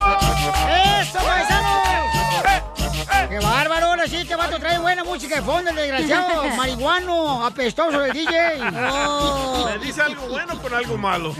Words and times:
¡Eso, 0.00 1.18
paisanos! 1.18 1.86
¡Qué 3.28 3.38
bárbaro! 3.38 3.86
Ahora 3.86 4.06
sí, 4.06 4.16
este 4.16 4.36
vato 4.36 4.58
trae 4.58 4.78
buena 4.78 5.02
música 5.04 5.36
de 5.36 5.42
fondo, 5.42 5.70
el 5.70 5.76
desgraciado. 5.76 6.44
Marihuano, 6.56 7.44
apestoso 7.44 7.98
del 8.00 8.12
DJ. 8.12 8.58
Me 8.60 9.78
dice 9.84 10.02
algo 10.02 10.28
bueno 10.28 10.60
con 10.60 10.72
algo 10.74 10.96
malo. 10.96 11.34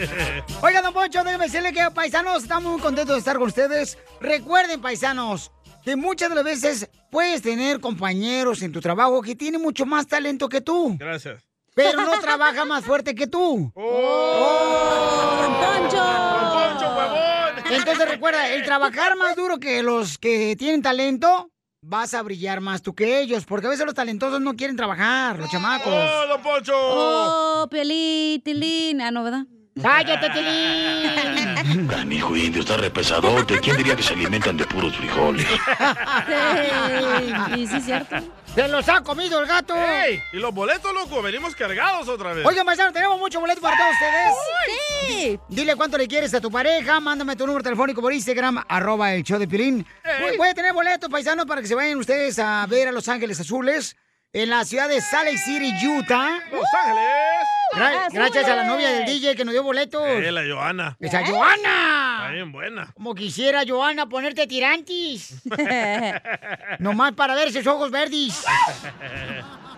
Oiga, 0.62 0.82
don 0.82 0.92
Poncho, 0.92 1.22
déjeme 1.24 1.44
decirle 1.44 1.72
que, 1.72 1.90
paisanos, 1.90 2.42
estamos 2.42 2.72
muy 2.72 2.80
contentos 2.80 3.14
de 3.14 3.18
estar 3.20 3.38
con 3.38 3.48
ustedes. 3.48 3.98
Recuerden, 4.20 4.80
paisanos, 4.80 5.50
que 5.84 5.96
muchas 5.96 6.28
de 6.28 6.34
las 6.34 6.44
veces 6.44 6.88
puedes 7.10 7.42
tener 7.42 7.80
compañeros 7.80 8.62
en 8.62 8.72
tu 8.72 8.80
trabajo 8.80 9.22
que 9.22 9.34
tienen 9.34 9.62
mucho 9.62 9.86
más 9.86 10.06
talento 10.06 10.48
que 10.48 10.60
tú, 10.60 10.96
Gracias. 10.98 11.42
pero 11.74 12.02
no 12.02 12.18
trabaja 12.20 12.64
más 12.64 12.84
fuerte 12.84 13.14
que 13.14 13.26
tú. 13.26 13.72
¡Oh! 13.74 15.48
Poncho, 15.60 16.96
huevón! 16.96 17.31
Entonces 17.76 18.08
recuerda, 18.08 18.48
el 18.48 18.62
trabajar 18.64 19.16
más 19.16 19.36
duro 19.36 19.58
que 19.58 19.82
los 19.82 20.18
que 20.18 20.56
tienen 20.56 20.82
talento, 20.82 21.50
vas 21.82 22.14
a 22.14 22.22
brillar 22.22 22.60
más 22.60 22.82
tú 22.82 22.94
que 22.94 23.20
ellos, 23.20 23.44
porque 23.44 23.66
a 23.66 23.70
veces 23.70 23.84
los 23.86 23.94
talentosos 23.94 24.40
no 24.40 24.54
quieren 24.54 24.76
trabajar, 24.76 25.38
los 25.38 25.50
chamacos. 25.50 25.92
¡Oh, 25.92 26.26
don 26.28 26.42
Poncho! 26.42 26.72
Oh, 26.76 27.68
Piolín, 27.70 28.40
Tilín. 28.42 29.00
Ah, 29.00 29.10
no, 29.10 29.24
¿verdad? 29.24 29.44
¡Cállate, 29.80 30.28
Tilín! 30.30 31.86
Canijo 31.88 32.36
indio, 32.36 32.60
está 32.60 32.76
repesadote. 32.76 33.58
¿Quién 33.60 33.76
diría 33.76 33.96
que 33.96 34.02
se 34.02 34.12
alimentan 34.14 34.56
de 34.56 34.66
puros 34.66 34.96
frijoles? 34.96 35.46
Sí, 36.26 37.60
y 37.60 37.66
sí, 37.66 37.76
es 37.76 37.84
cierto. 37.84 38.16
¡Se 38.54 38.68
los 38.68 38.86
ha 38.90 39.00
comido 39.02 39.40
el 39.40 39.46
gato! 39.46 39.74
¡Ey! 39.74 40.22
¿Y 40.32 40.36
los 40.36 40.52
boletos, 40.52 40.92
loco? 40.92 41.22
Venimos 41.22 41.56
cargados 41.56 42.06
otra 42.06 42.34
vez. 42.34 42.44
Oigan, 42.44 42.66
paisano, 42.66 42.92
tenemos 42.92 43.18
mucho 43.18 43.40
boleto 43.40 43.62
para 43.62 43.78
todos 43.78 43.92
ustedes. 43.92 44.34
Sí. 45.08 45.40
Dile 45.48 45.74
cuánto 45.74 45.96
le 45.96 46.06
quieres 46.06 46.34
a 46.34 46.40
tu 46.40 46.50
pareja, 46.50 47.00
mándame 47.00 47.34
tu 47.34 47.46
número 47.46 47.62
telefónico 47.64 48.02
por 48.02 48.12
Instagram, 48.12 48.62
arroba 48.68 49.14
el 49.14 49.22
show 49.22 49.38
de 49.38 49.48
Pilín. 49.48 49.86
Voy, 50.20 50.36
voy 50.36 50.48
a 50.48 50.54
tener 50.54 50.74
boletos, 50.74 51.08
paisanos, 51.08 51.46
para 51.46 51.62
que 51.62 51.66
se 51.66 51.74
vayan 51.74 51.96
ustedes 51.98 52.38
a 52.38 52.66
ver 52.68 52.88
a 52.88 52.92
Los 52.92 53.08
Ángeles 53.08 53.40
Azules 53.40 53.96
en 54.34 54.50
la 54.50 54.64
ciudad 54.66 54.88
de 54.88 55.00
Salt 55.00 55.24
Lake 55.26 55.38
City, 55.38 55.72
Utah. 55.88 56.38
¡Los 56.50 56.64
Ángeles! 56.74 57.48
Gra- 57.74 58.08
gracias 58.12 58.46
a 58.48 58.54
la 58.56 58.64
novia 58.64 58.90
del 58.90 59.06
DJ 59.06 59.34
que 59.34 59.46
nos 59.46 59.52
dio 59.54 59.62
boletos. 59.62 60.02
Eh, 60.06 60.30
la 60.30 60.42
Joana. 60.46 60.94
¡Esa 61.00 61.24
Joana! 61.24 62.01
Bien 62.32 62.52
buena. 62.52 62.92
Como 62.94 63.14
quisiera, 63.14 63.62
Joana, 63.66 64.08
ponerte 64.08 64.46
tirantis. 64.46 65.42
Nomás 66.78 67.12
para 67.12 67.34
ver 67.34 67.48
esos 67.48 67.66
ojos 67.66 67.90
verdes. 67.90 68.44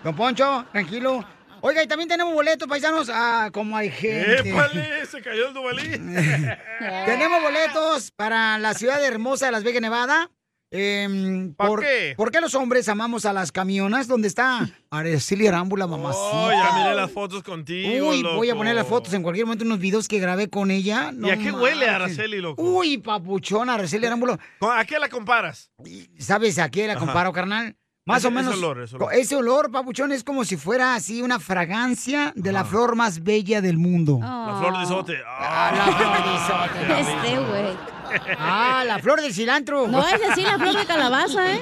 Don 0.03 0.15
Poncho, 0.15 0.65
tranquilo. 0.71 1.25
Oiga, 1.61 1.81
y 1.81 1.87
también 1.87 2.07
tenemos 2.07 2.33
boletos, 2.33 2.67
paisanos. 2.67 3.09
Ah, 3.11 3.49
como 3.51 3.75
hay 3.75 3.89
gente. 3.89 4.49
¡Épale! 4.49 5.05
Se 5.07 5.21
cayó 5.21 5.47
el 5.47 5.53
Duvalí. 5.53 5.81
Tenemos 7.05 7.41
boletos 7.41 8.11
para 8.11 8.59
la 8.59 8.73
ciudad 8.75 9.03
hermosa 9.03 9.47
de 9.47 9.51
Las 9.51 9.63
Vegas, 9.63 9.81
Nevada. 9.81 10.29
Em, 10.71 11.53
¿Pa 11.53 11.67
por, 11.67 11.81
qué? 11.81 12.13
¿Por 12.17 12.31
qué 12.31 12.41
los 12.41 12.53
hombres 12.55 12.89
amamos 12.89 13.25
a 13.25 13.33
las 13.33 13.51
camionas? 13.51 14.07
¿Dónde 14.07 14.27
está 14.27 14.67
Araceli 14.89 15.47
Arámbula, 15.47 15.87
mamacita? 15.87 16.25
Oh, 16.33 16.51
ya 16.51 16.71
miré 16.75 16.95
las 16.95 17.11
fotos 17.11 17.43
contigo, 17.43 18.09
Uy, 18.09 18.23
voy 18.23 18.49
a 18.49 18.55
poner 18.55 18.75
las 18.75 18.87
fotos 18.87 19.13
en 19.13 19.21
cualquier 19.23 19.45
momento, 19.45 19.63
unos 19.63 19.79
videos 19.79 20.07
que 20.07 20.19
grabé 20.19 20.49
con 20.49 20.71
ella. 20.71 21.13
¿Y 21.17 21.29
a 21.29 21.37
qué 21.37 21.51
huele. 21.51 21.87
Araceli, 21.87 22.41
loco? 22.41 22.61
Uy, 22.61 22.97
papuchona, 22.97 23.75
Araceli 23.75 24.05
Arámbula. 24.07 24.37
¿Con- 24.59 24.77
¿A 24.77 24.83
qué 24.85 24.99
la 24.99 25.07
comparas? 25.07 25.71
¿Sabes 26.19 26.59
a 26.59 26.69
qué 26.69 26.87
la 26.87 26.93
Ajá. 26.93 26.99
comparo, 27.05 27.31
carnal? 27.31 27.77
Más 28.07 28.19
Ese- 28.19 28.27
o 28.27 28.31
menos. 28.31 28.53
ese 28.55 28.63
olor, 28.65 28.81
ese 28.83 28.95
olor. 28.97 29.13
Ese 29.13 29.35
olor, 29.35 29.71
papuchón, 29.71 30.11
es 30.11 30.23
como 30.23 30.45
si 30.45 30.57
fuera 30.57 30.93
así 30.95 31.21
una 31.21 31.39
fragancia 31.39 32.33
de 32.35 32.51
la 32.51 32.63
flor 32.65 32.95
más 32.95 33.23
bella 33.23 33.61
del 33.61 33.77
mundo. 33.77 34.19
La 34.21 34.57
flor 34.59 34.77
de 34.77 34.83
isote. 34.83 35.17
Ah, 35.25 35.71
la 35.75 35.85
flor 35.95 36.23
de 36.23 36.97
isote. 36.99 37.01
Este, 37.01 37.39
güey. 37.39 37.94
Ah, 38.37 38.83
la 38.85 38.99
flor 38.99 39.21
del 39.21 39.33
cilantro. 39.33 39.87
No 39.87 40.05
es 40.07 40.19
así 40.29 40.41
la 40.43 40.57
flor 40.57 40.75
de 40.77 40.85
calabaza, 40.85 41.53
¿eh? 41.53 41.61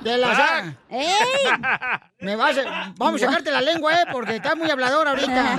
De 0.00 0.18
la 0.18 0.28
Ah. 0.32 0.74
¡Ey! 0.90 1.06
Me 2.20 2.36
vas 2.36 2.58
a- 2.58 2.92
vamos 2.96 3.22
a 3.22 3.26
sacarte 3.26 3.50
la 3.50 3.60
lengua, 3.62 3.94
eh, 3.94 4.04
porque 4.12 4.36
estás 4.36 4.56
muy 4.56 4.70
hablador 4.70 5.08
ahorita. 5.08 5.56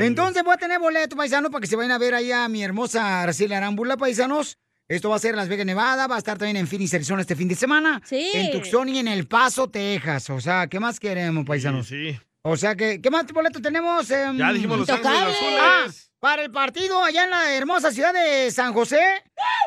Entonces 0.00 0.42
voy 0.42 0.54
a 0.54 0.56
tener 0.56 0.78
boleto, 0.78 1.16
paisano, 1.16 1.50
para 1.50 1.60
que 1.60 1.66
se 1.66 1.76
vayan 1.76 1.92
a 1.92 1.98
ver 1.98 2.14
ahí 2.14 2.32
a 2.32 2.48
mi 2.48 2.62
hermosa 2.62 3.22
Araceli 3.22 3.54
Arámbula, 3.54 3.96
paisanos. 3.96 4.58
Esto 4.88 5.08
va 5.10 5.16
a 5.16 5.18
ser 5.20 5.30
en 5.30 5.36
Las 5.36 5.48
Vegas, 5.48 5.64
Nevada, 5.64 6.06
va 6.06 6.16
a 6.16 6.18
estar 6.18 6.36
también 6.36 6.56
en 6.56 6.66
Phoenix, 6.66 6.92
Arizona 6.92 7.22
este 7.22 7.36
fin 7.36 7.48
de 7.48 7.54
semana. 7.54 8.00
Sí. 8.04 8.30
En 8.34 8.50
Tucson 8.52 8.88
y 8.88 8.98
en 8.98 9.08
El 9.08 9.26
Paso, 9.26 9.68
Texas. 9.70 10.28
O 10.30 10.40
sea, 10.40 10.66
¿qué 10.66 10.80
más 10.80 11.00
queremos, 11.00 11.44
paisanos? 11.46 11.86
Sí, 11.86 12.12
sí. 12.12 12.20
O 12.42 12.56
sea, 12.56 12.74
que, 12.74 13.00
¿qué 13.00 13.08
más 13.10 13.24
boleto 13.32 13.62
tenemos? 13.62 14.10
Em, 14.10 14.36
Ya 14.36 14.52
dijimos 14.52 14.80
Los 14.80 14.90
Ángeles. 14.90 15.16
Azules. 15.16 15.60
Ah, 15.60 15.86
para 16.22 16.42
el 16.42 16.52
partido 16.52 17.02
allá 17.02 17.24
en 17.24 17.30
la 17.30 17.52
hermosa 17.52 17.90
ciudad 17.90 18.12
de 18.14 18.48
San 18.52 18.72
José 18.72 19.00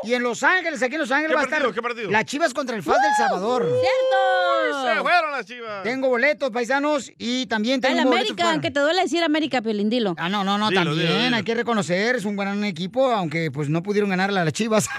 y 0.04 0.14
en 0.14 0.24
Los 0.24 0.42
Ángeles, 0.42 0.82
aquí 0.82 0.94
en 0.96 1.02
Los 1.02 1.12
Ángeles 1.12 1.32
¿Qué 1.32 1.36
va 1.36 1.42
a 1.42 1.44
partido? 1.48 1.70
estar 1.70 1.76
¿Qué 1.76 1.82
partido? 1.82 2.12
las 2.12 2.24
Chivas 2.24 2.54
contra 2.54 2.78
el 2.78 2.82
FAS 2.82 2.96
del 3.02 3.12
Salvador. 3.18 3.64
¡Cierto! 3.64 4.94
Se 4.96 5.02
fueron 5.02 5.32
las 5.34 5.46
chivas. 5.46 5.84
Tengo 5.84 6.08
boletos, 6.08 6.50
paisanos, 6.52 7.12
y 7.18 7.46
también 7.48 7.82
tengo 7.82 7.98
El 8.00 8.06
boletos 8.06 8.20
América, 8.22 8.44
para- 8.44 8.52
aunque 8.54 8.72
te 8.72 8.80
duele 8.80 9.02
decir 9.02 9.22
América, 9.24 9.62
Piolín, 9.62 9.90
dilo. 9.90 10.16
Ah, 10.18 10.30
no, 10.30 10.44
no, 10.46 10.58
no, 10.58 10.70
Dilo, 10.70 10.84
también 10.86 11.08
dilo, 11.08 11.20
dilo. 11.24 11.36
hay 11.36 11.44
que 11.44 11.56
reconocer, 11.56 12.16
es 12.16 12.24
un 12.26 12.38
gran 12.38 12.64
equipo, 12.64 13.12
aunque 13.12 13.52
pues 13.52 13.68
no 13.70 13.84
pudieron 13.84 14.10
ganarle 14.10 14.40
a 14.40 14.46
las 14.46 14.54
Chivas. 14.54 14.88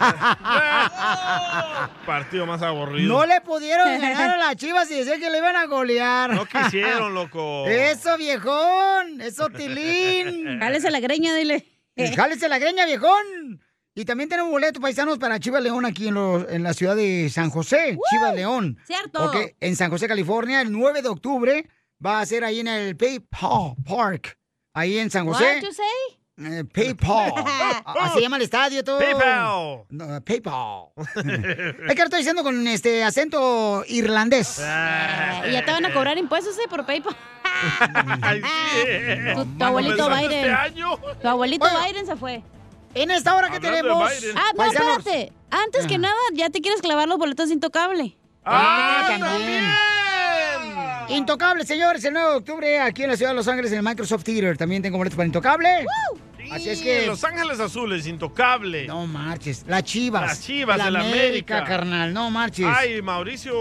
Partido 2.07 2.47
más 2.47 2.63
aburrido. 2.63 3.09
no 3.09 3.27
le 3.27 3.41
pudieron 3.41 3.99
ganar 4.01 4.31
a 4.35 4.37
las 4.37 4.57
Chivas 4.57 4.91
y 4.91 4.95
decían 4.97 5.19
que 5.21 5.31
le 5.31 5.39
iban 5.39 5.57
a 5.57 5.67
golear. 5.67 6.31
No 6.35 6.45
quisieron, 6.47 7.15
loco. 7.15 7.67
Eso, 7.67 8.17
viejón, 8.19 9.21
eso, 9.21 9.49
Tilín. 9.49 10.59
Jálese 10.61 10.91
la 10.91 11.01
greña, 11.01 11.35
dile. 11.47 12.17
Jálese 12.17 12.49
la 12.49 12.59
greña, 12.59 12.85
viejón. 12.87 13.63
Y 13.95 14.05
también 14.05 14.29
tenemos 14.29 14.51
boletos 14.51 14.83
paisanos 14.83 15.19
para 15.19 15.41
Chivas 15.41 15.63
León 15.63 15.87
aquí 15.87 16.09
en, 16.09 16.63
la 16.63 16.75
ciudad 16.75 16.95
de 16.95 17.31
San 17.31 17.49
José. 17.49 17.99
Chivas 18.11 18.35
León. 18.35 18.79
Cierto. 18.87 19.25
Ok, 19.25 19.55
en 19.59 19.75
San 19.75 19.91
José, 19.91 20.07
California, 20.07 20.61
el 20.61 20.71
9 20.71 21.01
de 21.01 21.09
octubre. 21.09 21.67
Va 22.05 22.21
a 22.21 22.27
ser 22.27 22.45
ahí 22.45 22.61
en 22.61 22.69
el 22.69 22.97
PayPal 22.97 23.75
Park. 23.89 24.39
Ahí 24.75 24.99
en 24.99 25.11
San 25.11 25.27
José. 25.27 25.63
Eh, 26.39 26.65
PayPal. 26.65 27.33
Así 27.85 28.15
se 28.17 28.21
llama 28.21 28.37
el 28.37 28.43
estadio 28.43 28.85
todo. 28.85 28.99
PayPal. 28.99 29.85
No, 29.89 30.21
PayPal. 30.23 30.89
es 31.17 31.95
que 31.95 31.97
lo 31.97 32.05
estoy 32.05 32.19
diciendo 32.19 32.43
con 32.43 32.67
este 32.69 33.03
acento 33.05 33.83
irlandés. 33.89 34.61
Ah. 34.63 35.43
Y 35.49 35.53
ya 35.53 35.65
te 35.65 35.71
van 35.73 35.87
a 35.87 35.93
cobrar 35.95 36.19
impuestos, 36.19 36.57
¿eh? 36.59 36.69
Por 36.69 36.85
PayPal. 36.85 37.17
Tu, 39.35 39.45
tu 39.59 39.65
abuelito 39.65 39.97
¿Comenzaste 40.05 40.29
Biden. 40.29 40.45
Este 40.45 40.53
año? 40.53 40.99
Tu 41.23 41.29
abuelito. 41.29 41.67
Biden 41.87 42.05
se 42.07 42.17
fue. 42.17 42.43
En 42.95 43.11
esta 43.11 43.35
hora 43.35 43.49
que 43.51 43.61
tenemos. 43.61 44.13
Ah, 44.35 44.51
no, 44.53 44.59
paisanos. 44.59 44.99
espérate. 44.99 45.33
Antes 45.51 45.87
que 45.87 45.95
Ah. 45.95 45.99
nada, 45.99 46.15
ya 46.35 46.51
te 46.51 46.61
quieres 46.61 46.83
clavar 46.83 47.09
los 47.09 47.17
boletos 47.19 47.49
de 47.49 47.55
Intocable. 47.55 48.17
¡Ah, 48.45 49.05
también. 49.19 49.65
también! 49.65 49.65
Intocable, 51.19 51.65
señores, 51.65 52.05
el 52.05 52.13
9 52.13 52.31
de 52.31 52.37
octubre 52.37 52.81
aquí 52.81 53.05
en 53.05 53.11
la 53.11 53.17
ciudad 53.17 53.31
de 53.31 53.37
Los 53.37 53.49
Ángeles, 53.49 53.71
en 53.73 53.79
el 53.79 53.85
Microsoft 53.85 54.25
Theater. 54.25 54.57
También 54.59 54.83
tengo 54.83 54.99
boletos 54.99 55.17
para 55.17 55.27
Intocable. 55.27 55.87
Así 56.51 56.71
es 56.71 56.81
que. 56.83 57.07
Los 57.07 57.23
Ángeles 57.25 57.61
Azules, 57.61 58.07
intocable. 58.07 58.87
No 58.87 59.07
marches. 59.07 59.65
Las 59.67 59.85
chivas. 59.85 60.23
Las 60.23 60.41
Chivas 60.43 60.79
La 60.79 60.87
de 60.87 60.91
la 60.93 61.01
América. 61.01 61.65
carnal. 61.65 62.13
No 62.13 62.31
marches. 62.31 62.67
Ay, 62.69 63.03
Mauricio. 63.03 63.53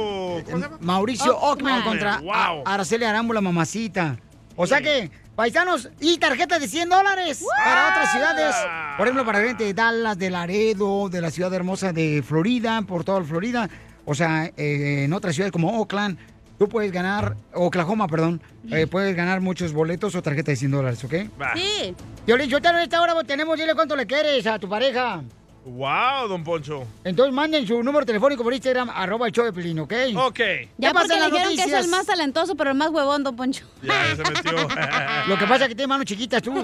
¿Cómo 0.46 0.58
se 0.58 0.64
llama? 0.64 0.78
Mauricio 0.82 1.38
Ockman. 1.38 1.80
Ockman 1.80 1.84
contra 1.84 2.18
Wow. 2.20 2.64
Araceli 2.66 3.06
Arámbula, 3.06 3.42
mamacita. 3.42 4.18
O 4.56 4.66
sea 4.66 4.82
que 4.82 5.12
Paisanos, 5.36 5.90
y 6.00 6.18
tarjetas 6.18 6.62
de 6.62 6.68
100 6.70 6.88
dólares 6.88 7.44
para 7.64 7.90
otras 7.90 8.12
ciudades. 8.14 8.56
Por 8.98 9.06
ejemplo, 9.06 9.26
para 9.26 9.42
gente 9.42 9.66
de 9.66 9.74
Dallas, 9.74 10.18
de 10.18 10.30
Laredo, 10.30 11.10
de 11.10 11.20
la 11.20 11.30
ciudad 11.30 11.54
hermosa 11.54 11.92
de 11.92 12.24
Florida, 12.26 12.82
por 12.84 13.04
toda 13.04 13.22
Florida. 13.24 13.70
O 14.06 14.16
sea, 14.16 14.46
eh, 14.56 15.04
en 15.04 15.12
otras 15.12 15.36
ciudades 15.36 15.52
como 15.52 15.78
Oakland, 15.82 16.18
tú 16.58 16.70
puedes 16.70 16.92
ganar, 16.92 17.36
Oklahoma, 17.54 18.08
perdón, 18.08 18.42
eh, 18.72 18.88
puedes 18.88 19.16
ganar 19.16 19.42
muchos 19.42 19.74
boletos 19.74 20.16
o 20.16 20.22
tarjetas 20.22 20.54
de 20.54 20.56
100 20.58 20.72
dólares, 20.72 21.04
¿ok? 21.04 21.14
Sí. 21.56 21.96
Violín, 22.26 22.50
yo 22.50 22.58
en 22.58 22.76
esta 22.78 23.02
hora 23.02 23.14
tenemos, 23.24 23.58
dile 23.58 23.76
cuánto 23.76 23.96
le 23.96 24.06
quieres 24.06 24.46
a 24.48 24.60
tu 24.60 24.68
pareja. 24.68 25.24
Wow, 25.66 26.28
don 26.28 26.44
Poncho. 26.44 26.86
Entonces 27.04 27.34
manden 27.34 27.66
su 27.66 27.82
número 27.82 28.06
telefónico 28.06 28.44
por 28.44 28.54
Instagram, 28.54 28.88
arroba 28.92 29.26
el 29.26 29.34
show 29.34 29.46
de 29.46 29.52
Pelín, 29.52 29.80
¿ok? 29.80 29.94
Ok. 30.16 30.40
Ya 30.78 30.94
porque 30.94 31.08
le 31.16 31.20
las 31.22 31.32
dijeron 31.32 31.48
que 31.48 31.54
es 31.54 31.58
noticias? 31.58 31.86
el 31.86 31.90
más 31.90 32.06
talentoso, 32.06 32.56
pero 32.56 32.70
el 32.70 32.78
más 32.78 32.90
huevón, 32.90 33.24
don 33.24 33.36
Poncho. 33.36 33.66
Ya 33.82 34.16
se 34.16 34.22
metió. 34.22 34.52
Lo 35.28 35.40
que 35.40 35.48
pasa 35.48 35.64
es 35.64 35.70
que 35.70 35.76
tiene 35.76 35.88
manos 35.88 36.06
chiquitas 36.06 36.44
tú. 36.44 36.54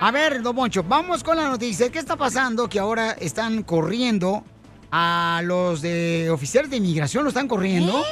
A 0.00 0.10
ver, 0.12 0.42
don 0.42 0.54
Moncho, 0.54 0.84
vamos 0.84 1.24
con 1.24 1.36
la 1.36 1.48
noticia. 1.48 1.90
¿Qué 1.90 1.98
está 1.98 2.16
pasando? 2.16 2.68
Que 2.68 2.78
ahora 2.78 3.12
están 3.12 3.64
corriendo 3.64 4.44
a 4.92 5.40
los 5.42 5.80
de 5.80 6.28
oficiales 6.30 6.70
de 6.70 6.76
inmigración, 6.76 7.24
lo 7.24 7.30
están 7.30 7.48
corriendo. 7.48 8.04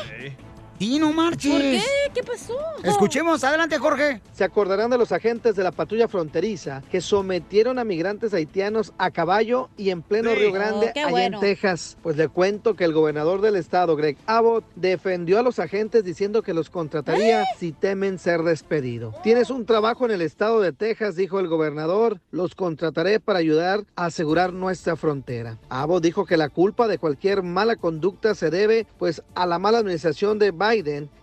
No 0.81 1.13
marches. 1.13 1.53
¿Por 1.53 1.61
qué? 1.61 1.83
¿Qué 2.15 2.23
pasó? 2.23 2.55
Escuchemos, 2.83 3.45
adelante, 3.45 3.79
Jorge. 3.79 4.23
Se 4.33 4.45
acordarán 4.45 4.91
de 4.91 4.97
los 4.99 5.13
agentes 5.13 5.55
de 5.55 5.63
la 5.63 5.73
patrulla 5.73 6.09
fronteriza 6.09 6.83
que 6.91 7.01
sometieron 7.03 7.79
a 7.79 7.85
migrantes 7.85 8.33
haitianos 8.33 8.93
a 8.97 9.11
caballo 9.11 9.69
y 9.77 9.91
en 9.91 10.01
pleno 10.03 10.31
Sí. 10.31 10.37
Río 10.39 10.53
Grande, 10.53 10.87
Oh, 10.87 10.91
allá 10.99 11.09
bueno. 11.11 11.37
en 11.37 11.41
Texas. 11.43 11.99
Pues 12.03 12.17
le 12.17 12.29
cuento 12.29 12.75
que 12.77 12.85
el 12.85 12.93
gobernador 12.95 13.43
del 13.43 13.57
estado, 13.57 13.95
Greg 13.95 14.17
Abbott, 14.27 14.65
defendió 14.75 15.39
a 15.39 15.43
los 15.43 15.59
agentes 15.59 16.03
diciendo 16.03 16.43
que 16.43 16.55
los 16.55 16.71
contrataría 16.71 17.45
si 17.59 17.73
temen 17.73 18.19
ser 18.19 18.43
despedidos. 18.43 19.15
Tienes 19.23 19.51
un 19.51 19.67
trabajo 19.67 20.07
en 20.07 20.13
el 20.13 20.23
estado 20.23 20.61
de 20.61 20.73
Texas, 20.73 21.15
dijo 21.15 21.41
el 21.41 21.49
gobernador. 21.49 22.21
Los 22.31 22.55
contrataré 22.55 23.21
para 23.21 23.39
ayudar 23.39 23.85
a 23.97 24.07
asegurar 24.07 24.53
nuestra 24.55 24.97
frontera. 24.97 25.59
Abbott 25.69 26.03
dijo 26.03 26.25
que 26.25 26.37
la 26.39 26.49
culpa 26.49 26.89
de 26.89 26.99
cualquier 26.99 27.43
mala 27.43 27.77
conducta 27.77 28.35
se 28.35 28.49
debe 28.51 28.87
pues 28.99 29.23
a 29.35 29.47
la 29.47 29.59
mala 29.59 29.79
administración 29.79 30.39
de 30.39 30.51
Biden 30.53 30.70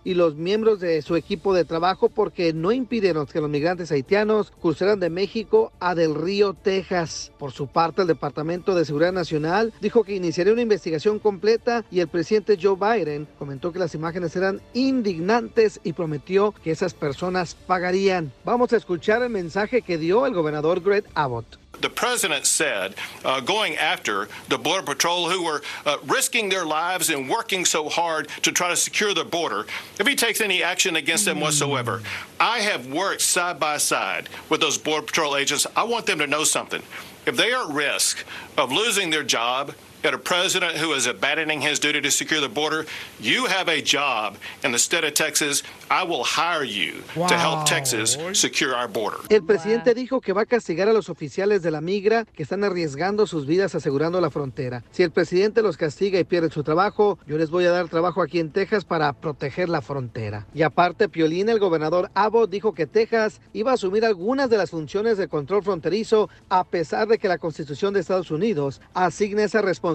y 0.04 0.14
los 0.14 0.34
miembros 0.36 0.78
de 0.78 1.00
su 1.00 1.16
equipo 1.16 1.54
de 1.54 1.64
trabajo 1.64 2.10
porque 2.10 2.52
no 2.52 2.70
impidieron 2.70 3.26
que 3.26 3.40
los 3.40 3.48
migrantes 3.48 3.90
haitianos 3.90 4.50
cruzaran 4.60 5.00
de 5.00 5.08
México 5.08 5.72
a 5.80 5.94
Del 5.94 6.14
Río, 6.14 6.52
Texas. 6.52 7.32
Por 7.38 7.52
su 7.52 7.66
parte, 7.66 8.02
el 8.02 8.08
Departamento 8.08 8.74
de 8.74 8.84
Seguridad 8.84 9.12
Nacional 9.12 9.72
dijo 9.80 10.04
que 10.04 10.14
iniciaría 10.14 10.52
una 10.52 10.62
investigación 10.62 11.18
completa 11.18 11.84
y 11.90 12.00
el 12.00 12.08
presidente 12.08 12.58
Joe 12.60 12.76
Biden 12.76 13.26
comentó 13.38 13.72
que 13.72 13.78
las 13.78 13.94
imágenes 13.94 14.36
eran 14.36 14.60
indignantes 14.74 15.80
y 15.82 15.94
prometió 15.94 16.52
que 16.62 16.70
esas 16.70 16.92
personas 16.92 17.54
pagarían. 17.54 18.32
Vamos 18.44 18.74
a 18.74 18.76
escuchar 18.76 19.22
el 19.22 19.30
mensaje 19.30 19.80
que 19.80 19.96
dio 19.96 20.26
el 20.26 20.34
gobernador 20.34 20.82
Greg 20.82 21.04
Abbott. 21.14 21.67
The 21.80 21.90
president 21.90 22.46
said, 22.46 22.94
uh, 23.24 23.40
going 23.40 23.76
after 23.76 24.28
the 24.48 24.58
Border 24.58 24.84
Patrol 24.84 25.30
who 25.30 25.44
were 25.44 25.62
uh, 25.86 25.98
risking 26.06 26.48
their 26.48 26.64
lives 26.64 27.10
and 27.10 27.28
working 27.28 27.64
so 27.64 27.88
hard 27.88 28.28
to 28.42 28.52
try 28.52 28.68
to 28.68 28.76
secure 28.76 29.14
the 29.14 29.24
border, 29.24 29.66
if 30.00 30.06
he 30.06 30.16
takes 30.16 30.40
any 30.40 30.62
action 30.62 30.96
against 30.96 31.24
them 31.24 31.40
whatsoever, 31.40 32.02
I 32.40 32.60
have 32.60 32.86
worked 32.88 33.20
side 33.20 33.60
by 33.60 33.76
side 33.78 34.28
with 34.48 34.60
those 34.60 34.78
Border 34.78 35.06
Patrol 35.06 35.36
agents. 35.36 35.66
I 35.76 35.84
want 35.84 36.06
them 36.06 36.18
to 36.18 36.26
know 36.26 36.44
something. 36.44 36.82
If 37.26 37.36
they 37.36 37.52
are 37.52 37.68
at 37.68 37.74
risk 37.74 38.24
of 38.56 38.72
losing 38.72 39.10
their 39.10 39.22
job, 39.22 39.74
at 40.04 40.14
a 40.14 40.18
president 40.18 40.76
who 40.76 40.94
is 40.94 41.06
abandoning 41.06 41.60
his 41.60 41.80
duty 41.80 42.00
to 42.00 42.10
secure 42.10 42.40
the 42.40 42.48
border, 42.48 42.86
you 43.20 43.46
have 43.46 43.68
a 43.68 43.80
job 43.82 44.36
in 44.62 44.70
the 44.72 44.78
state 44.78 45.04
of 45.04 45.14
Texas. 45.14 45.62
I 45.90 46.04
will 46.04 46.22
hire 46.22 46.64
you 46.64 47.02
to 47.14 47.20
Wow. 47.20 47.28
help 47.28 47.66
Texas 47.66 48.16
secure 48.34 48.74
our 48.74 48.88
border. 48.88 49.18
El 49.30 49.42
presidente 49.42 49.94
dijo 49.94 50.20
que 50.20 50.32
va 50.32 50.42
a 50.42 50.46
castigar 50.46 50.88
a 50.88 50.92
los 50.92 51.08
oficiales 51.08 51.62
de 51.62 51.70
la 51.70 51.80
migra 51.80 52.26
que 52.36 52.42
están 52.42 52.62
arriesgando 52.62 53.26
sus 53.26 53.46
vidas 53.46 53.74
asegurando 53.74 54.20
la 54.20 54.30
frontera. 54.30 54.84
Si 54.90 55.02
el 55.02 55.10
presidente 55.10 55.62
los 55.62 55.76
castiga 55.76 56.18
y 56.20 56.24
pierde 56.24 56.50
su 56.50 56.62
trabajo, 56.62 57.18
yo 57.26 57.38
les 57.38 57.50
voy 57.50 57.64
a 57.64 57.70
dar 57.70 57.88
trabajo 57.88 58.20
aquí 58.22 58.38
en 58.38 58.50
Texas 58.52 58.84
para 58.84 59.12
proteger 59.14 59.68
la 59.68 59.80
frontera. 59.80 60.46
Y 60.54 60.62
aparte, 60.62 61.08
Piolín, 61.08 61.48
el 61.48 61.58
gobernador 61.58 62.10
Abbott, 62.14 62.50
dijo 62.50 62.74
que 62.74 62.86
Texas 62.86 63.40
iba 63.54 63.70
a 63.70 63.74
asumir 63.74 64.04
algunas 64.04 64.50
de 64.50 64.58
las 64.58 64.70
funciones 64.70 65.16
de 65.16 65.26
control 65.28 65.62
fronterizo 65.62 66.28
a 66.50 66.64
pesar 66.64 67.08
de 67.08 67.18
que 67.18 67.28
la 67.28 67.38
Constitución 67.38 67.94
de 67.94 68.00
Estados 68.00 68.30
Unidos 68.30 68.80
asigne 68.94 69.44
esa 69.44 69.62
responsabilidad 69.62 69.87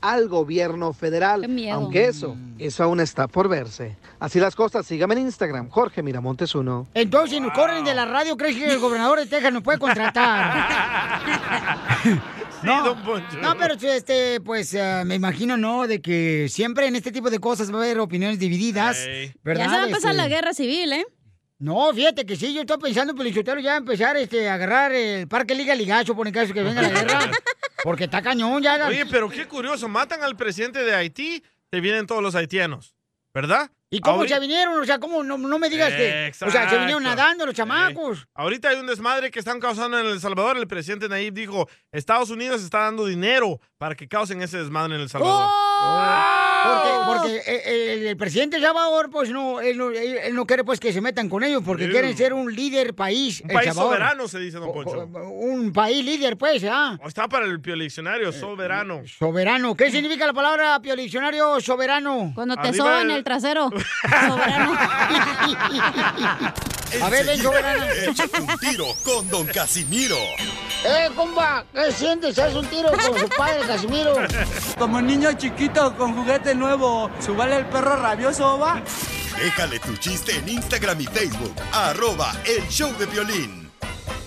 al 0.00 0.28
gobierno 0.28 0.92
federal. 0.92 1.42
Qué 1.42 1.48
miedo. 1.48 1.76
Aunque 1.76 2.06
eso, 2.06 2.36
eso 2.58 2.84
aún 2.84 3.00
está 3.00 3.28
por 3.28 3.48
verse. 3.48 3.96
Así 4.18 4.38
las 4.40 4.54
cosas, 4.54 4.86
síganme 4.86 5.14
en 5.14 5.20
Instagram, 5.20 5.68
Jorge 5.70 6.02
Miramontes 6.02 6.54
1. 6.54 6.88
Entonces, 6.94 7.30
si 7.30 7.40
nos 7.40 7.52
corren 7.52 7.84
de 7.84 7.94
la 7.94 8.04
radio, 8.04 8.36
¿crees 8.36 8.56
que 8.56 8.70
el 8.70 8.78
gobernador 8.78 9.18
de 9.18 9.26
Texas 9.26 9.52
nos 9.52 9.62
puede 9.62 9.78
contratar? 9.78 11.20
no, 12.62 12.84
don 12.84 13.02
Poncho. 13.02 13.38
no, 13.40 13.56
pero 13.56 13.74
este, 13.74 14.40
pues 14.40 14.74
eh, 14.74 15.02
me 15.06 15.14
imagino, 15.14 15.56
¿no? 15.56 15.86
De 15.86 16.00
que 16.00 16.48
siempre 16.50 16.86
en 16.86 16.96
este 16.96 17.12
tipo 17.12 17.30
de 17.30 17.38
cosas 17.38 17.72
va 17.72 17.78
a 17.78 17.82
haber 17.84 17.98
opiniones 17.98 18.38
divididas, 18.38 19.06
Ey. 19.06 19.32
¿verdad? 19.42 19.64
Ya 19.64 19.70
se 19.70 19.76
va 19.76 19.82
a 19.82 19.86
empezar 19.86 20.10
Este, 20.10 20.22
la 20.22 20.28
guerra 20.28 20.52
civil, 20.52 20.92
¿eh? 20.92 21.06
No, 21.60 21.92
fíjate 21.92 22.24
que 22.24 22.36
sí, 22.36 22.54
yo 22.54 22.62
estoy 22.62 22.78
pensando, 22.78 23.14
Pelichotero, 23.14 23.60
ya 23.60 23.76
empezar 23.76 24.16
este, 24.16 24.48
a 24.48 24.54
agarrar 24.54 24.92
el 24.92 25.28
parque 25.28 25.54
Liga 25.54 25.74
Ligacho 25.74 26.16
por 26.16 26.26
en 26.26 26.32
caso 26.32 26.54
que 26.54 26.62
venga 26.62 26.80
la 26.80 26.88
guerra. 26.88 27.30
Porque 27.82 28.04
está 28.04 28.22
cañón 28.22 28.62
ya. 28.62 28.86
Oye, 28.86 29.06
pero 29.06 29.28
qué 29.28 29.46
curioso, 29.46 29.88
matan 29.88 30.22
al 30.22 30.36
presidente 30.36 30.80
de 30.84 30.94
Haití, 30.94 31.42
te 31.70 31.80
vienen 31.80 32.06
todos 32.06 32.22
los 32.22 32.34
haitianos, 32.34 32.94
¿verdad? 33.32 33.70
¿Y 33.92 34.00
cómo 34.00 34.18
Ahorita- 34.18 34.36
se 34.36 34.40
vinieron? 34.40 34.80
O 34.80 34.84
sea, 34.84 35.00
¿cómo? 35.00 35.24
No, 35.24 35.36
no 35.36 35.58
me 35.58 35.68
digas 35.68 35.92
que... 35.92 36.30
O 36.46 36.50
sea, 36.50 36.68
se 36.70 36.78
vinieron 36.78 37.02
Exacto. 37.02 37.22
nadando 37.22 37.46
los 37.46 37.54
chamacos. 37.56 38.24
Ahorita 38.34 38.68
hay 38.68 38.78
un 38.78 38.86
desmadre 38.86 39.32
que 39.32 39.40
están 39.40 39.58
causando 39.58 39.98
en 39.98 40.06
El 40.06 40.20
Salvador. 40.20 40.56
El 40.58 40.68
presidente 40.68 41.08
Nayib 41.08 41.34
dijo, 41.34 41.68
Estados 41.90 42.30
Unidos 42.30 42.62
está 42.62 42.78
dando 42.84 43.04
dinero 43.06 43.58
para 43.78 43.96
que 43.96 44.06
causen 44.06 44.42
ese 44.42 44.58
desmadre 44.58 44.94
en 44.94 45.00
El 45.00 45.08
Salvador. 45.08 45.50
Porque, 46.62 46.90
porque 47.06 47.36
eh, 47.50 47.94
el, 47.94 48.06
el 48.08 48.16
presidente 48.18 48.58
de 48.58 48.62
Salvador, 48.66 49.08
pues 49.10 49.30
no 49.30 49.60
él, 49.62 49.78
no, 49.78 49.90
él- 49.90 50.34
no 50.34 50.46
quiere 50.46 50.62
pues 50.62 50.78
que 50.78 50.92
se 50.92 51.00
metan 51.00 51.28
con 51.30 51.42
ellos, 51.42 51.62
porque 51.64 51.86
Sí. 51.86 51.90
quieren 51.90 52.14
ser 52.16 52.32
un 52.34 52.54
líder 52.54 52.94
país. 52.94 53.40
Un 53.40 53.50
El 53.50 53.54
país 53.56 53.68
Salvador. 53.68 53.92
soberano, 53.94 54.28
se 54.28 54.38
dice, 54.40 54.58
don 54.58 54.72
Poncho. 54.72 55.06
Un 55.06 55.72
país 55.72 56.04
líder, 56.04 56.36
pues, 56.36 56.62
¿ah? 56.70 56.98
Está 57.06 57.28
para 57.28 57.46
el 57.46 57.54
Eh, 57.64 57.74
diccionario, 57.76 58.30
soberano. 58.30 59.02
Soberano. 59.06 59.74
¿Qué 59.74 59.90
significa 59.90 60.26
la 60.26 60.34
palabra 60.34 60.78
diccionario 60.78 61.58
soberano? 61.60 62.32
Cuando 62.34 62.54
te 62.56 62.68
Arriba 62.68 62.76
soban 62.76 63.10
el- 63.10 63.16
el 63.16 63.24
trasero. 63.24 63.70
Soberano. 64.28 64.78
A 67.02 67.08
ver, 67.08 67.26
ven. 67.26 68.10
Échate 68.10 68.40
un 68.40 68.58
tiro 68.58 68.86
con 69.04 69.28
Don 69.28 69.46
Casimiro. 69.46 70.16
¡Eh, 70.84 71.08
compa! 71.14 71.64
¿Qué 71.72 71.92
sientes? 71.92 72.38
¿Haz 72.38 72.54
un 72.54 72.66
tiro 72.66 72.90
con 72.90 73.18
su 73.18 73.28
padre, 73.28 73.60
Casimiro? 73.66 74.14
Como 74.78 75.00
niño 75.00 75.32
chiquito 75.34 75.96
con 75.96 76.14
juguete 76.14 76.54
nuevo, 76.54 77.10
¿subale 77.20 77.56
el 77.58 77.66
perro 77.66 77.96
rabioso, 77.96 78.58
va? 78.58 78.82
Déjale 79.38 79.78
tu 79.78 79.96
chiste 79.96 80.36
en 80.36 80.48
Instagram 80.48 81.00
y 81.00 81.06
Facebook. 81.06 81.54
Arroba 81.72 82.32
el 82.44 82.66
show 82.68 82.92
de 82.98 83.06
violín. 83.06 83.70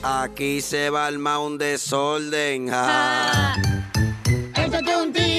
Aquí 0.01 0.61
se 0.61 0.89
va 0.89 1.07
el 1.07 1.17
un 1.17 1.57
desorden. 1.57 2.69
Ah. 2.71 3.55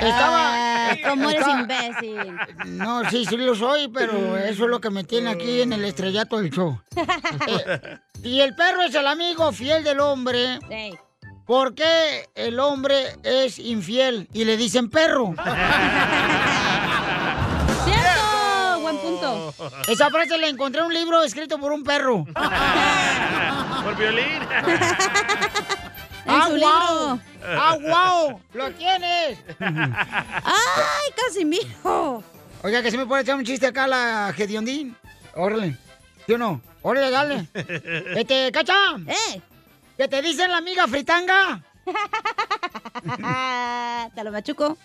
Estaba. 0.00 0.90
Ah, 0.90 0.96
¿Cómo 1.08 1.30
eres 1.30 1.40
estaba- 1.46 1.60
imbécil? 1.60 2.36
No, 2.66 3.08
sí, 3.10 3.24
sí 3.26 3.36
lo 3.36 3.54
soy, 3.54 3.88
pero 3.88 4.36
eso 4.36 4.64
es 4.64 4.70
lo 4.70 4.80
que 4.80 4.90
me 4.90 5.04
tiene 5.04 5.30
aquí 5.30 5.62
en 5.62 5.72
el 5.72 5.84
estrellato 5.84 6.38
del 6.38 6.50
show. 6.50 6.78
Eh, 7.48 7.98
y 8.22 8.40
el 8.40 8.54
perro 8.56 8.82
es 8.82 8.94
el 8.94 9.06
amigo 9.06 9.52
fiel 9.52 9.84
del 9.84 10.00
hombre. 10.00 10.58
¿Por 11.46 11.74
qué 11.74 12.28
el 12.34 12.58
hombre 12.58 13.16
es 13.22 13.58
infiel 13.58 14.28
y 14.32 14.44
le 14.44 14.56
dicen 14.56 14.90
perro? 14.90 15.34
¡Cierto! 17.84 18.80
Buen 18.80 18.98
punto. 18.98 19.54
Esa 19.88 20.10
frase 20.10 20.38
la 20.38 20.48
encontré 20.48 20.80
en 20.80 20.86
un 20.88 20.94
libro 20.94 21.22
escrito 21.22 21.58
por 21.58 21.72
un 21.72 21.84
perro. 21.84 22.24
Por 23.84 23.96
violín. 23.96 24.40
¡Ah, 26.26 26.48
libro. 26.48 27.20
¡Ah, 27.44 27.76
wow! 27.80 28.40
¡Lo 28.54 28.70
tienes! 28.72 29.38
¡Ay, 29.60 31.10
Casimiro! 31.14 32.22
Oiga, 32.62 32.82
que 32.82 32.90
se 32.90 32.98
me 32.98 33.06
puede 33.06 33.22
echar 33.22 33.36
un 33.36 33.44
chiste 33.44 33.66
acá 33.66 33.86
la 33.86 34.32
Gediondín. 34.36 34.96
Órale. 35.34 35.76
¿Sí 36.26 36.32
o 36.32 36.38
no? 36.38 36.60
Órale, 36.82 37.10
dale. 37.10 37.46
Este, 38.16 38.50
cacha. 38.52 38.74
¡Eh! 39.06 39.40
¿Qué 39.96 40.08
te 40.08 40.20
dicen 40.22 40.50
la 40.50 40.58
amiga 40.58 40.86
fritanga? 40.86 41.62
Te 44.14 44.24
lo 44.24 44.32
machuco. 44.32 44.76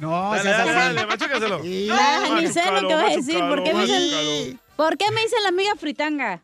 No, 0.00 0.34
Dale, 0.34 0.50
dale, 0.50 0.72
dale, 0.72 1.06
machúcaselo. 1.06 1.60
Ah, 1.92 2.26
ni 2.34 2.48
sé 2.48 2.70
lo 2.70 2.88
que 2.88 2.94
voy 2.94 3.12
a 3.12 3.16
decir. 3.16 3.38
¿Por 3.40 3.62
qué, 3.62 3.74
me 3.74 3.86
dicen, 3.86 4.60
¿Por 4.76 4.96
qué 4.96 5.10
me 5.10 5.20
dicen 5.22 5.42
la 5.42 5.50
amiga 5.50 5.74
fritanga? 5.76 6.40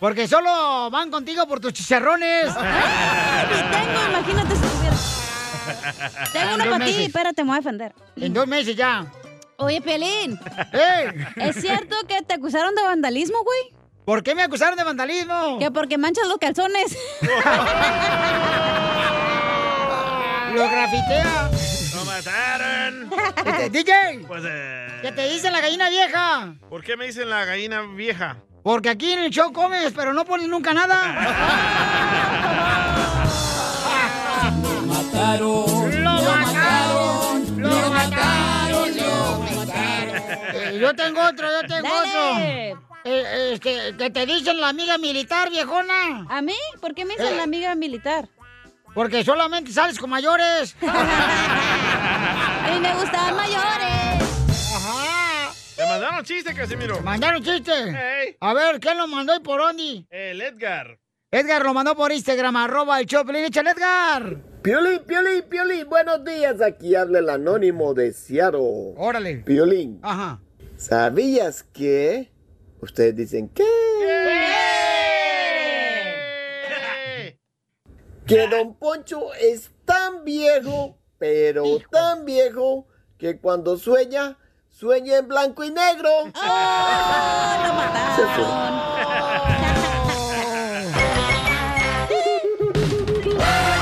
Porque 0.00 0.26
solo 0.26 0.90
van 0.90 1.10
contigo 1.10 1.46
por 1.46 1.60
tus 1.60 1.74
chicharrones. 1.74 2.46
Ni 2.46 2.52
tengo, 3.70 4.06
imagínate 4.08 4.56
si 4.56 4.62
tuviera. 4.62 4.96
Tengo 6.32 6.54
En 6.54 6.60
uno 6.62 6.70
para 6.70 6.84
ti, 6.86 7.02
espérate, 7.04 7.42
me 7.44 7.48
voy 7.48 7.56
a 7.56 7.60
defender. 7.60 7.92
En 8.16 8.32
dos 8.32 8.46
meses 8.46 8.74
ya. 8.74 9.04
Oye, 9.58 9.82
Pielín. 9.82 10.40
¡Ey! 10.72 11.10
¿Es 11.36 11.56
cierto 11.60 11.94
que 12.08 12.22
te 12.22 12.32
acusaron 12.34 12.74
de 12.74 12.82
vandalismo, 12.82 13.44
güey? 13.44 13.74
¿Por 14.06 14.22
qué 14.22 14.34
me 14.34 14.42
acusaron 14.42 14.78
de 14.78 14.84
vandalismo? 14.84 15.58
Que 15.58 15.70
porque 15.70 15.98
manchas 15.98 16.26
los 16.26 16.38
calzones. 16.38 16.96
Lo 20.54 20.68
grafitea. 20.68 21.50
¡Lo 21.94 22.04
mataron! 22.06 23.10
Este, 23.46 23.70
DJ, 23.70 23.92
Pues, 24.26 24.42
eh, 24.46 24.98
¿qué 25.02 25.12
te 25.12 25.28
dicen 25.28 25.52
la 25.52 25.60
gallina 25.60 25.88
vieja? 25.90 26.54
¿Por 26.68 26.82
qué 26.82 26.96
me 26.96 27.06
dicen 27.06 27.28
la 27.30 27.44
gallina 27.44 27.82
vieja? 27.82 28.38
Porque 28.62 28.90
aquí 28.90 29.12
en 29.12 29.20
el 29.20 29.30
show 29.30 29.52
comes, 29.52 29.92
pero 29.94 30.12
no 30.12 30.24
pones 30.24 30.48
nunca 30.48 30.74
nada. 30.74 30.96
mataron, 34.86 36.04
¡Lo 36.04 36.22
mataron! 36.22 37.60
¡Lo 37.62 37.90
mataron! 37.90 38.96
¡Lo 38.96 39.56
mataron! 39.56 40.16
Eh, 40.54 40.78
yo 40.80 40.94
tengo 40.94 41.20
otro, 41.22 41.48
yo 41.50 41.66
tengo 41.68 41.88
Dale. 41.88 42.72
otro. 42.74 42.86
Eh, 43.04 43.52
este, 43.54 43.96
que 43.96 44.10
te 44.10 44.26
dicen 44.26 44.60
la 44.60 44.68
amiga 44.68 44.98
militar, 44.98 45.48
viejona. 45.50 46.26
¿A 46.28 46.42
mí? 46.42 46.54
¿Por 46.82 46.94
qué 46.94 47.04
me 47.06 47.14
dicen 47.14 47.32
Eh. 47.34 47.36
la 47.36 47.44
amiga 47.44 47.74
militar? 47.74 48.28
Porque 48.94 49.24
solamente 49.24 49.72
sales 49.72 49.98
con 49.98 50.10
mayores. 50.10 50.76
A 50.82 52.68
mí 52.72 52.80
me 52.80 52.92
gustaban 52.94 53.36
mayores. 53.36 53.99
Mandaron 55.90 56.24
chiste, 56.24 56.54
Casimiro. 56.54 57.00
¿Mandaron 57.00 57.42
chiste? 57.42 58.36
A 58.38 58.54
ver, 58.54 58.78
¿quién 58.78 58.96
lo 58.96 59.08
mandó 59.08 59.34
y 59.34 59.40
por 59.40 59.60
dónde? 59.60 60.06
El 60.08 60.40
Edgar. 60.40 61.00
Edgar 61.32 61.64
lo 61.64 61.74
mandó 61.74 61.96
por 61.96 62.12
Instagram, 62.12 62.54
arroba 62.54 63.00
el 63.00 63.06
Choplin. 63.06 63.44
¡Échale, 63.46 63.70
Edgar! 63.72 64.36
Piolín, 64.62 65.00
Piolín, 65.04 65.42
Piolín, 65.48 65.88
buenos 65.88 66.24
días. 66.24 66.60
Aquí 66.60 66.94
habla 66.94 67.18
el 67.18 67.28
anónimo 67.28 67.92
de 67.92 68.12
Seattle. 68.12 68.94
Órale. 68.98 69.38
Piolín, 69.38 69.98
Ajá. 70.04 70.40
¿sabías 70.76 71.64
que? 71.64 72.30
Ustedes 72.80 73.16
dicen 73.16 73.48
que. 73.48 73.64
Que 78.28 78.46
Don 78.46 78.76
Poncho 78.76 79.34
es 79.34 79.72
tan 79.84 80.22
viejo, 80.24 80.96
pero 81.18 81.64
tan 81.90 82.24
viejo, 82.24 82.86
que 83.18 83.40
cuando 83.40 83.76
sueña, 83.76 84.38
sueña 84.80 85.18
en 85.18 85.28
blanco 85.28 85.62
y 85.62 85.70
negro. 85.70 86.08
¡Oh! 86.10 87.56
Lo 87.66 88.16
Se 88.16 88.24
fue. 88.34 88.44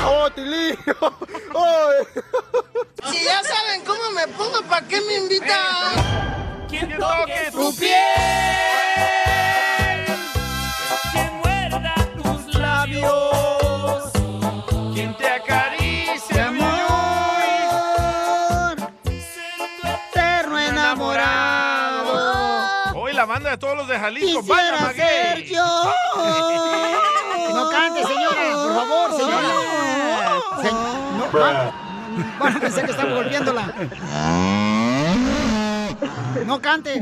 ¡Oh, 0.05 0.29
Tilín! 0.35 0.77
Si 3.09 3.23
ya 3.23 3.41
saben 3.43 3.85
cómo 3.85 4.11
me 4.11 4.27
pongo, 4.27 4.61
¿para 4.69 4.85
qué 4.87 4.99
me 4.99 5.15
invitan? 5.15 6.67
¿Quién 6.67 6.97
toque 6.97 7.49
tu 7.53 7.73
piel? 7.77 9.38
Todos 23.59 23.77
los 23.77 23.87
de 23.87 23.99
Jalisco. 23.99 24.41
Quisiera 24.41 24.77
¡Vaya, 24.81 24.93
ser 25.07 25.43
yo. 25.45 25.65
No 27.53 27.69
cante, 27.69 28.03
señora, 28.05 28.53
por 28.53 28.75
favor, 28.75 29.11
señora. 29.17 29.49
Se- 30.61 30.71
no, 30.71 31.39
van, 31.39 31.71
van 32.39 32.55
a 32.55 32.59
pensar 32.59 32.85
que 32.85 32.91
estamos 32.91 33.15
golpeándola. 33.15 33.73
No 36.45 36.61
cante. 36.61 37.01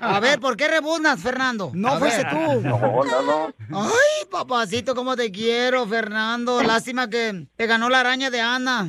A 0.00 0.20
ver, 0.20 0.40
¿por 0.40 0.56
qué 0.56 0.68
rebuznas, 0.68 1.20
Fernando? 1.20 1.70
No 1.74 1.88
A 1.88 1.98
fuiste 1.98 2.22
ver. 2.24 2.32
tú. 2.32 2.60
No, 2.62 2.78
no, 3.04 3.52
no. 3.68 3.82
Ay, 3.82 4.26
papacito, 4.30 4.94
cómo 4.94 5.16
te 5.16 5.30
quiero, 5.30 5.86
Fernando. 5.86 6.62
Lástima 6.62 7.08
que 7.08 7.46
te 7.56 7.66
ganó 7.66 7.88
la 7.88 8.00
araña 8.00 8.30
de 8.30 8.40
Ana. 8.40 8.88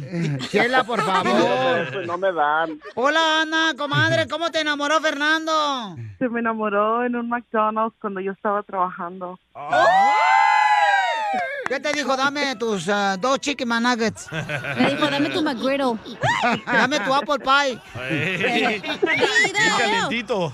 Chela, 0.50 0.84
por 0.84 1.02
favor. 1.06 1.90
Pues 1.94 2.08
no 2.08 2.18
me 2.18 2.32
dan. 2.32 2.80
Hola, 2.96 3.42
Ana, 3.42 3.74
comadre, 3.78 4.28
¿cómo 4.28 4.50
te 4.52 4.62
enamoró 4.62 5.00
Fernando? 5.02 5.96
Se 6.20 6.30
me 6.30 6.40
enamoró 6.40 7.04
en 7.06 7.16
un 7.16 7.30
McDonald's 7.30 7.96
cuando 8.00 8.20
yo 8.22 8.32
estaba 8.32 8.64
trabajando. 8.64 9.40
¿Qué 11.68 11.80
te 11.80 11.94
dijo? 11.94 12.16
Dame 12.16 12.56
tus 12.56 12.88
ah, 12.90 13.18
dos 13.18 13.40
chicken 13.40 13.70
nuggets. 13.70 14.32
Me 14.32 14.90
dijo, 14.92 15.08
dame 15.08 15.30
tu 15.30 15.42
McGriddle. 15.42 15.98
Dame 16.66 17.00
tu 17.00 17.14
apple 17.14 17.40
pie. 17.40 17.80
Ey, 18.00 18.80
bien 18.82 19.78
calientito. 19.78 20.54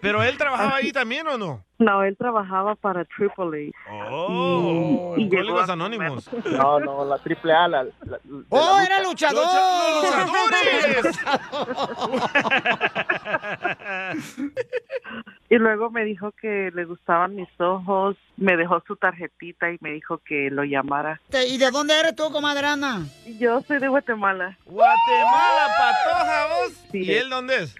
¿Pero 0.00 0.22
él 0.22 0.36
trabajaba 0.36 0.76
ahí 0.76 0.92
también 0.92 1.26
o 1.26 1.38
no? 1.38 1.64
No, 1.78 2.04
él 2.04 2.16
trabajaba 2.16 2.76
para 2.76 3.04
Triple 3.04 3.72
Oh, 3.90 5.14
Y 5.16 5.24
Alcohólicos 5.24 5.68
Anónimos. 5.68 6.30
No, 6.44 6.78
no, 6.78 7.04
la 7.04 7.18
triple 7.18 7.52
A. 7.52 7.66
La, 7.68 7.82
la- 7.82 7.84
de 7.84 7.92
la 8.04 8.18
¡Oh, 8.50 8.78
era 8.78 9.02
luchador! 9.02 9.44
Y 15.54 15.58
luego 15.58 15.88
me 15.88 16.04
dijo 16.04 16.32
que 16.32 16.72
le 16.74 16.84
gustaban 16.84 17.36
mis 17.36 17.48
ojos, 17.60 18.16
me 18.36 18.56
dejó 18.56 18.82
su 18.88 18.96
tarjetita 18.96 19.70
y 19.70 19.76
me 19.80 19.92
dijo 19.92 20.18
que 20.18 20.50
lo 20.50 20.64
llamara. 20.64 21.20
¿Y 21.46 21.58
de 21.58 21.70
dónde 21.70 21.96
eres 21.96 22.16
tú, 22.16 22.28
comadre 22.32 22.66
Ana? 22.66 23.06
Yo 23.38 23.60
soy 23.62 23.78
de 23.78 23.86
Guatemala. 23.86 24.58
Guatemala, 24.66 25.68
patoja, 25.78 26.46
vos. 26.48 26.72
Sí. 26.90 26.98
¿Y 27.04 27.12
él 27.14 27.30
dónde 27.30 27.62
es? 27.62 27.76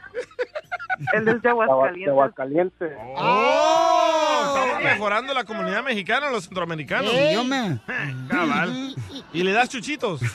Él 1.15 1.27
es 1.27 1.35
de 1.35 1.41
De 1.41 1.49
Aguascalientes. 1.49 2.09
Aguascalientes. 2.11 2.93
Oh, 3.17 4.45
estamos 4.47 4.85
mejorando 4.85 5.35
la 5.35 5.43
comunidad 5.43 5.83
mexicana, 5.83 6.31
los 6.31 6.45
centroamericanos. 6.45 7.13
Ey. 7.13 7.35
Yo 7.35 7.43
me- 7.43 7.81
Cabal. 8.31 8.95
¿Y 9.33 9.43
le 9.43 9.51
das 9.53 9.69
chuchitos? 9.69 10.21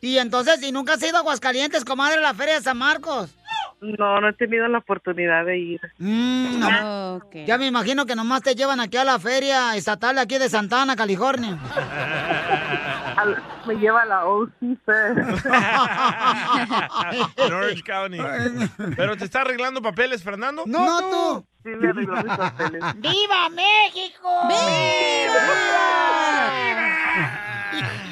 Y 0.00 0.18
entonces, 0.18 0.60
si 0.60 0.70
nunca 0.70 0.92
has 0.94 1.02
ido 1.02 1.16
a 1.16 1.20
Aguascalientes, 1.20 1.84
comadre, 1.84 2.18
a 2.18 2.20
la 2.20 2.32
Feria 2.34 2.54
de 2.54 2.60
San 2.62 2.78
Marcos. 2.78 3.34
No, 3.80 4.20
no 4.20 4.28
he 4.28 4.32
tenido 4.32 4.66
la 4.66 4.78
oportunidad 4.78 5.44
de 5.44 5.56
ir. 5.58 5.80
Mm, 5.98 6.58
no. 6.58 7.20
Ya 7.46 7.58
me 7.58 7.66
imagino 7.66 8.06
que 8.06 8.16
nomás 8.16 8.42
te 8.42 8.56
llevan 8.56 8.80
aquí 8.80 8.96
a 8.96 9.04
la 9.04 9.18
feria 9.20 9.76
estatal 9.76 10.16
de 10.16 10.22
aquí 10.22 10.36
de 10.38 10.48
Santana, 10.48 10.96
California. 10.96 11.56
Al- 13.16 13.40
me 13.66 13.74
lleva 13.76 14.02
a 14.02 14.06
la 14.06 14.24
OC 14.26 14.50
Fest. 14.84 15.46
En 17.36 17.52
Orange 17.52 17.82
County. 17.84 18.18
¿Pero 18.96 19.16
te 19.16 19.24
está 19.24 19.42
arreglando 19.42 19.80
papeles, 19.80 20.24
Fernando? 20.24 20.64
No, 20.66 21.00
tú. 21.10 21.46
Sí, 21.64 21.70
le 21.80 21.88
arregló 21.90 22.16
mis 22.22 22.36
papeles. 22.36 22.82
¡Viva 22.96 23.48
México! 23.50 24.28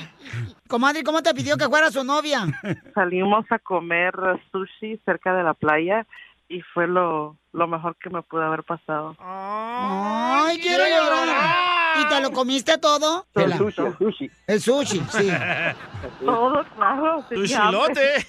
Comadre, 0.68 1.04
¿cómo 1.04 1.22
te 1.22 1.32
pidió 1.34 1.56
que 1.56 1.66
fuera 1.66 1.90
su 1.90 2.02
novia? 2.04 2.46
Salimos 2.94 3.44
a 3.50 3.58
comer 3.58 4.12
sushi 4.50 4.98
cerca 5.04 5.34
de 5.34 5.42
la 5.42 5.54
playa 5.54 6.06
y 6.48 6.60
fue 6.60 6.86
lo, 6.86 7.36
lo 7.52 7.66
mejor 7.66 7.96
que 7.96 8.10
me 8.10 8.22
pudo 8.22 8.42
haber 8.42 8.62
pasado. 8.62 9.16
¡Ay, 9.18 10.58
quiero 10.60 10.84
llorar! 10.84 11.76
¿Y 12.00 12.08
te 12.08 12.20
lo 12.20 12.30
comiste 12.30 12.76
todo? 12.78 13.26
El 13.34 13.54
sushi, 13.54 13.82
el 13.82 13.96
sushi. 13.96 14.30
El 14.46 14.60
sushi, 14.60 15.00
sí. 15.08 15.30
Todo, 16.24 16.64
claro. 16.76 17.24
Chilote. 17.30 18.26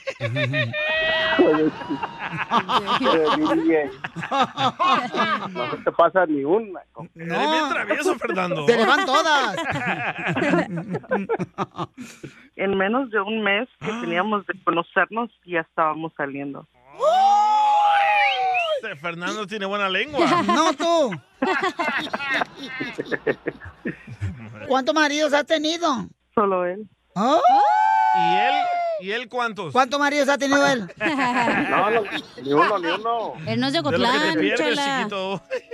No 5.51 5.71
se 5.71 5.77
te 5.83 5.91
pasa 5.91 6.25
ni 6.27 6.43
una. 6.43 6.81
Eres 7.15 7.51
bien 7.51 7.69
travieso, 7.69 8.15
Fernando. 8.15 8.65
Se 8.65 8.77
le 8.77 8.85
van 8.85 9.05
todas. 9.05 9.55
En 12.55 12.77
menos 12.77 13.09
de 13.11 13.19
un 13.19 13.43
mes 13.43 13.67
que 13.79 13.91
teníamos 14.01 14.45
de 14.47 14.53
conocernos, 14.63 15.29
ya 15.45 15.61
estábamos 15.61 16.13
saliendo. 16.15 16.65
Este 18.81 18.95
Fernando 18.95 19.45
tiene 19.47 19.65
buena 19.65 19.89
lengua. 19.89 20.43
No 20.47 20.73
tú. 20.73 21.11
¿Cuántos 24.67 24.93
maridos 24.93 25.33
has 25.33 25.45
tenido? 25.45 26.07
Solo 26.35 26.65
él. 26.65 26.87
¿Oh? 27.15 27.41
¿Y 28.15 28.35
él 28.35 28.53
¿Y 28.99 29.11
él 29.11 29.29
cuántos? 29.29 29.71
¿Cuántos 29.73 29.99
maridos 29.99 30.27
ha 30.29 30.37
tenido 30.37 30.65
él? 30.67 30.87
No, 31.69 31.89
no, 31.91 32.01
ni 32.41 32.53
uno, 32.53 32.79
ni 32.79 32.87
uno. 32.87 33.33
Él 33.45 33.59
no 33.59 33.67
es 33.67 33.73
de 33.73 33.79
Ocotlán, 33.79 34.37
chela. 34.55 35.07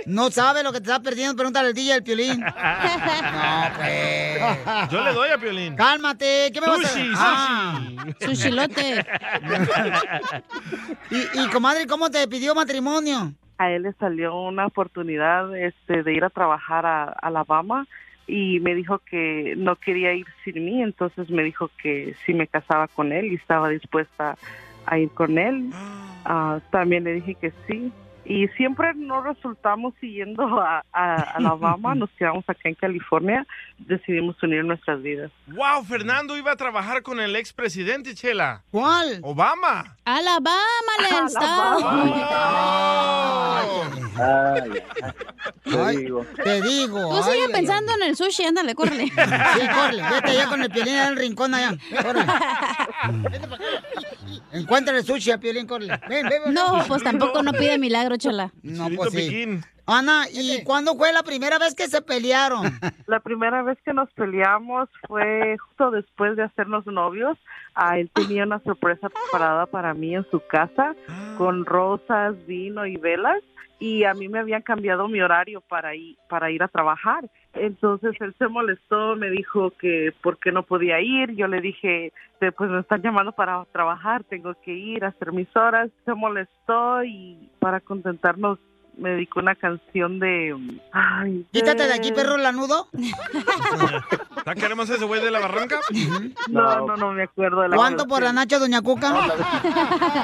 No 0.06 0.30
sabe 0.30 0.62
lo 0.62 0.72
que 0.72 0.80
te 0.80 0.90
está 0.90 1.00
perdiendo, 1.00 1.36
pregúntale 1.36 1.68
al 1.68 1.74
DJ 1.74 1.94
del 1.94 2.02
Piolín. 2.02 2.40
No, 2.40 2.46
pues. 3.76 4.90
Yo 4.90 5.02
le 5.02 5.12
doy 5.12 5.30
a 5.30 5.38
Piolín. 5.38 5.76
Cálmate, 5.76 6.50
¿qué 6.52 6.60
me 6.60 6.66
vas 6.66 6.84
a 6.84 6.88
Sushi, 6.88 7.12
Ah. 7.16 7.80
Sushilote. 8.20 9.06
y, 11.10 11.40
y, 11.40 11.48
comadre, 11.50 11.86
¿cómo 11.86 12.10
te 12.10 12.26
pidió 12.28 12.54
matrimonio? 12.54 13.32
a 13.56 13.70
él 13.70 13.84
le 13.84 13.92
salió 13.94 14.34
una 14.34 14.66
oportunidad 14.66 15.56
este, 15.56 16.02
de 16.02 16.12
ir 16.12 16.24
a 16.24 16.30
trabajar 16.30 16.84
a, 16.86 17.04
a 17.04 17.12
Alabama 17.22 17.86
y 18.26 18.60
me 18.60 18.74
dijo 18.74 19.00
que 19.00 19.54
no 19.56 19.76
quería 19.76 20.12
ir 20.14 20.26
sin 20.44 20.64
mí, 20.64 20.82
entonces 20.82 21.30
me 21.30 21.42
dijo 21.42 21.70
que 21.82 22.14
si 22.24 22.34
me 22.34 22.46
casaba 22.46 22.88
con 22.88 23.12
él 23.12 23.26
y 23.26 23.34
estaba 23.34 23.68
dispuesta 23.68 24.36
a 24.86 24.98
ir 24.98 25.10
con 25.10 25.38
él. 25.38 25.70
Ah, 26.24 26.60
también 26.70 27.04
le 27.04 27.14
dije 27.14 27.34
que 27.34 27.52
sí. 27.66 27.92
Y 28.24 28.48
siempre 28.56 28.94
no 28.94 29.22
resultamos 29.22 29.94
siguiendo 30.00 30.60
a, 30.60 30.84
a 30.92 31.14
Alabama, 31.34 31.94
nos 31.94 32.10
quedamos 32.12 32.44
acá 32.48 32.68
en 32.68 32.74
California, 32.74 33.46
decidimos 33.78 34.42
unir 34.42 34.64
nuestras 34.64 35.02
vidas. 35.02 35.30
Wow, 35.48 35.84
Fernando 35.84 36.36
iba 36.36 36.52
a 36.52 36.56
trabajar 36.56 37.02
con 37.02 37.20
el 37.20 37.36
expresidente, 37.36 38.14
Chela. 38.14 38.62
¿Cuál? 38.70 39.20
Obama. 39.22 39.96
Alabama, 40.04 40.92
Lens. 41.02 41.34
Ay, 44.16 44.70
te 45.64 45.98
digo. 45.98 46.24
Te 46.42 46.62
digo. 46.62 47.00
Tú 47.00 47.16
ay, 47.16 47.22
sigue 47.32 47.44
ay, 47.46 47.52
pensando 47.52 47.92
en 47.94 48.02
el 48.02 48.16
sushi, 48.16 48.44
ándale, 48.44 48.74
córrele. 48.74 49.06
Sí, 49.06 49.12
corre, 49.12 50.02
vete 50.10 50.30
allá 50.30 50.46
con 50.46 50.62
el 50.62 50.70
Piolín 50.70 50.94
el 50.94 51.16
rincón 51.16 51.54
allá. 51.54 51.76
Corre. 52.02 52.20
Encuentra 54.52 54.96
el 54.96 55.04
sushi 55.04 55.32
a 55.32 55.38
Piolín, 55.38 55.66
corre. 55.66 55.86
Ven, 56.08 56.28
ven, 56.28 56.42
ven. 56.44 56.54
No, 56.54 56.84
pues 56.86 57.02
tampoco 57.02 57.42
no 57.42 57.52
pide 57.52 57.78
milagro, 57.78 58.13
chala. 58.16 58.52
No, 58.62 58.84
Chilito 58.84 59.02
pues 59.02 59.12
sí. 59.12 59.60
Ana, 59.86 60.24
¿y 60.32 60.64
cuándo 60.64 60.96
fue 60.96 61.12
la 61.12 61.22
primera 61.22 61.58
vez 61.58 61.74
que 61.74 61.88
se 61.88 62.00
pelearon? 62.00 62.62
La 63.06 63.20
primera 63.20 63.62
vez 63.62 63.76
que 63.84 63.92
nos 63.92 64.10
peleamos 64.12 64.88
fue 65.06 65.58
justo 65.58 65.90
después 65.90 66.36
de 66.36 66.44
hacernos 66.44 66.86
novios. 66.86 67.36
Ah, 67.74 67.98
él 67.98 68.10
tenía 68.14 68.44
una 68.44 68.60
sorpresa 68.60 69.10
preparada 69.10 69.66
para 69.66 69.92
mí 69.92 70.14
en 70.14 70.26
su 70.30 70.40
casa 70.40 70.94
con 71.36 71.66
rosas, 71.66 72.34
vino 72.46 72.86
y 72.86 72.96
velas. 72.96 73.42
Y 73.78 74.04
a 74.04 74.14
mí 74.14 74.28
me 74.28 74.38
habían 74.38 74.62
cambiado 74.62 75.06
mi 75.08 75.20
horario 75.20 75.60
para 75.60 75.94
ir, 75.94 76.16
para 76.30 76.50
ir 76.50 76.62
a 76.62 76.68
trabajar. 76.68 77.28
Entonces 77.54 78.14
él 78.20 78.34
se 78.38 78.48
molestó, 78.48 79.16
me 79.16 79.30
dijo 79.30 79.70
que 79.78 80.12
por 80.22 80.38
qué 80.38 80.52
no 80.52 80.62
podía 80.64 81.00
ir. 81.00 81.34
Yo 81.36 81.46
le 81.46 81.60
dije, 81.60 82.12
"Eh, 82.40 82.52
pues 82.52 82.70
me 82.70 82.80
están 82.80 83.02
llamando 83.02 83.32
para 83.32 83.64
trabajar, 83.72 84.24
tengo 84.24 84.54
que 84.64 84.72
ir 84.72 85.04
a 85.04 85.08
hacer 85.08 85.32
mis 85.32 85.48
horas. 85.56 85.90
Se 86.04 86.14
molestó 86.14 87.02
y 87.04 87.50
para 87.60 87.80
contentarnos 87.80 88.58
me 88.96 89.10
dedicó 89.10 89.40
una 89.40 89.56
canción 89.56 90.20
de... 90.20 90.56
Ay, 90.92 91.44
Quítate 91.52 91.86
de 91.88 91.94
aquí, 91.94 92.12
perro 92.12 92.36
lanudo. 92.36 92.88
¿Ya 94.46 94.54
queremos 94.54 94.88
ese 94.90 95.04
güey 95.04 95.20
de 95.20 95.30
la 95.32 95.40
barranca? 95.40 95.80
No, 96.48 96.86
no, 96.86 96.96
no 96.96 97.12
me 97.12 97.24
acuerdo 97.24 97.62
de 97.62 97.68
la 97.70 97.76
¿Cuánto 97.76 98.06
por 98.06 98.22
la 98.22 98.32
Nacha, 98.32 98.58
doña 98.58 98.82
Cuca? 98.82 99.10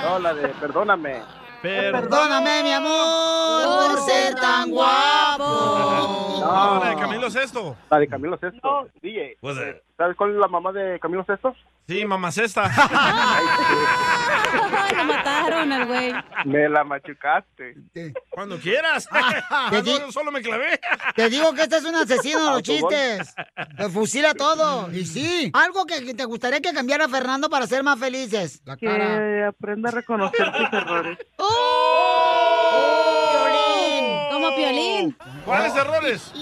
No, 0.05 0.19
la 0.21 0.35
de 0.35 0.49
perdóname. 0.61 1.21
Perdóname, 1.63 2.63
mi 2.63 2.73
amor, 2.73 3.91
por 3.91 3.99
ser 4.01 4.35
tan 4.35 4.71
guapo. 4.71 6.07
No, 6.41 6.81
la 6.83 6.91
de 6.91 6.97
Camilo 6.97 7.31
Sesto. 7.31 7.77
La 7.91 7.99
de 7.99 8.09
Camilo 8.09 8.37
Sesto. 8.39 8.89
DJ, 9.03 9.37
Pues, 9.41 9.59
eh, 9.59 9.83
¿sabes 10.01 10.17
cuál 10.17 10.31
es 10.31 10.37
la 10.37 10.49
mamá 10.49 10.73
de 10.73 10.99
Camilo 10.99 11.23
Sesto? 11.25 11.55
Sí, 11.87 12.07
mamá 12.07 12.33
Cesta. 12.33 12.63
Lo 14.97 15.05
mataron 15.05 15.71
al 15.73 15.87
güey. 15.87 16.15
Me 16.47 16.69
la 16.71 16.85
machucaste. 16.85 17.75
Cuando 18.31 18.59
quieras. 18.59 19.07
Te 19.71 19.83
di- 19.83 19.99
No, 19.99 20.11
solo 20.11 20.33
me 20.33 20.41
clavé. 20.41 20.81
Te 21.15 21.29
digo 21.29 21.53
que 21.53 21.63
este 21.65 21.77
es 21.77 21.85
un 21.85 21.95
asesino 21.97 22.45
de 22.47 22.51
los 22.51 22.63
chistes. 22.63 23.35
Te 23.77 23.89
fusila 23.91 24.33
todo. 24.35 24.91
Y 24.91 25.05
sí. 25.05 25.51
Algo 25.53 25.85
que 25.85 26.03
que 26.05 26.15
te 26.15 26.25
gustaría 26.25 26.61
que 26.61 26.73
cambiara 26.73 27.07
Fernando 27.09 27.51
para 27.51 27.67
ser 27.67 27.83
más 27.83 27.99
felices. 27.99 28.63
La 28.65 28.77
cara. 28.79 29.19
Que 29.19 29.45
aprenda 29.45 29.91
a 29.91 29.93
reconocer 29.93 30.47
sus 30.57 30.73
errores. 30.73 31.19
Piolín. 31.37 32.20
¿Cuáles 35.45 35.75
errores? 35.77 36.33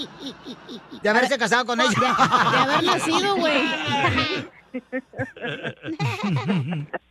De 1.01 1.09
haberse 1.09 1.37
casado 1.37 1.65
con 1.65 1.79
ella. 1.79 1.89
De 2.51 2.57
haber 2.57 2.83
nacido, 2.83 3.35
güey. 3.35 3.63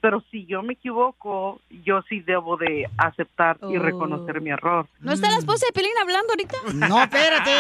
Pero 0.01 0.23
si 0.31 0.47
yo 0.47 0.63
me 0.63 0.75
equivoco, 0.75 1.61
yo 1.85 2.03
sí 2.09 2.21
debo 2.21 2.57
de 2.57 2.89
aceptar 2.97 3.59
y 3.69 3.77
Oh. 3.77 3.83
reconocer 3.83 4.41
mi 4.41 4.51
error. 4.51 4.87
¿No 5.01 5.13
está 5.13 5.29
la 5.29 5.39
esposa 5.39 5.67
de 5.67 5.73
Piolín 5.73 5.93
hablando 6.01 6.33
ahorita? 6.33 6.57
No, 6.89 7.03
espérate. 7.03 7.51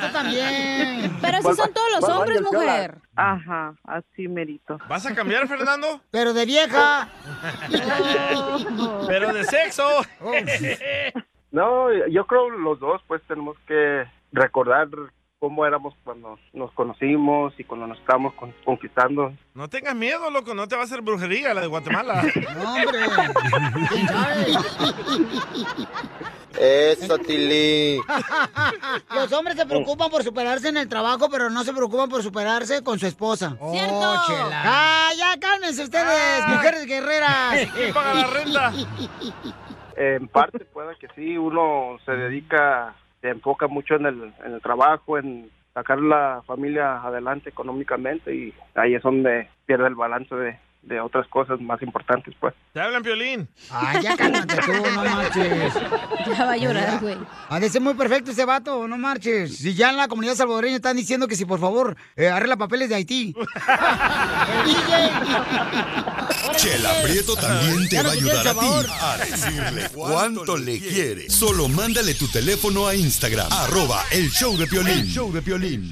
Tú 0.00 0.12
también. 0.12 1.16
Pero 1.20 1.38
así 1.38 1.54
son 1.54 1.72
todos 1.72 1.88
los 1.92 2.00
¿Cuál 2.00 2.18
hombres, 2.18 2.42
mujer. 2.42 2.98
Ajá, 3.14 3.74
así 3.84 4.26
merito. 4.28 4.78
¿Vas 4.88 5.06
a 5.06 5.14
cambiar, 5.14 5.46
Fernando? 5.46 6.00
Pero 6.10 6.32
de 6.34 6.44
vieja. 6.44 7.08
Pero 9.06 9.32
de 9.32 9.44
sexo. 9.44 9.88
No, 11.52 11.92
yo 12.08 12.26
creo 12.26 12.50
los 12.50 12.80
dos 12.80 13.00
pues 13.06 13.22
tenemos 13.28 13.56
que 13.66 14.04
recordar 14.32 14.88
cómo 15.38 15.66
éramos 15.66 15.94
cuando 16.02 16.38
nos 16.54 16.72
conocimos 16.72 17.52
y 17.58 17.64
cuando 17.64 17.86
nos 17.86 17.98
estábamos 17.98 18.32
con- 18.34 18.54
conquistando. 18.64 19.32
No 19.54 19.68
tengas 19.68 19.94
miedo, 19.94 20.30
loco. 20.30 20.54
No 20.54 20.66
te 20.66 20.74
va 20.76 20.82
a 20.82 20.84
hacer 20.86 21.02
brujería 21.02 21.52
la 21.54 21.60
de 21.60 21.66
Guatemala. 21.66 22.22
No, 22.56 22.74
hombre. 22.74 22.98
Eso, 26.58 27.18
Tilly. 27.18 28.00
Los 29.14 29.30
hombres 29.32 29.56
se 29.56 29.66
preocupan 29.66 30.08
por 30.10 30.22
superarse 30.24 30.68
en 30.68 30.78
el 30.78 30.88
trabajo, 30.88 31.28
pero 31.30 31.50
no 31.50 31.62
se 31.64 31.72
preocupan 31.74 32.08
por 32.08 32.22
superarse 32.22 32.82
con 32.82 32.98
su 32.98 33.06
esposa. 33.06 33.56
¡Cierto! 33.72 33.94
Oh, 33.94 34.26
chela. 34.26 34.62
Ah, 34.64 35.10
ya 35.18 35.38
cálmense 35.38 35.84
ustedes, 35.84 36.46
mujeres 36.48 36.86
guerreras. 36.86 37.68
¿Quién 37.74 37.92
paga 37.94 38.14
la 38.14 38.26
renta? 38.28 38.72
En 39.96 40.28
parte 40.28 40.64
puede 40.72 40.96
que 40.96 41.08
sí, 41.14 41.36
uno 41.36 41.98
se 42.04 42.12
dedica, 42.12 42.94
se 43.20 43.30
enfoca 43.30 43.66
mucho 43.66 43.96
en 43.96 44.06
el, 44.06 44.34
en 44.44 44.52
el 44.52 44.60
trabajo, 44.60 45.18
en 45.18 45.50
sacar 45.74 46.00
la 46.00 46.42
familia 46.46 47.02
adelante 47.02 47.50
económicamente 47.50 48.34
y 48.34 48.54
ahí 48.74 48.94
es 48.94 49.02
donde 49.02 49.48
pierde 49.66 49.88
el 49.88 49.94
balance 49.94 50.34
de, 50.34 50.58
de 50.86 51.00
otras 51.00 51.26
cosas 51.28 51.60
más 51.60 51.82
importantes 51.82 52.34
pues. 52.40 52.54
Te 52.72 52.80
hablan, 52.80 53.02
Piolín. 53.02 53.48
Ay, 53.70 54.02
ya 54.02 54.16
cálmate 54.16 54.56
tú, 54.56 54.72
no 54.72 55.04
marches. 55.10 55.74
Ya 56.26 56.44
va 56.44 56.52
a 56.52 56.56
llorar, 56.56 57.00
güey. 57.00 57.16
Ha 57.48 57.60
de 57.60 57.68
ser 57.68 57.82
muy 57.82 57.94
perfecto 57.94 58.30
ese 58.30 58.44
vato, 58.44 58.86
no 58.86 58.96
marches. 58.96 59.58
Si 59.58 59.74
ya 59.74 59.90
en 59.90 59.96
la 59.96 60.08
comunidad 60.08 60.36
salvadoreña 60.36 60.76
están 60.76 60.96
diciendo 60.96 61.26
que 61.26 61.36
si 61.36 61.44
por 61.44 61.58
favor 61.58 61.96
eh, 62.14 62.28
arregla 62.28 62.56
papeles 62.56 62.88
de 62.88 62.94
Haití. 62.94 63.34
Chela 66.56 66.90
Prieto 67.02 67.36
también 67.36 67.88
te 67.88 68.02
va 68.02 68.10
a 68.10 68.12
ayudar 68.12 68.48
a 68.48 68.54
ti 68.54 68.66
a 69.00 69.16
decirle 69.18 69.88
cuánto 69.92 70.56
le 70.56 70.78
quiere. 70.78 71.28
Solo 71.28 71.68
mándale 71.68 72.14
tu 72.14 72.28
teléfono 72.28 72.86
a 72.86 72.94
Instagram, 72.94 73.48
arroba 73.50 74.02
el 74.12 74.30
show 74.30 74.56
de 74.56 74.66
Piolín. 74.66 74.98
El 74.98 75.06
show 75.06 75.32
de 75.32 75.42
Piolín. 75.42 75.90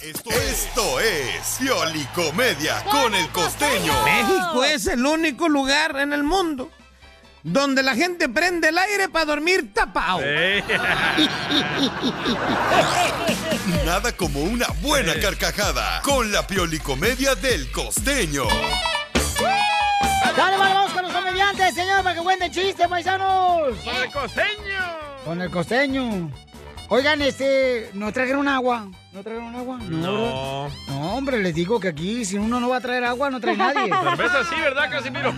Esto 0.00 1.00
es 1.00 1.56
Piolicomedia 1.60 2.82
con 2.84 3.14
el 3.14 3.28
costeño. 3.28 3.92
México 4.04 4.64
es 4.64 4.86
el 4.86 5.06
único 5.06 5.48
lugar 5.48 5.96
en 5.98 6.12
el 6.12 6.22
mundo 6.22 6.70
donde 7.42 7.82
la 7.82 7.94
gente 7.94 8.28
prende 8.28 8.68
el 8.68 8.78
aire 8.78 9.08
para 9.08 9.24
dormir 9.24 9.72
tapado. 9.74 10.20
Nada 13.84 14.12
como 14.16 14.40
una 14.40 14.66
buena 14.80 15.14
carcajada 15.20 16.00
con 16.02 16.30
la 16.30 16.46
Piolicomedia 16.46 17.34
del 17.34 17.70
costeño. 17.72 18.44
Dale, 20.36 20.56
vale, 20.56 20.74
vamos 20.74 20.92
con 20.92 21.02
los 21.02 21.12
comediantes, 21.12 21.74
señor, 21.74 22.02
para 22.02 22.14
que 22.14 22.22
cuenten 22.22 22.52
chistes, 22.52 22.88
paisanos. 22.88 23.76
¡Con 23.84 23.96
el 23.96 24.10
costeño! 24.10 24.98
Con 25.24 25.42
el 25.42 25.50
costeño. 25.50 26.30
Oigan, 26.88 27.22
este, 27.22 27.90
¿nos 27.94 28.12
trajeron 28.12 28.48
agua? 28.48 28.88
¿No 29.12 29.22
trajeron 29.22 29.54
agua? 29.54 29.78
No. 29.90 30.68
No, 30.88 31.14
hombre, 31.16 31.38
les 31.42 31.54
digo 31.54 31.78
que 31.78 31.88
aquí 31.88 32.24
si 32.24 32.38
uno 32.38 32.58
no 32.60 32.70
va 32.70 32.78
a 32.78 32.80
traer 32.80 33.04
agua, 33.04 33.28
no 33.28 33.40
trae 33.40 33.54
nadie. 33.54 33.90
Cerveza 34.16 34.44
sí, 34.48 34.54
¿verdad, 34.58 34.90
Casimiro? 34.90 35.34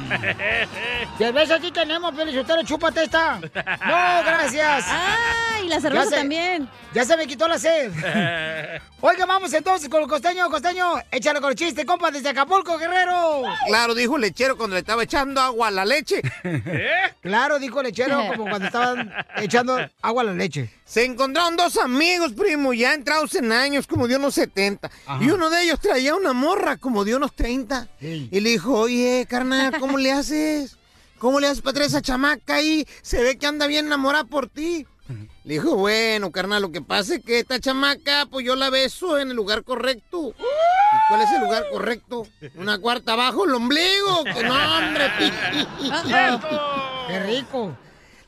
Cerveza 1.19 1.59
sí 1.61 1.73
tenemos, 1.73 2.15
Felicitero, 2.15 2.63
chúpate 2.63 3.03
esta. 3.03 3.41
No, 3.41 4.23
gracias. 4.25 4.85
Ay, 4.89 5.67
la 5.69 5.81
cerveza 5.81 6.05
Ya 6.05 6.11
se- 6.11 6.17
también. 6.17 6.69
Ya 6.95 7.05
se 7.05 7.17
me 7.17 7.27
quitó 7.27 7.49
la 7.49 7.59
sed. 7.59 7.91
Oiga, 9.01 9.27
vamos 9.27 9.53
entonces 9.53 9.89
con 9.89 10.03
el 10.03 10.09
costeño, 10.09 10.49
costeño. 10.49 10.95
Échale 11.11 11.41
con 11.41 11.51
el 11.51 11.57
chiste, 11.57 11.85
compa, 11.85 12.13
desde 12.13 12.29
Acapulco, 12.29 12.79
Guerrero. 12.79 13.43
Claro, 13.67 13.95
dijo 13.97 14.15
el 14.15 14.23
lechero 14.23 14.57
cuando 14.57 14.75
le 14.75 14.81
estaba 14.81 15.03
echando 15.03 15.41
agua 15.41 15.69
a 15.69 15.71
la 15.73 15.85
leche. 15.85 16.23
Claro, 17.21 17.59
dijo 17.59 17.81
el 17.81 17.87
lechero, 17.89 18.23
como 18.29 18.49
cuando 18.49 18.67
estaban 18.69 19.13
echando 19.39 19.77
agua 20.01 20.23
a 20.23 20.27
la 20.27 20.33
leche. 20.33 20.71
Se 20.85 21.05
encontraron 21.05 21.57
dos 21.57 21.77
amigos, 21.79 22.33
primo, 22.35 22.73
ya 22.73 22.95
entrados 22.95 23.35
en 23.35 23.49
años, 23.65 23.87
como 23.87 24.07
de 24.07 24.17
unos 24.17 24.35
70. 24.35 24.91
Y 25.21 25.31
uno 25.31 25.51
de 25.51 25.65
ellos 25.65 25.81
traía 25.81 26.15
una 26.15 26.33
morra, 26.33 26.77
como 26.77 27.05
de 27.05 27.15
unos 27.17 27.35
30. 27.35 27.89
Y 28.01 28.41
le 28.41 28.51
dijo, 28.51 28.73
oye, 28.79 29.27
carnal, 29.29 29.79
¿cómo 29.81 29.99
le 29.99 30.13
haces? 30.13 30.77
¿Cómo 31.19 31.41
le 31.41 31.47
haces 31.47 31.63
para 31.63 31.75
traer 31.75 31.89
esa 31.89 32.03
chamaca 32.03 32.57
ahí? 32.57 32.87
Se 33.03 33.23
ve 33.23 33.39
que 33.39 33.47
anda 33.47 33.67
bien 33.67 33.87
enamorada 33.87 34.25
por 34.25 34.49
ti. 34.49 34.87
Le 35.45 35.55
dijo, 35.55 35.77
bueno, 35.77 36.31
carnal, 36.33 36.63
lo 36.63 36.73
que 36.73 36.81
pasa 36.81 37.17
es 37.17 37.25
que 37.25 37.39
esta 37.39 37.61
chamaca, 37.61 38.27
pues 38.31 38.47
yo 38.47 38.57
la 38.57 38.71
beso 38.71 39.19
en 39.19 39.31
el 39.31 39.37
lugar 39.37 39.63
correcto. 39.63 40.35
¿Y 40.39 41.09
cuál 41.09 41.21
es 41.23 41.31
el 41.33 41.43
lugar 41.43 41.65
correcto? 41.71 42.27
Una 42.55 42.79
cuarta 42.79 43.13
abajo 43.13 43.45
el 43.45 43.55
ombligo. 43.55 44.25
Que 44.25 44.43
no, 44.45 44.79
hombre. 44.79 45.11
¡Qué 47.09 47.21
rico! 47.21 47.77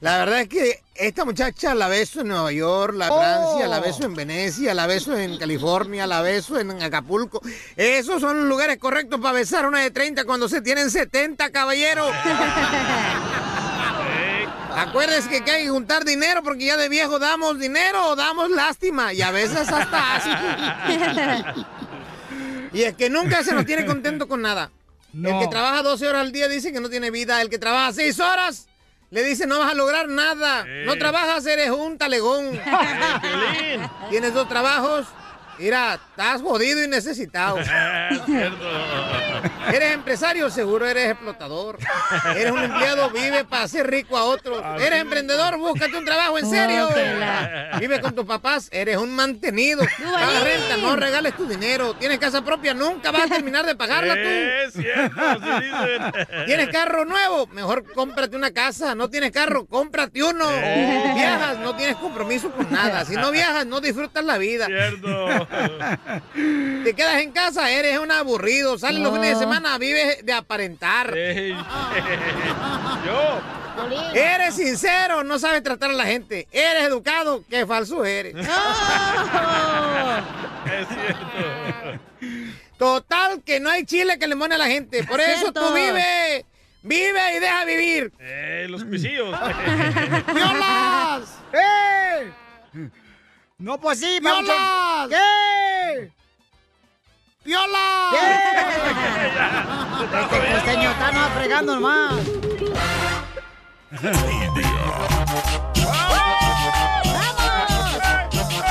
La 0.01 0.19
verdad 0.19 0.43
es 0.43 0.49
que 0.49 0.83
esta 0.95 1.25
muchacha 1.25 1.75
la 1.75 1.89
beso 1.89 2.21
en 2.21 2.29
Nueva 2.29 2.53
York, 2.53 2.95
la 2.95 3.11
Oh. 3.11 3.19
Francia, 3.19 3.67
la 3.67 3.81
beso 3.81 4.05
en 4.05 4.15
Venecia, 4.15 4.75
la 4.75 4.87
beso 4.87 5.17
en 5.17 5.39
California, 5.39 6.07
la 6.07 6.21
beso 6.21 6.59
en 6.59 6.83
Acapulco. 6.83 7.41
Esos 7.77 8.21
son 8.21 8.41
los 8.41 8.49
lugares 8.49 8.79
correctos 8.79 9.21
para 9.21 9.33
besar 9.33 9.65
a 9.65 9.69
una 9.69 9.81
de 9.81 9.91
30 9.91 10.25
cuando 10.25 10.49
se 10.49 10.61
tienen 10.61 10.91
70, 10.91 11.51
caballero. 11.51 12.07
Acuérdense 14.77 15.31
que, 15.31 15.43
que 15.43 15.51
hay 15.51 15.63
que 15.65 15.71
juntar 15.71 16.05
dinero 16.05 16.43
porque 16.43 16.67
ya 16.67 16.77
de 16.77 16.91
viejo 16.91 17.19
damos 17.19 17.59
dinero 17.59 18.11
o 18.11 18.17
damos 18.17 18.51
lástima 18.51 19.15
y 19.15 19.23
a 19.23 19.31
veces 19.31 19.67
hasta 19.69 20.17
asco. 20.17 21.57
Y 22.75 22.83
es 22.83 22.95
que 22.95 23.09
nunca 23.09 23.43
se 23.43 23.55
nos 23.55 23.65
tiene 23.65 23.87
contento 23.87 24.29
con 24.29 24.43
nada. 24.43 24.71
El 25.15 25.39
que 25.39 25.47
trabaja 25.49 25.83
12 25.83 26.07
horas 26.07 26.21
al 26.21 26.33
día 26.33 26.49
dice 26.49 26.75
que 26.75 26.81
no 26.81 26.91
tiene 26.91 27.11
vida. 27.11 27.41
El 27.41 27.49
que 27.49 27.59
trabaja 27.59 27.95
6 27.95 28.21
horas 28.21 28.67
le 29.11 29.23
dice 29.23 29.47
no 29.47 29.59
vas 29.59 29.73
a 29.73 29.75
lograr 29.75 30.09
nada. 30.09 30.65
No 30.85 30.97
trabajas, 30.97 31.47
eres 31.47 31.71
un 31.71 31.99
talegón. 31.99 32.61
Tienes 34.11 34.35
dos 34.35 34.49
trabajos. 34.49 35.07
Mira, 35.59 35.95
estás 35.95 36.43
jodido 36.43 36.85
y 36.85 36.89
necesitado. 36.89 37.59
Eres 39.73 39.93
empresario, 39.93 40.51
seguro 40.51 40.87
eres 40.87 41.11
explotador. 41.11 41.79
Eres 42.37 42.53
un 42.53 42.63
empleado, 42.63 43.11
vive 43.11 43.45
para 43.45 43.65
hacer 43.65 43.89
rico 43.89 44.17
a 44.17 44.25
otros. 44.25 44.63
Eres 44.81 45.01
emprendedor, 45.01 45.59
búscate 45.59 45.97
un 45.97 46.05
trabajo 46.05 46.39
en 46.39 46.49
serio. 46.49 46.89
Vive 47.81 48.01
con 48.01 48.15
tus 48.15 48.25
papás, 48.25 48.69
eres 48.73 48.97
un 48.97 49.15
mantenido. 49.15 49.83
Paga 50.03 50.41
renta, 50.41 50.77
no 50.77 50.97
regales 50.97 51.37
tu 51.37 51.47
dinero. 51.47 51.95
Tienes 51.95 52.19
casa 52.19 52.43
propia, 52.43 52.75
nunca 52.75 53.11
vas 53.11 53.23
a 53.23 53.35
terminar 53.35 53.67
de 53.67 53.75
pagarla 53.75 54.15
tú. 54.15 54.21
Es 54.21 54.73
cierto, 54.73 55.21
sí 55.35 55.51
dicen. 55.61 56.47
¿Tienes 56.47 56.69
carro 56.69 57.05
nuevo? 57.05 57.47
Mejor 57.49 57.93
cómprate 57.93 58.37
una 58.37 58.51
casa. 58.53 58.95
¿No 58.95 59.09
tienes 59.11 59.33
carro? 59.33 59.67
Cómprate 59.67 60.23
uno. 60.23 60.51
Eh. 60.51 61.13
Viajas, 61.15 61.59
no 61.59 61.75
tienes 61.77 61.97
compromiso 61.97 62.51
con 62.51 62.71
nada. 62.71 63.05
Si 63.05 63.15
no 63.15 63.31
viajas, 63.31 63.67
no 63.67 63.81
disfrutas 63.81 64.25
la 64.25 64.39
vida. 64.39 64.67
Cierto. 64.67 65.49
Te 66.85 66.95
quedas 66.95 67.21
en 67.23 67.33
casa, 67.33 67.71
eres 67.71 67.99
un 67.99 68.11
aburrido. 68.11 68.79
Sales 68.79 69.01
los 69.01 69.13
fines 69.13 69.31
de 69.31 69.37
semana, 69.37 69.56
vives 69.79 70.25
de 70.25 70.33
aparentar. 70.33 71.15
Yo. 73.07 73.41
Eres 74.15 74.55
sincero, 74.55 75.23
no 75.23 75.39
sabes 75.39 75.63
tratar 75.63 75.91
a 75.91 75.95
la 75.95 76.07
gente. 76.07 76.49
Eres 76.51 76.85
educado, 76.85 77.45
qué 77.49 77.67
falso 77.67 78.05
eres. 78.05 78.35
Es 80.67 80.89
cierto. 80.89 82.01
Total, 82.77 83.41
que 83.43 83.61
no 83.61 83.71
hay 83.71 83.85
chile 83.85 84.19
que 84.19 84.27
le 84.27 84.35
mone 84.35 84.57
a 84.57 84.59
la 84.59 84.67
gente. 84.67 85.05
Por 85.05 85.21
eso 85.21 85.39
Cierto. 85.41 85.69
tú 85.69 85.75
vive. 85.75 86.45
Vive 86.83 87.37
y 87.37 87.39
deja 87.41 87.65
vivir. 87.65 88.13
Eh, 88.19 88.67
los 88.69 88.85
pisillos. 88.85 89.29
¡Violas! 90.35 91.39
¡Eh! 91.53 92.31
No, 93.59 93.81
pues 93.81 94.01
sí, 94.01 94.19
¡Violas! 94.21 94.45
papuchón. 95.09 96.13
¡Violas! 97.47 98.15
Este 100.03 100.53
costeño 100.53 100.91
está 100.91 101.13
no 101.13 101.29
fregando 101.31 101.75
nomás. 101.77 102.15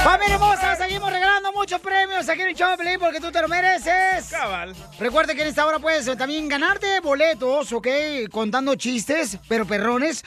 ¡Familia 0.03 0.35
hermosa! 0.35 0.75
Seguimos 0.75 1.09
regalando 1.09 1.53
muchos 1.53 1.79
premios 1.79 2.27
aquí 2.27 2.41
en 2.41 2.49
el 2.49 2.55
show 2.55 2.75
porque 2.99 3.21
tú 3.21 3.31
te 3.31 3.41
lo 3.41 3.47
mereces. 3.47 4.29
Cabal. 4.29 4.75
Recuerda 4.99 5.33
que 5.33 5.43
en 5.43 5.47
esta 5.47 5.65
hora 5.65 5.79
puedes 5.79 6.05
también 6.17 6.49
ganarte 6.49 6.99
boletos, 6.99 7.71
¿ok? 7.71 7.87
Contando 8.29 8.75
chistes, 8.75 9.37
pero 9.47 9.65
perrones. 9.65 10.21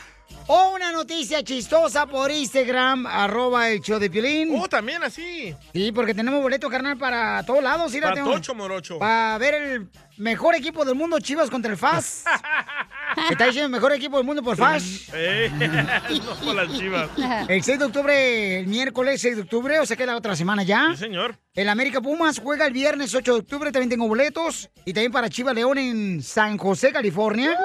O 0.47 0.71
una 0.75 0.93
noticia 0.93 1.45
chistosa 1.45 2.07
por 2.07 2.31
Instagram, 2.31 3.07
arroba 3.07 3.69
el 3.69 3.81
show 3.81 3.99
de 3.99 4.09
Piolín. 4.09 4.59
Oh, 4.59 4.67
también 4.67 5.03
así. 5.03 5.55
Sí, 5.75 5.93
porque 5.93 6.15
tenemos 6.15 6.41
boletos, 6.41 6.71
carnal, 6.71 6.97
para 6.97 7.43
todos 7.45 7.63
lados. 7.63 7.93
Sí, 7.93 8.01
Para 8.01 8.25
Tocho 8.25 8.55
Morocho. 8.55 8.99
Para 8.99 9.37
ver 9.37 9.55
el 9.55 9.91
mejor 10.17 10.55
equipo 10.55 10.85
del 10.87 10.95
mundo, 10.95 11.21
Chivas 11.21 11.51
contra 11.51 11.71
el 11.71 11.77
FAS. 11.77 12.25
Está 13.31 13.47
diciendo 13.47 13.67
el 13.67 13.73
mejor 13.73 13.93
equipo 13.93 14.17
del 14.17 14.25
mundo 14.25 14.43
por 14.43 14.57
FAS. 14.57 15.09
Eh, 15.13 15.51
no 16.25 16.35
por 16.37 16.55
las 16.55 16.79
chivas. 16.79 17.11
El 17.49 17.63
6 17.63 17.79
de 17.79 17.85
octubre, 17.85 18.61
el 18.61 18.67
miércoles 18.69 19.21
6 19.21 19.37
de 19.37 19.43
octubre, 19.43 19.81
o 19.81 19.87
sea 19.87 19.97
que 19.97 20.07
la 20.07 20.17
otra 20.17 20.35
semana 20.35 20.63
ya. 20.63 20.89
Sí, 20.93 20.99
señor. 20.99 21.39
El 21.55 21.69
América 21.69 22.01
Pumas 22.01 22.39
juega 22.39 22.67
el 22.67 22.73
viernes 22.73 23.15
8 23.15 23.35
de 23.35 23.41
octubre, 23.41 23.73
también 23.73 23.91
tengo 23.91 24.09
boletos. 24.09 24.71
Y 24.85 24.93
también 24.93 25.13
para 25.13 25.29
Chivas 25.29 25.55
León 25.55 25.77
en 25.77 26.23
San 26.23 26.57
José, 26.57 26.93
California. 26.93 27.59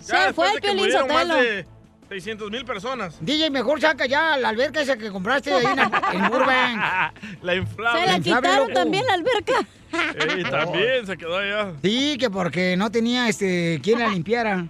Se 0.00 0.32
fue 0.32 0.52
el 0.52 0.60
Piolín 0.60 0.90
Sotelo. 0.92 1.34
de 1.36 1.66
600 2.08 2.50
mil 2.50 2.64
personas. 2.64 3.16
DJ, 3.20 3.50
mejor 3.50 3.80
saca 3.80 4.06
ya 4.06 4.36
la 4.38 4.48
alberca 4.48 4.80
esa 4.80 4.96
que 4.96 5.10
compraste 5.10 5.52
ahí 5.52 5.66
en, 5.66 5.78
en 5.78 6.30
Burbank. 6.30 6.80
La 6.82 7.12
Se 7.42 7.42
la 7.42 7.54
inflable, 7.56 8.20
quitaron 8.22 8.68
loco. 8.68 8.72
también 8.72 9.04
la 9.06 9.14
alberca. 9.14 9.66
Ey, 9.92 10.42
también 10.50 11.06
se 11.06 11.16
quedó 11.16 11.36
allá. 11.36 11.72
Sí, 11.82 12.16
que 12.18 12.30
porque 12.30 12.76
no 12.76 12.90
tenía 12.90 13.28
este 13.28 13.80
quien 13.82 13.98
la 13.98 14.08
limpiara. 14.14 14.66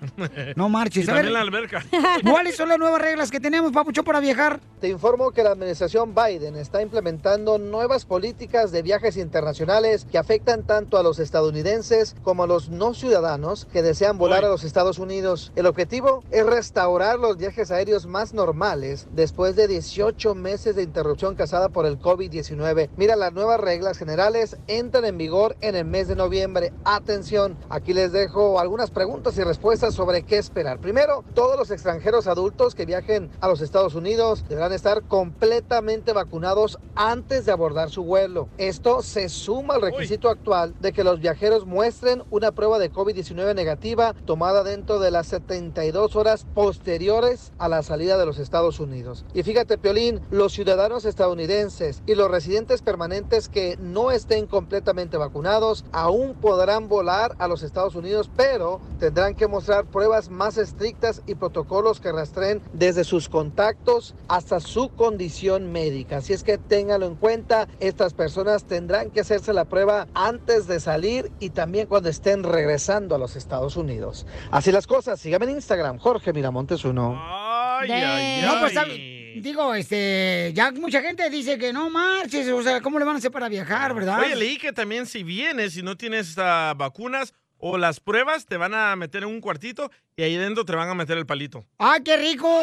No 0.57 0.69
Y 0.69 0.71
marches. 0.71 1.07
Ver, 1.07 1.17
también 1.17 1.33
la 1.35 1.41
alberca. 1.41 1.85
¿cuáles 2.31 2.57
son 2.57 2.69
las 2.69 2.79
nuevas 2.79 3.01
reglas 3.01 3.31
que 3.31 3.41
tenemos, 3.41 3.73
papucho, 3.73 4.03
para 4.05 4.21
viajar? 4.21 4.61
Te 4.81 4.89
informo 4.89 5.33
que 5.33 5.43
la 5.43 5.51
administración 5.51 6.15
Biden 6.15 6.57
está 6.57 6.83
implementando 6.83 7.59
nuevas 7.59 8.05
políticas 8.05 8.71
de 8.71 8.83
viajes 8.83 9.17
internacionales 9.17 10.07
que 10.11 10.19
afectan 10.19 10.63
tanto 10.63 10.99
a 10.99 11.03
los 11.03 11.19
estadounidenses 11.19 12.15
como 12.23 12.45
a 12.45 12.47
los 12.47 12.69
no 12.69 12.95
ciudadanos 12.95 13.67
que 13.73 13.83
desean 13.83 14.19
volar 14.19 14.41
Uy. 14.41 14.47
a 14.47 14.51
los 14.51 14.65
Estados 14.65 14.99
Unidos. 14.99 15.53
El 15.57 15.67
objetivo 15.67 16.23
es 16.31 16.47
restaurar 16.47 17.19
los 17.19 17.39
viajes 17.39 17.71
aéreos 17.71 18.07
más 18.07 18.35
normales 18.35 19.07
después 19.13 19.57
de 19.57 19.67
18 19.69 20.35
meses 20.35 20.77
de 20.77 20.83
interrupción 20.83 21.35
causada 21.35 21.69
por 21.69 21.87
el 21.87 21.99
COVID-19. 21.99 22.89
Mira, 22.97 23.17
las 23.17 23.33
nuevas 23.33 23.61
reglas 23.61 23.99
generales 23.99 24.57
entran 24.69 25.05
en 25.05 25.08
vigor 25.17 25.57
en 25.61 25.77
el 25.77 25.85
mes 25.85 26.09
de 26.09 26.17
noviembre. 26.17 26.73
Atención, 26.85 27.57
aquí 27.71 27.95
les 27.95 28.13
dejo 28.13 28.61
algunas 28.61 28.91
preguntas 28.91 29.39
y 29.39 29.45
respuestas 29.45 29.95
sobre 29.95 30.25
qué 30.25 30.37
esperar. 30.37 30.81
Primero, 30.81 31.25
todos 31.35 31.57
los 31.57 31.71
extranjeros 31.71 32.27
adultos 32.27 32.75
que 32.75 32.85
viajen 32.85 33.31
a 33.41 33.49
los 33.49 33.61
Estados 33.61 33.95
Unidos 33.95 34.45
deberán 34.49 34.73
estar 34.73 35.05
completamente 35.05 36.13
vacunados 36.13 36.79
antes 36.95 37.47
de 37.47 37.53
abordar 37.53 37.91
su 37.91 38.05
vuelo. 38.05 38.49
Esto 38.59 39.03
se 39.03 39.29
suma 39.29 39.75
al 39.75 39.83
requisito 39.83 40.29
actual 40.29 40.75
de 40.81 40.93
que 40.93 41.05
los 41.05 41.21
viajeros 41.21 41.65
muestren 41.65 42.25
una 42.31 42.53
prueba 42.53 42.79
de 42.79 42.93
COVID-19 42.93 43.55
negativa 43.55 44.15
tomada 44.27 44.65
dentro 44.65 44.99
de 44.99 45.11
las 45.11 45.29
72 45.29 46.17
horas 46.17 46.47
posteriores 46.55 47.53
a 47.59 47.69
la 47.69 47.83
salida 47.83 48.19
de 48.19 48.27
los 48.27 48.39
Estados 48.39 48.81
Unidos. 48.81 49.25
Y 49.33 49.45
fíjate, 49.45 49.79
Piolín, 49.79 50.21
los 50.31 50.53
ciudadanos 50.53 51.05
estadounidenses 51.05 52.03
y 52.07 52.15
los 52.15 52.31
residentes 52.31 52.83
permanentes 52.83 53.49
que 53.49 53.77
no 53.81 54.11
estén 54.11 54.47
completamente 54.47 54.98
vacunados 55.07 55.85
aún 55.93 56.35
podrán 56.35 56.89
volar 56.89 57.37
a 57.39 57.47
los 57.47 57.63
Estados 57.63 57.95
Unidos, 57.95 58.29
pero 58.37 58.81
tendrán 58.99 59.35
que 59.35 59.47
mostrar 59.47 59.85
pruebas 59.85 60.29
más 60.29 60.57
estrictas 60.57 61.23
y 61.27 61.37
protocolos 61.37 62.01
que 62.01 62.11
rastreen 62.11 62.61
desde 62.73 63.05
sus 63.05 63.29
contactos 63.29 64.15
hasta 64.27 64.59
su 64.59 64.89
condición 64.89 65.71
médica. 65.71 66.17
Así 66.17 66.33
es 66.33 66.43
que 66.43 66.59
téngalo 66.59 67.07
en 67.07 67.15
cuenta, 67.15 67.69
estas 67.79 68.13
personas 68.13 68.65
tendrán 68.65 69.11
que 69.11 69.21
hacerse 69.21 69.53
la 69.53 69.67
prueba 69.67 70.09
antes 70.15 70.67
de 70.67 70.81
salir 70.81 71.31
y 71.39 71.51
también 71.51 71.87
cuando 71.87 72.09
estén 72.09 72.43
regresando 72.43 73.15
a 73.15 73.19
los 73.19 73.37
Estados 73.37 73.77
Unidos. 73.77 74.27
Así 74.51 74.73
las 74.73 74.87
cosas, 74.87 75.21
síganme 75.21 75.47
en 75.47 75.53
Instagram, 75.53 75.99
Jorge 75.99 76.33
Miramontes 76.33 76.85
uno. 76.85 77.15
Ay, 77.17 77.91
ay, 77.93 78.43
No, 78.43 78.61
pues, 78.61 78.77
ay. 78.77 79.18
Digo, 79.39 79.75
este, 79.75 80.53
ya 80.55 80.71
mucha 80.73 81.01
gente 81.01 81.29
dice 81.31 81.59
que 81.59 81.73
no 81.73 81.91
marches, 81.91 82.49
o 82.49 82.63
sea, 82.63 82.81
¿cómo 82.81 82.99
le 82.99 83.05
van 83.05 83.17
a 83.17 83.19
hacer 83.19 83.31
para 83.31 83.49
viajar, 83.49 83.95
verdad? 83.95 84.21
Oye, 84.21 84.37
leí 84.37 84.59
que 84.59 84.73
también 84.73 85.07
si 85.07 85.23
vienes 85.23 85.77
y 85.77 85.83
no 85.83 85.97
tienes 85.97 86.35
ah, 86.39 86.75
vacunas 86.77 87.35
o 87.59 87.77
las 87.77 88.01
pruebas, 88.01 88.47
te 88.47 88.57
van 88.57 88.75
a 88.75 88.95
meter 88.97 89.25
en 89.25 89.29
un 89.29 89.41
cuartito 89.41 89.91
y 90.17 90.23
ahí 90.23 90.37
dentro 90.37 90.65
te 90.65 90.75
van 90.75 90.89
a 90.89 90.95
meter 90.95 91.19
el 91.19 91.27
palito. 91.27 91.65
¡Ay, 91.79 92.03
qué 92.05 92.17
rico! 92.17 92.49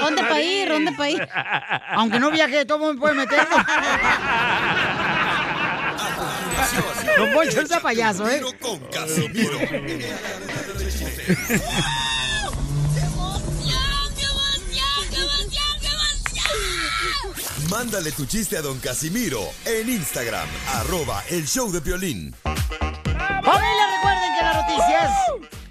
¿Dónde 0.00 0.22
pa' 0.22 0.40
ir? 0.40 0.68
¿Dónde 0.68 0.92
pa' 0.92 1.10
ir? 1.10 1.28
Aunque 1.90 2.20
no 2.20 2.30
viaje, 2.30 2.64
todo 2.64 2.92
me 2.92 2.98
puede 2.98 3.14
meterlo. 3.14 3.56
Don 7.16 7.32
Poncho 7.32 7.60
es 7.60 7.68
payaso, 7.80 8.28
¿eh? 8.28 8.42
Con 8.60 8.78
Casimiro. 8.86 9.58
Mándale 17.70 18.12
tu 18.12 18.26
chiste 18.26 18.56
a 18.56 18.62
don 18.62 18.78
Casimiro 18.78 19.40
en 19.64 19.88
Instagram, 19.88 20.48
arroba 20.74 21.22
el 21.30 21.46
show 21.46 21.70
de 21.70 21.80
violín. 21.80 22.34
Recuerden 22.44 24.34
que 24.36 24.42
las 24.42 24.56
noticias 24.56 25.10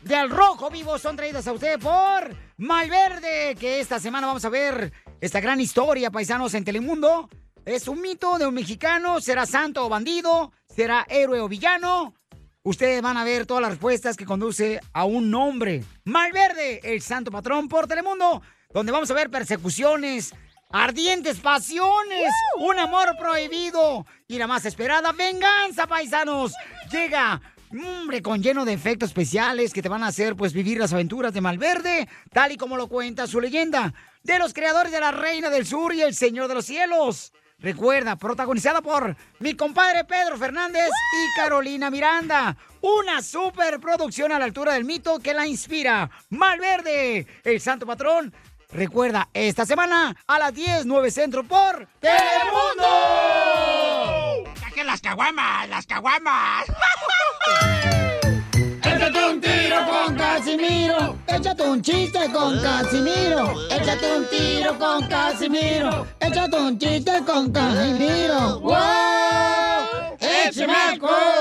de 0.03 0.15
Al 0.15 0.29
Rojo 0.29 0.69
Vivo 0.69 0.97
son 0.99 1.15
traídas 1.15 1.47
a 1.47 1.53
ustedes 1.53 1.77
por 1.77 2.35
Malverde, 2.57 3.55
que 3.59 3.79
esta 3.79 3.99
semana 3.99 4.27
vamos 4.27 4.45
a 4.45 4.49
ver 4.49 4.93
esta 5.19 5.39
gran 5.39 5.59
historia, 5.59 6.11
paisanos, 6.11 6.53
en 6.53 6.63
Telemundo. 6.63 7.29
Es 7.65 7.87
un 7.87 8.01
mito 8.01 8.37
de 8.37 8.45
un 8.45 8.53
mexicano, 8.53 9.19
será 9.19 9.45
santo 9.45 9.85
o 9.85 9.89
bandido, 9.89 10.51
será 10.67 11.05
héroe 11.09 11.39
o 11.39 11.47
villano. 11.47 12.13
Ustedes 12.63 13.01
van 13.01 13.17
a 13.17 13.23
ver 13.23 13.45
todas 13.45 13.61
las 13.61 13.71
respuestas 13.71 14.17
que 14.17 14.25
conduce 14.25 14.79
a 14.93 15.05
un 15.05 15.29
nombre. 15.29 15.83
Malverde, 16.03 16.79
el 16.83 17.01
santo 17.01 17.31
patrón 17.31 17.67
por 17.67 17.87
Telemundo, 17.87 18.41
donde 18.73 18.91
vamos 18.91 19.09
a 19.11 19.13
ver 19.13 19.29
persecuciones, 19.29 20.33
ardientes 20.69 21.39
pasiones, 21.39 22.31
un 22.59 22.77
amor 22.79 23.15
prohibido 23.17 24.05
y 24.27 24.37
la 24.37 24.47
más 24.47 24.65
esperada 24.65 25.11
venganza, 25.11 25.87
paisanos. 25.87 26.53
Llega, 26.91 27.41
hombre, 27.71 28.21
con 28.21 28.41
lleno 28.41 28.65
de 28.65 28.73
efectos 28.73 29.09
especiales 29.09 29.73
que 29.73 29.81
te 29.81 29.89
van 29.89 30.03
a 30.03 30.07
hacer 30.07 30.35
pues 30.35 30.53
vivir 30.53 30.79
las 30.79 30.93
aventuras 30.93 31.33
de 31.33 31.41
Malverde, 31.41 32.07
tal 32.31 32.51
y 32.51 32.57
como 32.57 32.77
lo 32.77 32.87
cuenta 32.87 33.27
su 33.27 33.39
leyenda, 33.39 33.93
de 34.23 34.39
los 34.39 34.53
creadores 34.53 34.91
de 34.91 34.99
la 34.99 35.11
Reina 35.11 35.49
del 35.49 35.65
Sur 35.65 35.93
y 35.93 36.01
el 36.01 36.15
Señor 36.15 36.47
de 36.47 36.55
los 36.55 36.65
Cielos. 36.65 37.31
Recuerda, 37.59 38.17
protagonizada 38.17 38.81
por 38.81 39.15
mi 39.39 39.55
compadre 39.55 40.03
Pedro 40.03 40.37
Fernández 40.37 40.89
y 40.89 41.39
Carolina 41.39 41.89
Miranda. 41.89 42.57
Una 42.81 43.21
superproducción 43.21 44.31
a 44.31 44.39
la 44.39 44.45
altura 44.45 44.73
del 44.73 44.83
mito 44.83 45.19
que 45.19 45.33
la 45.33 45.47
inspira. 45.47 46.09
Malverde, 46.29 47.25
el 47.43 47.61
santo 47.61 47.85
patrón. 47.85 48.33
Recuerda, 48.71 49.29
esta 49.33 49.65
semana 49.65 50.15
a 50.27 50.39
las 50.39 50.53
10, 50.53 50.85
9 50.85 51.11
centro 51.11 51.43
por 51.43 51.87
Telemundo. 51.99 52.85
¡Saquen 54.59 54.87
las 54.87 55.01
caguamas! 55.01 55.69
¡Las 55.69 55.85
caguamas! 55.85 56.65
Échate 58.83 59.25
un 59.29 59.41
tiro 59.41 59.77
con 59.85 60.15
Casimiro. 60.15 61.17
Échate 61.27 61.63
un 61.63 61.81
chiste 61.81 62.31
con 62.31 62.61
Casimiro. 62.61 63.53
Échate 63.69 64.17
un 64.17 64.29
tiro 64.29 64.79
con 64.79 65.07
Casimiro. 65.07 66.07
Échate 66.19 66.57
un 66.57 66.79
chiste 66.79 67.23
con 67.25 67.51
Casimiro. 67.51 68.59
¡Wow! 68.61 68.77
¡Échame 70.19 70.73
alcohol! 70.73 71.35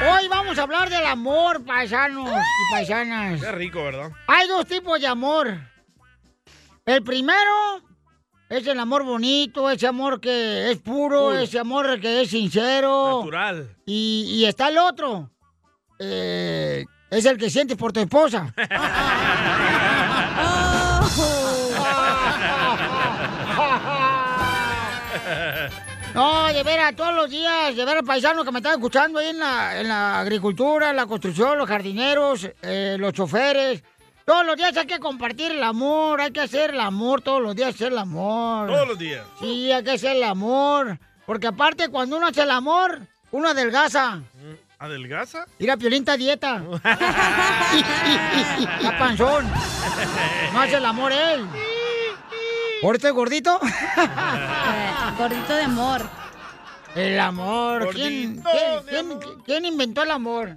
Hoy 0.00 0.28
vamos 0.28 0.58
a 0.58 0.62
hablar 0.62 0.88
del 0.88 1.04
amor, 1.04 1.64
paisanos 1.64 2.28
y 2.30 2.72
paisanas. 2.72 3.40
Qué 3.40 3.52
rico, 3.52 3.82
¿verdad? 3.82 4.10
Hay 4.28 4.46
dos 4.46 4.64
tipos 4.66 5.00
de 5.00 5.06
amor. 5.06 5.58
El 6.86 7.02
primero 7.02 7.82
es 8.48 8.66
el 8.66 8.78
amor 8.78 9.02
bonito, 9.04 9.68
ese 9.70 9.86
amor 9.88 10.20
que 10.20 10.70
es 10.70 10.78
puro, 10.78 11.28
Uy. 11.28 11.42
ese 11.42 11.58
amor 11.58 12.00
que 12.00 12.22
es 12.22 12.30
sincero. 12.30 13.18
Natural. 13.20 13.76
Y, 13.86 14.26
y 14.36 14.44
está 14.46 14.68
el 14.68 14.78
otro. 14.78 15.30
Eh, 15.98 16.84
es 17.10 17.24
el 17.26 17.36
que 17.36 17.50
sientes 17.50 17.76
por 17.76 17.92
tu 17.92 18.00
esposa. 18.00 18.54
No, 26.18 26.52
de 26.52 26.64
veras, 26.64 26.96
todos 26.96 27.14
los 27.14 27.30
días, 27.30 27.76
de 27.76 27.84
veras, 27.84 28.02
paisanos 28.04 28.44
que 28.44 28.50
me 28.50 28.58
están 28.58 28.72
escuchando 28.72 29.20
ahí 29.20 29.28
en 29.28 29.38
la, 29.38 29.80
en 29.80 29.86
la 29.86 30.18
agricultura, 30.18 30.90
en 30.90 30.96
la 30.96 31.06
construcción, 31.06 31.56
los 31.56 31.68
jardineros, 31.68 32.50
eh, 32.60 32.96
los 32.98 33.12
choferes. 33.12 33.84
Todos 34.24 34.44
los 34.44 34.56
días 34.56 34.76
hay 34.76 34.86
que 34.88 34.98
compartir 34.98 35.52
el 35.52 35.62
amor, 35.62 36.20
hay 36.20 36.32
que 36.32 36.40
hacer 36.40 36.70
el 36.70 36.80
amor, 36.80 37.22
todos 37.22 37.40
los 37.40 37.54
días 37.54 37.72
hacer 37.72 37.92
el 37.92 37.98
amor. 37.98 38.66
Todos 38.66 38.88
los 38.88 38.98
días. 38.98 39.24
Sí, 39.38 39.70
hay 39.70 39.84
que 39.84 39.92
hacer 39.92 40.16
el 40.16 40.24
amor. 40.24 40.98
Porque 41.24 41.46
aparte, 41.46 41.88
cuando 41.88 42.16
uno 42.16 42.26
hace 42.26 42.42
el 42.42 42.50
amor, 42.50 42.98
uno 43.30 43.50
adelgaza. 43.50 44.20
¿Adelgaza? 44.80 45.46
Ir 45.60 45.70
a 45.70 45.76
Piolín 45.76 46.04
a 46.10 46.16
dieta. 46.16 46.64
Está 48.82 48.98
panzón. 48.98 49.48
No 50.52 50.60
hace 50.62 50.78
el 50.78 50.84
amor 50.84 51.12
él. 51.12 51.46
¿Por 52.82 52.94
este 52.96 53.10
gordito? 53.10 53.58
Gordito 55.18 55.54
de 55.54 55.62
amor. 55.62 56.02
El 56.94 57.18
amor. 57.20 57.88
¿Quién, 57.92 58.40
Gordito 58.42 58.84
quién- 58.88 59.06
quién- 59.18 59.40
quién 59.44 59.64
inventó 59.64 60.02
el 60.02 60.10
amor? 60.10 60.56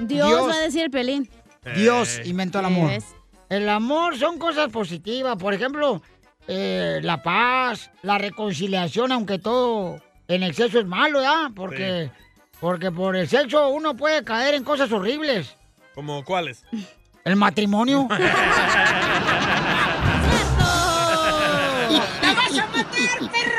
Dios, 0.00 0.48
va 0.48 0.54
a 0.54 0.58
decir 0.60 0.84
el 0.84 0.90
pelín. 0.90 1.28
Dios 1.76 2.20
inventó 2.24 2.60
el 2.60 2.66
amor. 2.66 2.88
¿Ves? 2.90 3.04
El 3.48 3.68
amor 3.68 4.16
son 4.18 4.38
cosas 4.38 4.70
positivas. 4.70 5.36
Por 5.36 5.52
ejemplo, 5.54 6.00
eh, 6.48 7.00
la 7.02 7.22
paz, 7.22 7.90
la 8.02 8.16
reconciliación, 8.18 9.12
aunque 9.12 9.38
todo 9.38 10.00
en 10.28 10.42
exceso 10.42 10.78
es 10.80 10.86
malo, 10.86 11.20
¿ya? 11.20 11.50
Porque, 11.54 12.10
porque 12.60 12.90
por 12.90 13.16
el 13.16 13.28
sexo 13.28 13.68
uno 13.68 13.96
puede 13.96 14.24
caer 14.24 14.54
en 14.54 14.64
cosas 14.64 14.90
horribles. 14.92 15.56
¿Como 15.94 16.24
cuáles? 16.24 16.64
El 17.24 17.36
matrimonio. 17.36 18.08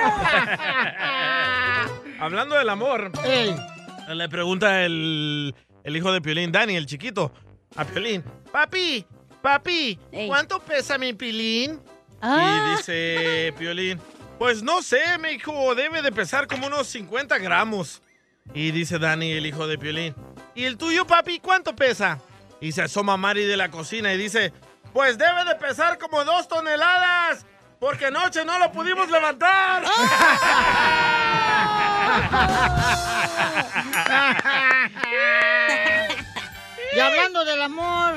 Hablando 2.20 2.56
del 2.56 2.70
amor, 2.70 3.12
le 4.08 4.30
pregunta 4.30 4.84
el, 4.84 5.56
el 5.84 5.98
hijo 5.98 6.12
de 6.12 6.22
Piolín, 6.22 6.52
Dani, 6.52 6.76
el 6.76 6.86
chiquito, 6.86 7.32
a 7.76 7.86
Piolín, 7.86 8.24
papi, 8.52 9.06
papi, 9.42 10.00
¿cuánto 10.28 10.60
pesa 10.60 10.98
mi 10.98 11.14
pilín? 11.14 11.80
Ah. 12.22 12.74
Y 12.74 12.78
dice 12.78 13.54
Piolín, 13.58 14.00
pues 14.38 14.64
no 14.64 14.82
sé, 14.82 15.18
mi 15.20 15.30
hijo, 15.30 15.76
debe 15.76 16.02
de 16.02 16.12
pesar 16.12 16.48
como 16.48 16.68
unos 16.68 16.88
50 16.88 17.38
gramos. 17.40 18.02
Y 18.54 18.72
dice 18.72 19.00
Dani, 19.00 19.32
el 19.32 19.46
hijo 19.46 19.68
de 19.68 19.78
Piolín, 19.78 20.16
¿y 20.56 20.66
el 20.66 20.78
tuyo, 20.78 21.06
papi, 21.06 21.40
cuánto 21.40 21.76
pesa? 21.76 22.20
Y 22.60 22.72
se 22.72 22.82
asoma 22.82 23.18
Mari 23.18 23.46
de 23.46 23.56
la 23.56 23.72
cocina 23.72 24.14
y 24.14 24.18
dice, 24.18 24.52
pues 24.94 25.18
debe 25.18 25.46
de 25.46 25.56
pesar 25.56 25.98
como 25.98 26.24
dos 26.26 26.48
toneladas, 26.48 27.46
porque 27.82 28.06
anoche 28.06 28.46
no 28.46 28.60
lo 28.60 28.72
pudimos 28.72 29.10
levantar. 29.10 29.84
Y 36.94 37.00
hablando 37.00 37.46
del 37.46 37.62
amor, 37.62 38.14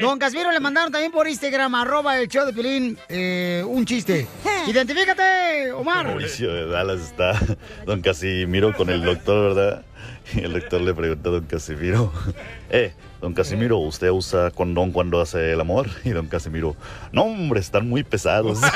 Don 0.00 0.18
Casimiro 0.18 0.52
le 0.52 0.60
mandaron 0.60 0.92
también 0.92 1.10
por 1.10 1.26
Instagram, 1.26 1.74
arroba 1.74 2.18
el 2.20 2.28
show 2.28 2.46
de 2.46 2.52
Pilín, 2.52 2.96
un 3.66 3.84
chiste. 3.84 4.28
Identifícate, 4.68 5.72
Omar. 5.72 6.06
Mauricio 6.06 6.54
de 6.54 6.66
Dallas 6.66 7.00
está 7.00 7.38
don 7.84 8.00
Casimiro 8.00 8.74
con 8.76 8.90
el 8.90 9.02
doctor, 9.02 9.54
¿verdad? 9.54 9.84
Y 10.34 10.40
el 10.44 10.52
doctor 10.52 10.80
le 10.80 10.94
pregunta 10.94 11.28
a 11.28 11.32
don 11.32 11.44
Casimiro, 11.46 12.12
eh, 12.70 12.94
don 13.24 13.32
Casimiro, 13.32 13.78
¿usted 13.78 14.10
usa 14.10 14.50
condón 14.50 14.92
cuando 14.92 15.18
hace 15.18 15.52
el 15.54 15.60
amor? 15.62 15.88
Y 16.04 16.10
don 16.10 16.26
Casimiro, 16.26 16.76
no, 17.10 17.22
hombre, 17.22 17.58
están 17.60 17.88
muy 17.88 18.04
pesados. 18.04 18.60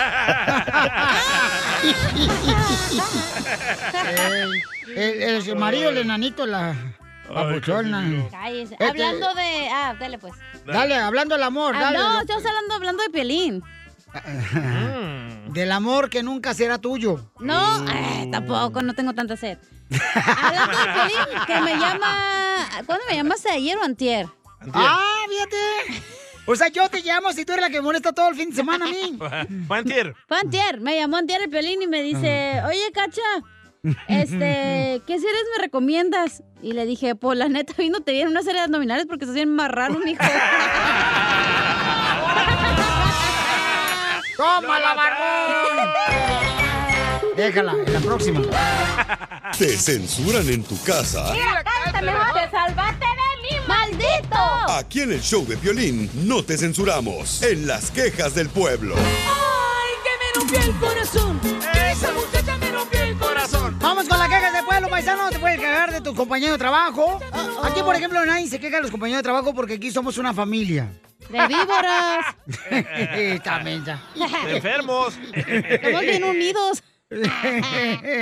el, 4.16 4.62
el, 4.96 5.48
el 5.48 5.56
marido, 5.56 5.90
el 5.90 5.98
enanito, 5.98 6.46
la 6.46 6.74
papuchona. 7.28 8.26
Cállese. 8.30 8.72
Este- 8.74 8.84
Hablando 8.87 9.34
de. 9.34 9.68
Ah, 9.70 9.94
dale 10.00 10.16
pues. 10.18 10.32
Dale, 10.64 10.94
hablando 10.96 11.34
del 11.34 11.44
amor, 11.44 11.74
Ah, 11.76 11.80
dale. 11.80 11.98
no, 11.98 12.20
estamos 12.20 12.46
hablando, 12.46 12.74
hablando 12.74 13.02
de 13.02 13.11
Piolín. 13.11 13.62
Del 15.52 15.72
amor 15.72 16.08
que 16.08 16.22
nunca 16.22 16.54
será 16.54 16.78
tuyo. 16.78 17.30
No, 17.38 17.87
eh, 17.90 18.28
tampoco, 18.32 18.80
no 18.80 18.94
tengo 18.94 19.12
tanta 19.12 19.37
sed. 19.37 19.58
Hablando 19.90 20.78
de 20.78 20.84
Piolín, 20.94 21.46
que 21.46 21.61
me 21.61 21.76
llama. 21.76 22.16
¿Cuándo 22.87 23.04
me 23.11 23.16
llamaste? 23.16 23.50
¿Ayer 23.50 23.76
o 23.76 23.84
antier? 23.84 24.26
Ah, 24.73 25.25
fíjate. 25.29 26.03
O 26.47 26.57
sea, 26.57 26.68
yo 26.68 26.88
te 26.88 27.03
llamo 27.03 27.31
si 27.33 27.44
tú 27.44 27.53
eres 27.53 27.66
la 27.66 27.71
que 27.71 27.83
molesta 27.83 28.12
todo 28.12 28.29
el 28.31 28.35
fin 28.35 28.49
de 28.51 28.57
semana 28.57 28.87
a 28.87 28.88
mí. 28.88 29.18
Fue 29.68 29.79
antier. 29.79 30.14
Fue 30.27 30.38
antier, 30.38 30.81
me 30.81 30.97
llamó 30.97 31.18
antier 31.18 31.42
el 31.42 31.51
Piolín 31.51 31.83
y 31.83 31.87
me 31.87 32.03
dice, 32.03 32.62
oye, 32.66 32.90
Cacha, 32.94 33.21
este, 34.09 35.03
¿qué 35.07 35.18
series 35.18 35.44
me 35.57 35.62
recomiendas? 35.62 36.42
Y 36.62 36.73
le 36.73 36.87
dije, 36.87 37.14
pues 37.14 37.38
la 37.38 37.49
neta, 37.49 37.75
vino 37.77 38.01
te 38.01 38.12
vienen 38.12 38.31
una 38.31 38.42
serie 38.42 38.61
de 38.61 38.64
abdominales 38.64 39.05
porque 39.07 39.27
se 39.27 39.33
hacían 39.33 39.55
más 39.55 39.71
raro, 39.71 39.99
mijo. 39.99 40.23
¡Tómala, 44.37 44.94
barbón! 44.94 45.88
Déjala, 47.37 47.73
en 47.87 47.92
la 47.92 48.01
próxima. 48.01 48.40
¿Te 49.59 49.77
censuran 49.77 50.49
en 50.49 50.64
tu 50.64 50.81
casa? 50.83 51.33
cántame, 51.85 52.12
te 52.35 52.51
salvaste 52.51 53.05
de 53.05 53.27
mí, 53.50 53.56
maldito. 53.66 54.37
Aquí 54.68 55.02
en 55.02 55.12
el 55.12 55.20
show 55.20 55.46
de 55.46 55.56
violín 55.56 56.11
no 56.26 56.42
te 56.42 56.56
censuramos. 56.56 57.42
En 57.42 57.66
las 57.66 57.90
quejas 57.90 58.34
del 58.34 58.48
pueblo. 58.48 58.94
¡Ay, 58.96 59.92
que 60.04 60.11
me 60.18 60.40
rompió 60.40 60.72
el 60.72 60.78
corazón! 60.78 61.40
¡Esa 61.74 62.12
muchacha 62.12 62.56
me 62.58 62.70
rompió 62.70 63.00
el 63.02 63.16
corazón! 63.16 63.78
Vamos 63.80 64.08
con 64.08 64.18
la 64.18 64.28
queja 64.28 64.52
de 64.52 64.62
pueblo, 64.62 64.88
paisano. 64.88 65.30
Te 65.30 65.38
puedes 65.38 65.58
quejar 65.58 65.92
de 65.92 66.00
tu 66.00 66.14
compañero 66.14 66.52
de 66.52 66.58
trabajo. 66.58 67.20
Aquí, 67.62 67.82
por 67.82 67.94
ejemplo, 67.94 68.24
nadie 68.24 68.48
se 68.48 68.61
queja 68.61 68.76
de 68.76 68.82
los 68.82 68.90
compañeros 68.90 69.20
de 69.20 69.24
trabajo 69.24 69.54
porque 69.54 69.74
aquí 69.74 69.90
somos 69.90 70.18
una 70.18 70.34
familia. 70.34 70.92
De 71.28 71.46
víboras. 71.46 72.37
Está 72.70 73.61
mensa. 73.61 74.02
De 74.46 74.56
enfermos. 74.56 75.18
Estamos 75.34 76.00
bien 76.02 76.24
unidos. 76.24 76.82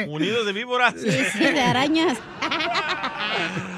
Unidos 0.09 0.47
de 0.47 0.53
víboras. 0.53 0.95
Sí, 0.97 1.11
sí, 1.33 1.39
de 1.39 1.61
arañas. 1.61 2.19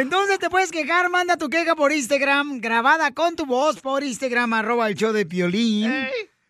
Entonces 0.00 0.38
te 0.38 0.50
puedes 0.50 0.70
quejar, 0.72 1.08
manda 1.08 1.36
tu 1.36 1.48
queja 1.48 1.76
por 1.76 1.92
Instagram, 1.92 2.60
grabada 2.60 3.12
con 3.12 3.36
tu 3.36 3.46
voz 3.46 3.80
por 3.80 4.02
Instagram, 4.02 4.52
arroba 4.54 4.88
el 4.88 4.94
show 4.94 5.12
de 5.12 5.24
Piolín. 5.26 5.92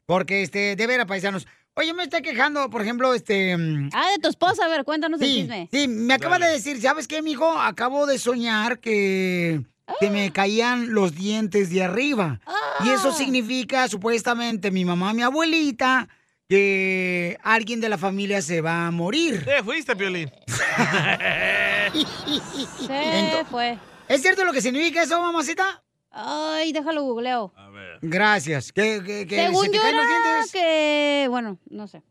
Porque, 0.07 0.43
este, 0.43 0.77
de 0.77 0.87
veras, 0.87 1.07
paisanos. 1.07 1.47
Oye, 1.75 1.93
me 1.93 2.05
está 2.05 2.21
quejando, 2.23 2.71
por 2.71 2.83
ejemplo, 2.83 3.13
este... 3.15 3.53
Ah, 3.93 4.11
de 4.13 4.19
tu 4.23 4.29
esposa, 4.29 4.65
a 4.65 4.69
ver, 4.69 4.85
cuéntanos 4.85 5.21
el 5.21 5.27
Sí, 5.27 5.35
chisme. 5.41 5.69
sí, 5.73 5.89
me 5.89 6.15
acaba 6.15 6.39
de 6.39 6.47
decir, 6.49 6.81
¿sabes 6.81 7.09
qué, 7.09 7.21
mijo? 7.21 7.59
Acabo 7.59 8.07
de 8.07 8.19
soñar 8.19 8.79
que, 8.79 9.61
que 9.99 10.11
me 10.11 10.33
caían 10.33 10.95
los 10.95 11.15
dientes 11.15 11.71
de 11.71 11.83
arriba. 11.83 12.41
Y 12.85 12.91
eso 12.91 13.13
significa, 13.13 13.89
supuestamente, 13.89 14.71
mi 14.71 14.85
mamá, 14.85 15.13
mi 15.15 15.23
abuelita, 15.23 16.09
que 16.49 17.39
alguien 17.43 17.81
de 17.81 17.89
la 17.89 17.99
familia 17.99 18.43
se 18.43 18.61
va 18.61 18.87
a 18.87 18.91
morir. 18.91 19.45
Te 19.45 19.63
fuiste, 19.63 19.97
Piolín. 19.97 20.31
Se 22.87 23.45
fue. 23.51 23.79
¿Es 24.09 24.23
cierto 24.23 24.45
lo 24.45 24.53
que 24.53 24.61
significa 24.61 25.03
eso, 25.03 25.21
mamacita? 25.21 25.83
Ay, 26.11 26.73
déjalo 26.73 27.03
googleo. 27.03 27.53
Gracias. 28.03 28.73
¿Qué, 28.73 29.03
qué, 29.05 29.27
qué, 29.27 29.47
Según 29.47 29.65
se 29.65 29.71
te 29.71 29.77
yo 29.77 29.83
caen 29.83 29.97
los 29.97 30.05
era 30.07 30.19
dientes? 30.19 30.53
que... 30.53 31.27
Bueno, 31.31 31.59
no 31.71 31.89
sé. 31.89 32.03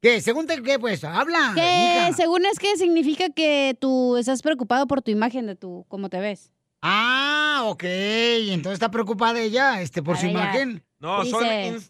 ¿Qué? 0.00 0.20
¿Según 0.20 0.46
te 0.46 0.60
qué, 0.62 0.78
pues? 0.78 1.04
Habla. 1.04 1.52
Que 1.54 1.60
mija. 1.60 2.12
según 2.14 2.44
es 2.46 2.58
que 2.58 2.76
significa 2.76 3.30
que 3.30 3.76
tú 3.80 4.16
estás 4.16 4.42
preocupado 4.42 4.86
por 4.86 5.00
tu 5.02 5.10
imagen 5.12 5.46
de 5.46 5.54
tu, 5.54 5.84
cómo 5.88 6.08
te 6.08 6.18
ves. 6.18 6.50
Ah, 6.80 7.62
ok. 7.66 7.84
Entonces 7.84 8.74
está 8.74 8.90
preocupada 8.90 9.40
ella, 9.40 9.80
este, 9.80 10.02
por 10.02 10.16
su 10.18 10.26
imagen. 10.26 10.82
No, 11.02 11.24
son 11.24 11.44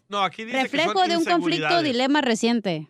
no, 0.09 0.23
aquí 0.23 0.43
dice 0.43 0.57
que 0.57 0.63
Reflejo 0.63 0.93
son 0.93 1.07
de 1.07 1.17
un 1.17 1.23
conflicto 1.23 1.83
dilema 1.83 2.21
reciente. 2.21 2.87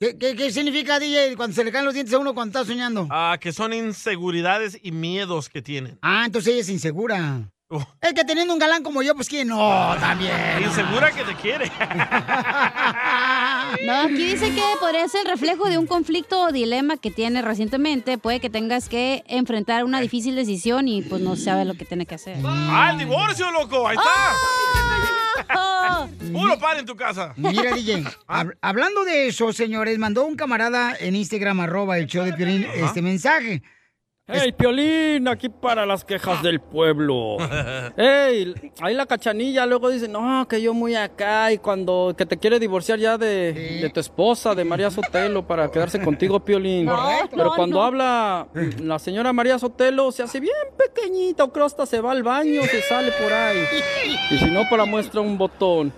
¿Qué, 0.00 0.16
qué, 0.16 0.34
qué 0.34 0.50
significa, 0.50 0.98
DJ, 0.98 1.36
cuando 1.36 1.54
se 1.54 1.64
le 1.64 1.70
caen 1.70 1.84
los 1.84 1.92
dientes 1.92 2.14
a 2.14 2.18
uno 2.18 2.32
cuando 2.32 2.58
está 2.58 2.70
soñando? 2.70 3.06
Ah, 3.10 3.36
que 3.38 3.52
son 3.52 3.74
inseguridades 3.74 4.78
y 4.82 4.90
miedos 4.90 5.50
que 5.50 5.60
tienen. 5.60 5.98
Ah, 6.00 6.22
entonces 6.24 6.54
ella 6.54 6.62
es 6.62 6.70
insegura. 6.70 7.50
Oh. 7.68 7.84
Es 8.00 8.14
que 8.14 8.24
teniendo 8.24 8.54
un 8.54 8.58
galán 8.58 8.82
como 8.82 9.02
yo, 9.02 9.14
pues 9.14 9.28
quién 9.28 9.48
no, 9.48 9.94
también. 10.00 10.62
Insegura 10.62 11.12
que 11.12 11.24
te 11.24 11.34
quiere. 11.34 11.66
No, 13.84 13.92
aquí 14.02 14.32
dice 14.32 14.52
que 14.54 14.62
podría 14.80 15.06
ser 15.08 15.22
el 15.26 15.32
reflejo 15.32 15.68
de 15.68 15.78
un 15.78 15.86
conflicto 15.86 16.40
o 16.42 16.52
dilema 16.52 16.96
que 16.96 17.10
tiene 17.10 17.42
recientemente. 17.42 18.18
Puede 18.18 18.40
que 18.40 18.50
tengas 18.50 18.88
que 18.88 19.22
enfrentar 19.28 19.84
una 19.84 20.00
difícil 20.00 20.34
decisión 20.34 20.88
y 20.88 21.02
pues 21.02 21.20
no 21.22 21.36
sabe 21.36 21.64
lo 21.64 21.74
que 21.74 21.84
tiene 21.84 22.06
que 22.06 22.14
hacer. 22.16 22.36
¡Ah, 22.44 22.90
el 22.92 22.98
divorcio, 22.98 23.50
loco! 23.50 23.86
¡Ahí 23.86 23.96
está! 23.96 25.46
¡Puro 26.32 26.58
pan 26.58 26.78
en 26.78 26.86
tu 26.86 26.96
casa! 26.96 27.32
Mira, 27.36 27.74
DJ, 27.74 28.04
hab- 28.28 28.56
hablando 28.60 29.04
de 29.04 29.28
eso, 29.28 29.52
señores, 29.52 29.98
mandó 29.98 30.24
un 30.24 30.36
camarada 30.36 30.94
en 30.98 31.14
Instagram, 31.16 31.60
arroba 31.60 31.98
el 31.98 32.06
show 32.06 32.24
de 32.24 32.32
Piolín, 32.32 32.66
este 32.74 33.02
mensaje. 33.02 33.62
¡Hey, 34.28 34.50
Piolín! 34.50 35.28
Aquí 35.28 35.48
para 35.48 35.86
las 35.86 36.04
quejas 36.04 36.42
del 36.42 36.58
pueblo. 36.58 37.36
¡Ey! 37.96 38.52
Ahí 38.80 38.92
la 38.92 39.06
cachanilla 39.06 39.64
luego 39.66 39.88
dice, 39.88 40.08
no, 40.08 40.48
que 40.48 40.60
yo 40.60 40.74
muy 40.74 40.96
acá 40.96 41.52
y 41.52 41.58
cuando 41.58 42.12
que 42.18 42.26
te 42.26 42.36
quiere 42.36 42.58
divorciar 42.58 42.98
ya 42.98 43.16
de, 43.18 43.52
de 43.80 43.88
tu 43.90 44.00
esposa, 44.00 44.56
de 44.56 44.64
María 44.64 44.90
Sotelo, 44.90 45.46
para 45.46 45.70
quedarse 45.70 46.00
contigo, 46.02 46.40
Piolín. 46.40 46.86
Correcto. 46.88 47.28
Pero 47.36 47.44
No, 47.44 47.54
cuando 47.54 47.76
no. 47.78 47.84
habla 47.84 48.48
la 48.82 48.98
señora 48.98 49.32
María 49.32 49.60
Sotelo, 49.60 50.10
se 50.10 50.24
hace 50.24 50.40
bien 50.40 50.54
pequeñita, 50.76 51.44
o 51.44 51.52
creo 51.52 51.66
hasta 51.66 51.86
se 51.86 52.00
va 52.00 52.10
al 52.10 52.24
baño, 52.24 52.62
se 52.64 52.82
sale 52.82 53.12
por 53.12 53.32
ahí. 53.32 53.58
Y 54.32 54.38
si 54.38 54.46
no, 54.46 54.68
para 54.68 54.84
muestra 54.86 55.20
un 55.20 55.38
botón. 55.38 55.92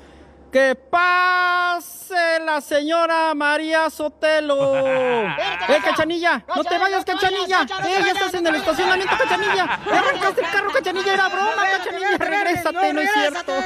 ¡Que 0.51 0.75
pase 0.75 2.41
la 2.45 2.61
señora 2.63 3.35
María 3.35 3.91
Sotelo! 3.91 4.75
¡Eh, 4.79 5.79
Cachanilla! 5.85 6.43
¡No 6.57 6.65
te 6.65 6.79
vayas, 6.79 7.05
Cachanilla! 7.05 7.63
¡Eh, 7.63 8.03
ya 8.05 8.13
estás 8.13 8.35
en 8.35 8.47
el 8.47 8.55
estacionamiento, 8.55 9.15
Cachanilla! 9.19 9.81
¡Ya 9.85 9.99
arrancaste 9.99 10.41
el 10.41 10.51
carro, 10.51 10.71
Cachanilla! 10.73 11.15
¡Era 11.15 11.29
broma, 11.29 11.67
Cachanilla! 11.71 12.19
¡Regrésate, 12.19 12.93
no 12.95 13.01
es 13.01 13.11
cierto! 13.13 13.53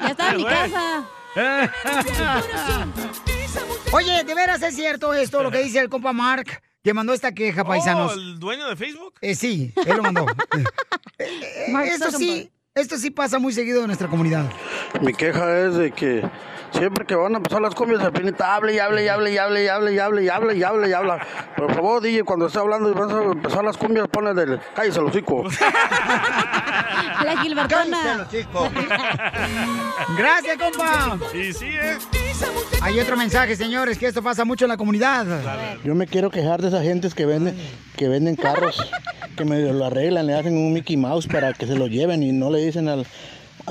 Ya 0.00 0.08
está 0.10 0.30
en 0.30 0.36
mi 0.36 0.44
casa. 0.44 1.04
Oye, 3.92 4.24
¿de 4.24 4.34
veras 4.34 4.62
es 4.62 4.74
cierto 4.74 5.14
esto, 5.14 5.42
lo 5.42 5.50
que 5.50 5.62
dice 5.62 5.78
el 5.80 5.88
compa 5.88 6.12
Mark, 6.12 6.62
que 6.82 6.94
mandó 6.94 7.12
esta 7.12 7.32
queja, 7.32 7.64
paisanos? 7.64 8.12
Oh, 8.12 8.14
¿El 8.14 8.38
dueño 8.38 8.68
de 8.68 8.76
Facebook? 8.76 9.14
Eh, 9.20 9.34
sí, 9.34 9.72
él 9.86 9.96
lo 9.96 10.02
mandó. 10.02 10.26
Eh, 10.56 10.64
eh, 11.18 11.66
Mark 11.72 11.88
esto 11.88 12.10
sí, 12.12 12.50
esto 12.74 12.96
sí 12.96 13.10
pasa 13.10 13.38
muy 13.38 13.52
seguido 13.52 13.80
en 13.80 13.86
nuestra 13.88 14.08
comunidad. 14.08 14.44
Mi 15.00 15.12
queja 15.12 15.58
es 15.66 15.74
de 15.74 15.90
que 15.92 16.24
siempre 16.72 17.04
que 17.06 17.14
van 17.14 17.34
a 17.34 17.36
empezar 17.38 17.60
las 17.60 17.74
cumbias, 17.74 18.02
el 18.02 18.12
pinita 18.12 18.54
hable 18.54 18.74
y 18.74 18.78
hable 18.78 19.04
y 19.04 19.08
hable 19.08 19.32
y 19.32 19.38
hable 19.38 19.64
y 19.64 19.68
hable 19.68 19.92
y 19.94 19.98
hable 19.98 20.24
y 20.24 20.28
hable 20.28 20.56
y 20.58 20.62
hable 20.62 20.88
y 20.88 20.92
habla. 20.92 21.18
Por 21.56 21.74
favor, 21.74 22.00
DJ, 22.02 22.24
cuando 22.24 22.46
esté 22.46 22.58
hablando 22.58 22.90
y 22.90 22.94
van 22.94 23.10
a 23.10 23.22
empezar 23.32 23.64
las 23.64 23.76
cumbias, 23.76 24.08
ponle 24.08 24.34
del 24.34 24.60
cállese 24.74 24.98
el 25.00 25.06
hocico. 25.06 25.44
La 27.24 27.36
Gilbertona. 27.42 28.28
Gracias, 30.16 30.56
compa. 30.58 31.18
Sí, 31.32 31.52
sí, 31.52 31.66
¿eh? 31.66 31.96
Hay 32.82 33.00
otro 33.00 33.16
mensaje, 33.16 33.56
señores, 33.56 33.98
que 33.98 34.06
esto 34.06 34.22
pasa 34.22 34.44
mucho 34.44 34.64
en 34.64 34.68
la 34.70 34.76
comunidad. 34.76 35.26
Yo 35.84 35.94
me 35.94 36.06
quiero 36.06 36.30
quejar 36.30 36.62
de 36.62 36.68
esas 36.68 36.82
gentes 36.82 37.14
que 37.14 37.26
venden, 37.26 37.56
que 37.96 38.08
venden 38.08 38.36
carros, 38.36 38.80
que 39.36 39.44
medio 39.44 39.72
lo 39.72 39.86
arreglan, 39.86 40.26
le 40.26 40.34
hacen 40.34 40.56
un 40.56 40.72
Mickey 40.72 40.96
Mouse 40.96 41.26
para 41.26 41.52
que 41.52 41.66
se 41.66 41.74
lo 41.74 41.88
lleven 41.88 42.22
y 42.22 42.30
no 42.32 42.50
le 42.50 42.60
dicen 42.64 42.88
al- 42.88 43.06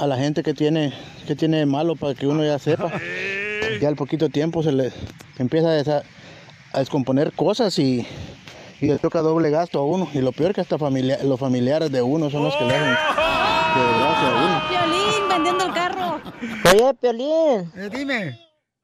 a 0.01 0.07
la 0.07 0.17
gente 0.17 0.43
que 0.43 0.53
tiene, 0.53 0.93
que 1.27 1.35
tiene 1.35 1.57
de 1.57 1.65
malo 1.65 1.95
para 1.95 2.13
que 2.15 2.27
uno 2.27 2.43
ya 2.43 2.59
sepa. 2.59 2.91
Ya 3.81 3.87
al 3.89 3.95
poquito 3.95 4.29
tiempo 4.29 4.63
se 4.63 4.71
le 4.71 4.91
empieza 5.37 5.69
a, 5.69 5.77
desa- 5.77 6.03
a 6.73 6.79
descomponer 6.79 7.31
cosas 7.33 7.77
y, 7.79 8.07
y 8.79 8.85
le 8.87 8.97
toca 8.97 9.19
doble 9.21 9.49
gasto 9.49 9.79
a 9.79 9.85
uno. 9.85 10.07
Y 10.13 10.19
lo 10.19 10.31
peor 10.31 10.53
que 10.53 10.61
hasta 10.61 10.77
familia- 10.77 11.19
los 11.23 11.39
familiares 11.39 11.91
de 11.91 12.01
uno 12.01 12.29
son 12.29 12.43
los 12.43 12.55
que 12.55 12.65
le 12.65 12.75
hacen 12.75 12.95
desgracia 13.75 14.27
a 14.27 14.45
uno. 14.45 14.61
Piolín 14.69 15.29
vendiendo 15.29 15.65
el 15.65 15.73
carro. 15.73 16.21
Oye, 16.73 16.93
Piolín. 16.95 17.71
dime. 17.91 18.39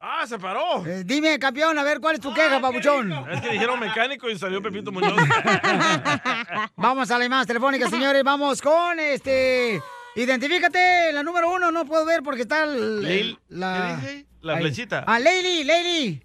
¡Ah, 0.06 0.26
se 0.28 0.38
paró! 0.38 0.86
Eh, 0.86 1.04
dime, 1.06 1.40
campeón, 1.40 1.80
a 1.80 1.84
ver, 1.84 2.02
¿cuál 2.02 2.16
es 2.16 2.20
tu 2.22 2.34
queja, 2.34 2.60
papuchón? 2.60 3.10
Es 3.32 3.40
que 3.40 3.52
dijeron 3.52 3.80
mecánico 3.80 4.30
y 4.30 4.38
salió 4.38 4.62
Pepito 4.62 4.92
Muñoz. 4.92 5.14
Vamos 6.76 7.10
a 7.10 7.18
la 7.18 7.30
más 7.30 7.48
telefónica, 7.48 7.90
señores. 7.90 8.22
Vamos 8.22 8.62
con 8.62 9.00
este 9.00 9.82
Identifícate, 10.16 11.12
la 11.12 11.24
número 11.24 11.52
uno, 11.52 11.72
no 11.72 11.86
puedo 11.86 12.06
ver 12.06 12.22
porque 12.24 12.44
está 12.44 12.64
el- 12.66 13.02
Leil- 13.02 13.40
la... 13.50 14.00
¿Qué? 14.02 14.26
La 14.42 14.58
flechita. 14.58 15.04
Ah, 15.08 15.20
Leili, 15.20 15.64
Leili. 15.64 16.24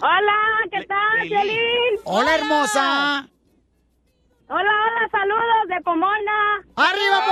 Hola, 0.00 0.36
¿qué 0.70 0.84
tal, 0.86 1.28
Violín? 1.28 2.00
Hola, 2.04 2.34
hermosa. 2.34 3.28
Hola, 4.48 4.70
hola, 4.70 5.08
saludos 5.10 5.68
de 5.68 5.80
Pomona. 5.82 6.64
¡Arriba, 6.76 7.24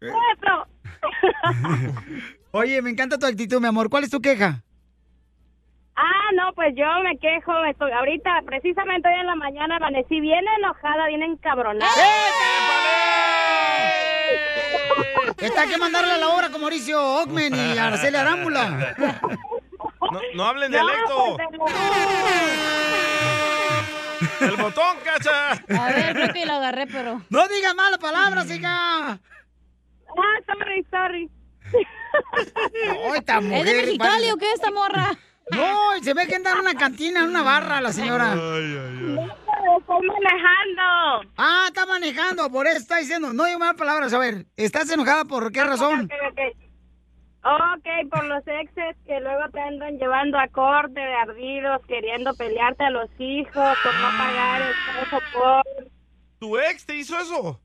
Nuestro. 0.00 0.66
Oye, 2.52 2.82
me 2.82 2.90
encanta 2.90 3.18
tu 3.18 3.26
actitud, 3.26 3.60
mi 3.60 3.66
amor. 3.66 3.88
¿Cuál 3.90 4.04
es 4.04 4.10
tu 4.10 4.20
queja? 4.20 4.62
Ah, 6.00 6.30
no, 6.34 6.52
pues 6.54 6.76
yo 6.76 6.86
me 7.02 7.18
quejo. 7.18 7.52
estoy, 7.64 7.90
ahorita, 7.90 8.42
precisamente 8.46 9.08
hoy 9.08 9.18
en 9.18 9.26
la 9.26 9.34
mañana, 9.34 9.76
amanecí 9.76 10.20
bien 10.20 10.44
enojada, 10.58 11.08
bien 11.08 11.24
encabronada. 11.24 11.90
Está 15.38 15.66
que 15.66 15.76
mandarle 15.76 16.12
a 16.12 16.18
la 16.18 16.28
obra 16.28 16.50
con 16.50 16.60
Mauricio 16.60 17.02
Ockman 17.02 17.52
y 17.52 17.78
Araceli 17.78 18.16
Arámbula. 18.16 18.94
No, 20.12 20.20
no 20.34 20.44
hablen 20.44 20.70
dialecto. 20.70 21.36
El 24.40 24.56
botón, 24.56 24.98
cacha. 25.02 25.50
A 25.52 25.88
ver, 25.92 26.14
creo 26.14 26.32
que 26.32 26.46
lo 26.46 26.52
agarré, 26.54 26.86
pero. 26.86 27.22
No 27.28 27.48
digas 27.48 27.74
malas 27.74 27.98
palabras, 27.98 28.48
hija. 28.52 29.10
Ah, 29.10 29.18
sorry, 30.46 30.86
sorry. 30.90 31.28
No, 32.86 33.14
esta 33.16 33.40
mujer. 33.40 33.58
¿Es 33.58 33.64
de 33.64 33.74
Mexicali 33.82 34.30
o 34.30 34.36
qué 34.36 34.52
esta 34.52 34.70
morra? 34.70 35.10
No, 35.50 36.02
se 36.02 36.14
ve 36.14 36.26
que 36.26 36.36
anda 36.36 36.52
en 36.52 36.58
una 36.58 36.74
cantina, 36.74 37.20
en 37.20 37.28
una 37.28 37.42
barra 37.42 37.80
la 37.80 37.92
señora. 37.92 38.32
Estoy 38.32 40.06
manejando. 40.06 41.32
Ah, 41.36 41.64
está 41.68 41.86
manejando, 41.86 42.50
por 42.50 42.66
eso 42.66 42.78
está 42.78 42.98
diciendo. 42.98 43.32
No 43.32 43.44
digo 43.44 43.58
malas 43.58 43.76
palabras, 43.76 44.12
a 44.12 44.18
ver, 44.18 44.46
¿estás 44.56 44.90
enojada 44.90 45.24
por 45.24 45.50
qué 45.52 45.64
razón? 45.64 46.04
Ok, 46.04 46.12
ok. 46.30 46.40
Ok, 47.44 48.10
por 48.10 48.24
los 48.24 48.46
exes 48.46 48.96
que 49.06 49.20
luego 49.20 49.48
te 49.52 49.60
andan 49.60 49.96
llevando 49.98 50.38
a 50.38 50.48
corte 50.48 51.00
de 51.00 51.14
ardidos, 51.14 51.80
queriendo 51.86 52.34
pelearte 52.34 52.84
a 52.84 52.90
los 52.90 53.08
hijos 53.18 53.78
por 53.82 53.94
no 53.94 54.08
pagar 54.18 54.62
el 54.62 54.74
soporte. 55.08 55.90
¿Tu 56.40 56.58
ex 56.58 56.84
te 56.84 56.96
hizo 56.96 57.18
eso? 57.18 57.60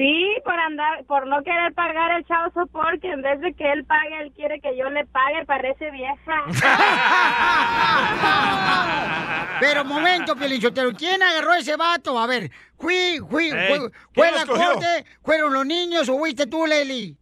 Sí, 0.00 0.24
por 0.46 0.58
andar, 0.58 1.04
por 1.04 1.26
no 1.26 1.42
querer 1.42 1.74
pagar 1.74 2.12
el 2.12 2.24
chavo 2.24 2.50
support, 2.54 2.98
que 3.02 3.10
en 3.10 3.20
vez 3.20 3.38
de 3.42 3.52
que 3.52 3.70
él 3.70 3.84
pague, 3.84 4.22
él 4.22 4.32
quiere 4.34 4.58
que 4.58 4.74
yo 4.74 4.88
le 4.88 5.04
pague, 5.04 5.44
parece 5.44 5.90
vieja. 5.90 6.44
Pero 9.60 9.84
momento, 9.84 10.34
Pielinchotero, 10.36 10.92
¿quién 10.94 11.22
agarró 11.22 11.52
ese 11.52 11.76
vato? 11.76 12.18
A 12.18 12.26
ver, 12.26 12.50
fui, 12.78 13.20
fui, 13.28 13.50
Ey, 13.50 13.52
fue, 13.52 13.78
¿quién 13.78 13.92
fue 14.14 14.32
la 14.32 14.38
escogió? 14.38 14.72
corte, 14.72 15.04
fueron 15.22 15.52
los 15.52 15.66
niños 15.66 16.08
o 16.08 16.16
fuiste 16.16 16.46
tú, 16.46 16.64
Leli. 16.66 17.18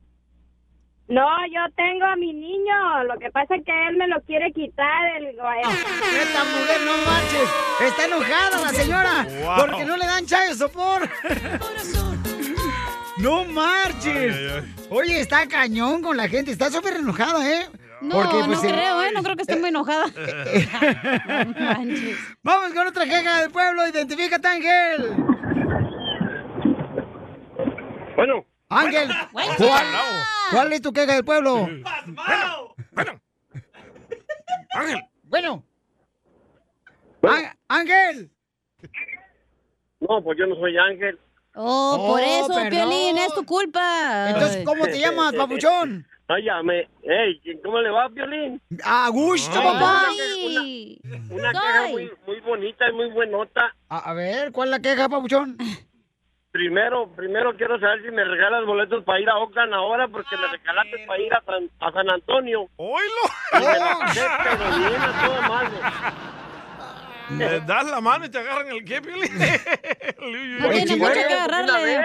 No, 1.09 1.27
yo 1.53 1.61
tengo 1.75 2.05
a 2.05 2.15
mi 2.15 2.33
niño, 2.33 3.03
lo 3.09 3.19
que 3.19 3.29
pasa 3.33 3.57
es 3.57 3.65
que 3.65 3.89
él 3.89 3.97
me 3.97 4.07
lo 4.07 4.21
quiere 4.23 4.53
quitar. 4.53 5.05
El... 5.17 5.27
Esta 5.27 6.45
mujer, 6.45 6.81
no 6.85 6.93
marches, 7.11 7.51
está 7.81 8.05
enojada 8.05 8.61
la 8.63 8.69
señora, 8.69 9.27
Wow. 9.43 9.57
porque 9.67 9.85
no 9.85 9.97
le 9.97 10.07
dan 10.07 10.25
chayo 10.27 10.55
sopor. 10.55 11.11
No 13.21 13.45
marches. 13.45 14.65
Oye, 14.91 15.21
está 15.21 15.47
cañón 15.49 16.03
con 16.03 16.17
la 16.17 16.29
gente, 16.29 16.51
está 16.53 16.71
súper 16.71 16.95
enojada, 16.97 17.49
¿eh? 17.51 17.67
No, 18.01 18.15
Porque, 18.15 18.39
no 18.39 18.47
pues, 18.47 18.63
el- 18.65 18.73
creo, 18.73 19.03
¿eh? 19.03 19.11
No 19.13 19.23
creo 19.25 19.35
que 19.37 19.43
esté 19.43 19.57
muy 19.57 19.71
enojada. 19.71 20.07
No 20.07 21.53
manches. 21.61 22.17
Vamos 22.43 22.73
con 22.73 22.87
otra 22.87 23.05
queja 23.05 23.41
del 23.41 23.51
pueblo, 23.51 23.87
identifícate, 23.89 24.47
Ángel. 24.49 25.17
Bueno. 28.15 28.45
Ángel, 28.71 29.09
Bueno. 29.33 29.53
¿cuál, 29.57 29.85
cuál 30.53 30.73
es 30.73 30.83
tu 30.83 30.93
queja 30.93 31.15
del 31.15 31.25
pueblo? 31.25 31.69
Ángel. 34.75 35.03
Bueno. 35.25 35.65
Á- 37.23 37.57
Ángel. 37.69 38.31
No, 40.01 40.23
pues 40.23 40.39
yo 40.39 40.47
no 40.47 40.55
soy 40.57 40.77
Ángel. 40.79 41.19
Oh, 41.61 42.05
por 42.09 42.21
Oh, 42.21 42.25
eso, 42.25 42.55
perdón. 42.55 42.71
Piolín, 42.71 43.19
es 43.19 43.35
tu 43.35 43.45
culpa. 43.45 44.31
Entonces, 44.31 44.65
¿cómo 44.65 44.85
te 44.85 44.99
llamas, 45.01 45.35
papuchón? 45.35 46.07
Ay, 46.29 46.45
ya 46.45 46.63
me... 46.63 46.81
Ey, 47.03 47.41
¿cómo 47.65 47.81
le 47.81 47.91
va, 47.91 48.07
Violín? 48.09 48.61
A 48.85 49.09
gusto, 49.09 49.59
Ay, 49.59 49.65
papá. 49.67 50.03
Una, 50.45 51.25
una 51.31 51.51
queja 51.53 51.89
muy, 51.91 52.11
muy 52.27 52.41
bonita 52.41 52.89
y 52.89 52.93
muy 52.93 53.11
buenota. 53.11 53.75
A, 53.89 54.11
a 54.11 54.15
ver, 54.15 54.53
¿cuál 54.53 54.69
es 54.69 54.71
la 54.73 54.81
queja, 54.81 55.09
papuchón? 55.09 55.57
Primero, 56.51 57.09
primero 57.15 57.57
quiero 57.57 57.79
saber 57.81 58.03
si 58.03 58.11
me 58.11 58.25
regalas 58.25 58.65
boletos 58.65 59.05
para 59.05 59.21
ir 59.21 59.29
a 59.29 59.37
Oakland 59.39 59.73
ahora, 59.75 60.09
porque 60.09 60.37
me 60.37 60.47
regalaste 60.49 61.05
para 61.07 61.23
ir 61.23 61.33
a 61.35 61.43
San, 61.45 61.71
a 61.81 61.93
San 61.93 62.11
Antonio. 62.11 62.69
¡Oílo! 62.77 63.23
Y 63.53 63.57
me 63.57 63.79
la 63.79 63.99
pero 64.45 64.77
bien 64.79 65.01
a 65.03 65.25
toda 65.27 65.49
madre. 65.49 65.77
Le 67.37 67.61
das 67.61 67.87
la 67.91 68.01
mano 68.01 68.25
y 68.27 68.29
te 68.29 68.39
agarran 68.39 68.69
el 68.69 68.85
qué, 68.85 69.01
Piolín. 69.03 69.33
No 70.61 70.71
tiene 70.71 70.97
mucho 70.97 71.13
que 71.13 71.25
agarrarle. 71.25 72.01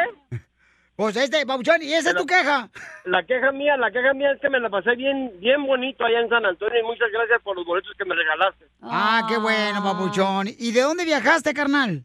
Pues 0.95 1.15
este, 1.15 1.45
papuchón, 1.45 1.82
¿y 1.82 1.91
esa 1.93 2.11
es 2.11 2.15
tu 2.15 2.26
queja? 2.26 2.69
La 3.05 3.26
queja 3.26 3.51
mía, 3.51 3.76
la 3.78 3.89
queja 3.91 4.13
mía 4.13 4.32
es 4.32 4.39
que 4.39 4.49
me 4.49 4.59
la 4.59 4.69
pasé 4.69 4.95
bien, 4.95 5.32
bien 5.39 5.65
bonito 5.65 6.05
allá 6.05 6.19
en 6.19 6.30
San 6.30 6.45
Antonio 6.45 6.80
y 6.80 6.84
muchas 6.84 7.09
gracias 7.11 7.41
por 7.41 7.55
los 7.55 7.65
boletos 7.65 7.91
que 7.97 8.05
me 8.05 8.13
regalaste. 8.13 8.65
Ah, 8.82 9.26
qué 9.28 9.38
bueno, 9.38 9.84
papuchón. 9.84 10.47
¿Y 10.47 10.71
de 10.71 10.82
dónde 10.82 11.03
viajaste, 11.03 11.53
carnal? 11.53 12.03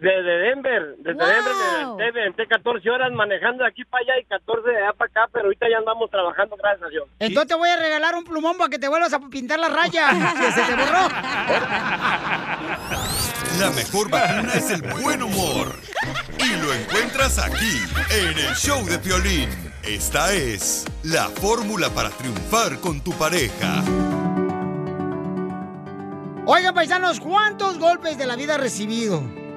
Desde 0.00 0.22
Denver, 0.22 0.94
desde 0.98 1.26
Denver 1.26 2.12
me 2.14 2.20
aventé 2.20 2.46
14 2.46 2.88
horas 2.88 3.12
manejando 3.12 3.64
de 3.64 3.70
aquí 3.70 3.84
para 3.84 4.04
allá 4.04 4.20
y 4.20 4.24
14 4.26 4.70
de 4.70 4.76
allá 4.76 4.92
para 4.92 5.10
acá, 5.10 5.28
pero 5.32 5.46
ahorita 5.46 5.66
ya 5.68 5.78
andamos 5.78 6.08
trabajando, 6.08 6.56
gracias 6.56 6.86
a 6.86 6.88
Dios. 6.88 7.08
Entonces 7.18 7.48
te 7.48 7.54
voy 7.56 7.68
a 7.68 7.76
regalar 7.76 8.14
un 8.14 8.22
plumón 8.22 8.56
para 8.56 8.70
que 8.70 8.78
te 8.78 8.86
vuelvas 8.86 9.12
a 9.12 9.18
pintar 9.18 9.58
la 9.58 9.68
raya, 9.68 10.10
que 10.38 10.52
se 10.52 10.62
te 10.62 10.74
borró. 10.76 11.08
La 13.58 13.70
mejor 13.74 14.08
vacuna 14.08 14.52
es 14.54 14.70
el 14.70 14.82
buen 14.82 15.20
humor. 15.20 15.74
Y 16.38 16.62
lo 16.62 16.72
encuentras 16.72 17.38
aquí, 17.40 17.82
en 18.10 18.38
el 18.38 18.54
show 18.54 18.84
de 18.86 18.98
Piolín. 19.00 19.48
Esta 19.82 20.32
es 20.32 20.86
la 21.02 21.24
fórmula 21.24 21.90
para 21.90 22.10
triunfar 22.10 22.78
con 22.78 23.02
tu 23.02 23.10
pareja. 23.12 23.82
Oigan, 26.46 26.72
paisanos, 26.72 27.18
¿cuántos 27.18 27.78
golpes 27.78 28.16
de 28.16 28.26
la 28.26 28.36
vida 28.36 28.54
has 28.54 28.60
recibido? 28.60 29.47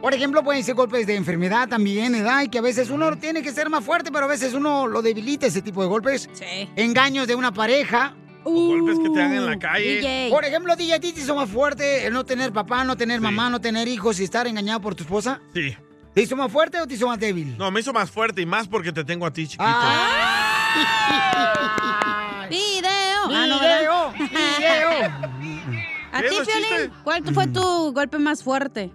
Por 0.00 0.14
ejemplo, 0.14 0.42
pueden 0.42 0.64
ser 0.64 0.74
golpes 0.74 1.06
de 1.06 1.14
enfermedad 1.14 1.68
también, 1.68 2.12
¿verdad? 2.12 2.42
Y 2.42 2.48
que 2.48 2.58
a 2.58 2.62
veces 2.62 2.88
uno 2.88 3.14
tiene 3.16 3.42
que 3.42 3.52
ser 3.52 3.68
más 3.68 3.84
fuerte, 3.84 4.10
pero 4.10 4.24
a 4.24 4.28
veces 4.28 4.54
uno 4.54 4.86
lo 4.86 5.02
debilita 5.02 5.46
ese 5.46 5.60
tipo 5.60 5.82
de 5.82 5.88
golpes. 5.88 6.30
Sí. 6.32 6.68
Engaños 6.76 7.26
de 7.26 7.34
una 7.34 7.52
pareja. 7.52 8.14
golpes 8.44 8.98
que 8.98 9.10
te 9.10 9.18
dan 9.18 9.34
en 9.34 9.44
la 9.44 9.58
calle. 9.58 9.96
DJ. 9.96 10.30
Por 10.30 10.44
ejemplo, 10.46 10.74
DJ, 10.74 10.94
¿a 10.94 11.00
ti 11.00 11.12
te 11.12 11.20
hizo 11.20 11.34
más 11.34 11.50
fuerte 11.50 12.06
el 12.06 12.14
no 12.14 12.24
tener 12.24 12.50
papá, 12.50 12.82
no 12.84 12.96
tener 12.96 13.20
mamá, 13.20 13.50
no 13.50 13.60
tener 13.60 13.88
hijos 13.88 14.18
y 14.20 14.24
estar 14.24 14.46
engañado 14.46 14.80
por 14.80 14.94
tu 14.94 15.02
esposa? 15.02 15.42
Sí. 15.52 15.76
¿Te 16.14 16.22
hizo 16.22 16.34
más 16.34 16.50
fuerte 16.50 16.80
o 16.80 16.86
te 16.86 16.94
hizo 16.94 17.06
más 17.06 17.20
débil? 17.20 17.56
No, 17.58 17.70
me 17.70 17.80
hizo 17.80 17.92
más 17.92 18.10
fuerte 18.10 18.40
y 18.40 18.46
más 18.46 18.66
porque 18.68 18.92
te 18.92 19.04
tengo 19.04 19.26
a 19.26 19.32
ti, 19.32 19.46
chiquito. 19.46 19.64
Video. 22.48 22.90
Ah, 23.32 23.46
no, 23.46 23.60
Video, 23.60 24.12
¿verdad? 24.18 25.30
¿A 26.12 26.22
ti. 26.22 26.28
Piolín? 26.44 26.92
¿Cuál 27.04 27.22
fue 27.32 27.46
tu 27.46 27.92
golpe 27.92 28.18
más 28.18 28.42
fuerte? 28.42 28.90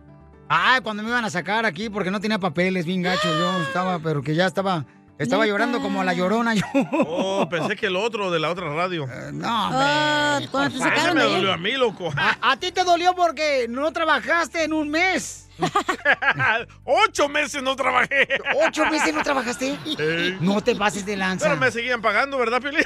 Ah, 0.50 0.80
cuando 0.84 1.02
me 1.04 1.10
iban 1.10 1.26
a 1.26 1.30
sacar 1.30 1.66
aquí 1.66 1.90
porque 1.90 2.12
no 2.12 2.20
tenía 2.20 2.40
papeles, 2.40 2.86
bien 2.86 3.02
gacho. 3.02 3.28
Yo 3.38 3.62
estaba, 3.68 4.00
pero 4.00 4.22
que 4.22 4.36
ya 4.36 4.46
estaba, 4.46 4.86
estaba 5.18 5.44
Neta. 5.44 5.52
llorando 5.54 5.82
como 5.82 6.04
la 6.04 6.14
llorona 6.14 6.54
yo. 6.54 6.64
Oh, 6.92 7.48
pensé 7.52 7.76
que 7.76 7.88
el 7.88 7.96
otro 7.96 8.30
de 8.32 8.40
la 8.40 8.50
otra 8.52 8.70
radio. 8.74 9.08
no, 9.34 9.68
hombre. 9.70 10.48
cuando 10.50 10.70
te 10.72 10.76
Ese 10.78 10.84
sacaron 10.90 11.18
me 11.18 11.24
dolió 11.24 11.54
a 11.54 11.58
mí, 11.58 11.72
loco. 11.74 12.14
A, 12.18 12.52
a 12.52 12.58
ti 12.58 12.72
te 12.72 12.84
dolió 12.84 13.16
porque 13.16 13.66
no 13.70 13.92
trabajaste 13.92 14.64
en 14.64 14.74
un 14.74 14.90
mes. 14.90 15.42
Ocho 16.84 17.30
meses 17.30 17.64
no 17.64 17.76
trabajé. 17.78 18.28
¿Ocho 18.68 18.86
meses 18.88 19.14
no 19.14 19.24
trabajaste? 19.24 19.78
No 20.42 20.60
te 20.62 20.76
pases 20.76 21.06
de 21.06 21.16
lanza. 21.16 21.46
Pero 21.48 21.58
me 21.60 21.72
seguían 21.72 22.02
pagando, 22.02 22.38
¿verdad, 22.38 22.62
Piolín? 22.62 22.84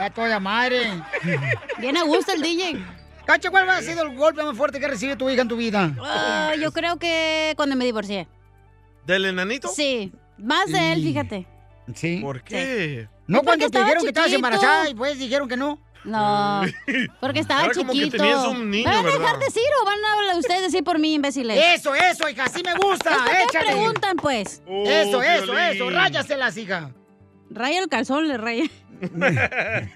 A 0.00 0.10
toda 0.14 0.40
madre. 0.40 1.02
Bien 1.78 1.96
a 1.98 2.02
gusto 2.04 2.32
el 2.32 2.40
DJ. 2.42 2.82
Cacho, 3.28 3.50
¿cuál 3.50 3.68
ha 3.68 3.82
sido 3.82 4.02
el 4.04 4.16
golpe 4.16 4.42
más 4.42 4.56
fuerte 4.56 4.80
que 4.80 4.86
ha 4.86 4.88
recibido 4.88 5.18
tu 5.18 5.28
hija 5.28 5.42
en 5.42 5.48
tu 5.48 5.56
vida? 5.58 5.92
Ah, 6.00 6.54
yo 6.58 6.72
creo 6.72 6.98
que 6.98 7.52
cuando 7.56 7.76
me 7.76 7.84
divorcié. 7.84 8.26
¿Del 9.04 9.26
enanito? 9.26 9.68
Sí. 9.68 10.10
Más 10.38 10.72
de 10.72 10.94
él, 10.94 11.02
fíjate. 11.02 11.46
Sí. 11.94 12.20
¿Por 12.22 12.42
qué? 12.42 13.06
No 13.26 13.42
Porque 13.42 13.46
cuando 13.68 13.70
te 13.70 13.78
dijeron 13.80 14.02
que 14.02 14.08
estabas 14.08 14.30
chiquito. 14.30 14.46
embarazada 14.46 14.88
y 14.88 14.94
pues 14.94 15.18
dijeron 15.18 15.46
que 15.46 15.58
no. 15.58 15.78
No, 16.04 16.62
porque 17.20 17.40
estaba 17.40 17.64
Era 17.66 17.74
como 17.74 17.92
que 17.92 17.98
chiquito. 17.98 18.16
tenías 18.16 18.46
un 18.46 18.70
niño, 18.70 18.88
¿Me 18.88 18.94
van 18.96 19.00
a 19.00 19.02
¿verdad? 19.10 19.18
dejar 19.20 19.38
decir 19.40 19.62
o 19.82 19.84
van 19.84 20.02
a 20.02 20.12
hablar 20.14 20.38
ustedes 20.38 20.62
decir 20.62 20.82
por 20.82 20.98
mí, 20.98 21.12
imbéciles? 21.12 21.58
Eso, 21.78 21.94
eso, 21.94 22.30
hija, 22.30 22.44
así 22.44 22.62
me 22.62 22.72
gusta. 22.76 23.10
¿Por 23.10 23.52
qué 23.52 23.58
preguntan, 23.58 24.16
pues? 24.16 24.62
Oh, 24.66 24.84
eso, 24.88 25.22
eso, 25.22 25.44
Piolín. 25.52 25.64
eso. 25.64 25.90
Ráyaselas, 25.90 26.56
hija. 26.56 26.92
Raya 27.50 27.80
el 27.80 27.88
calzón, 27.88 28.28
le 28.28 28.36
raya. 28.36 28.64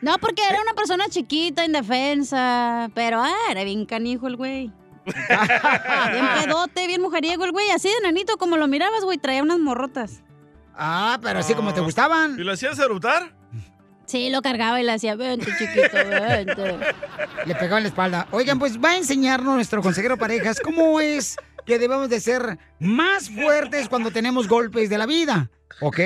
No, 0.00 0.18
porque 0.18 0.42
era 0.48 0.60
una 0.60 0.72
persona 0.74 1.04
chiquita, 1.08 1.64
indefensa. 1.64 2.90
Pero, 2.94 3.22
ah, 3.22 3.50
era 3.50 3.62
bien 3.62 3.86
canijo 3.86 4.26
el 4.26 4.36
güey. 4.36 4.72
bien 5.04 6.26
pedote, 6.40 6.86
bien 6.86 7.02
mujeriego 7.02 7.44
el 7.44 7.52
güey. 7.52 7.70
Así 7.70 7.88
de 7.88 8.00
nanito 8.02 8.36
como 8.36 8.56
lo 8.56 8.66
mirabas, 8.66 9.04
güey. 9.04 9.18
Traía 9.18 9.42
unas 9.42 9.58
morrotas. 9.60 10.22
Ah, 10.74 11.18
pero 11.22 11.38
así 11.38 11.54
como 11.54 11.72
te 11.72 11.80
gustaban. 11.80 12.38
¿Y 12.38 12.42
lo 12.42 12.52
hacías 12.52 12.78
erutar? 12.78 13.32
Sí, 14.06 14.30
lo 14.30 14.42
cargaba 14.42 14.80
y 14.80 14.84
le 14.84 14.92
hacía, 14.92 15.14
vente, 15.14 15.46
chiquito, 15.56 15.96
vente. 15.96 16.78
Le 17.46 17.54
pegaba 17.54 17.78
en 17.78 17.84
la 17.84 17.88
espalda. 17.88 18.26
Oigan, 18.32 18.58
pues 18.58 18.82
va 18.82 18.90
a 18.90 18.96
enseñarnos 18.96 19.54
nuestro 19.54 19.80
consejero 19.82 20.16
parejas 20.18 20.60
cómo 20.60 21.00
es 21.00 21.36
que 21.64 21.78
debemos 21.78 22.08
de 22.08 22.20
ser 22.20 22.58
más 22.78 23.30
fuertes 23.30 23.88
cuando 23.88 24.10
tenemos 24.10 24.48
golpes 24.48 24.90
de 24.90 24.98
la 24.98 25.06
vida. 25.06 25.50
¿Ok? 25.80 25.98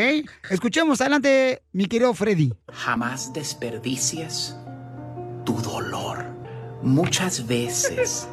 Escuchemos. 0.51 1.01
Adelante, 1.01 1.63
mi 1.73 1.87
querido 1.87 2.15
Freddy. 2.15 2.53
Jamás 2.73 3.33
desperdicies 3.33 4.57
tu 5.45 5.55
dolor. 5.61 6.25
Muchas 6.83 7.47
veces 7.47 8.29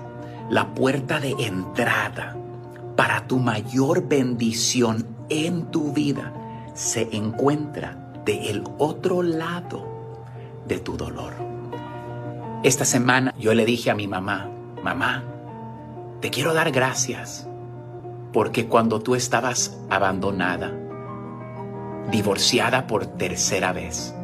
la 0.50 0.74
puerta 0.74 1.20
de 1.20 1.32
entrada 1.40 2.36
para 2.96 3.28
tu 3.28 3.40
mayor 3.40 4.08
bendición 4.08 5.08
en 5.30 5.72
tu 5.72 5.94
vida 5.94 6.34
se 6.74 7.10
encuentra 7.12 7.98
del 8.26 8.64
otro 8.78 9.24
lado 9.24 10.26
de 10.68 10.80
tu 10.80 10.98
dolor. 10.98 11.34
Esta 12.64 12.86
semana 12.86 13.34
yo 13.38 13.54
le 13.54 13.66
dije 13.66 13.92
a 13.92 13.96
mi 13.96 14.08
mamá, 14.08 14.50
mamá, 14.84 15.24
te 16.24 16.30
quiero 16.30 16.54
dar 16.54 16.72
gracias 16.72 17.50
porque 18.32 18.70
cuando 18.70 19.02
tú 19.02 19.14
estabas 19.14 19.78
abandonada, 19.90 20.72
divorciada 22.12 22.88
por 22.88 23.06
tercera 23.06 23.74
vez, 23.74 24.16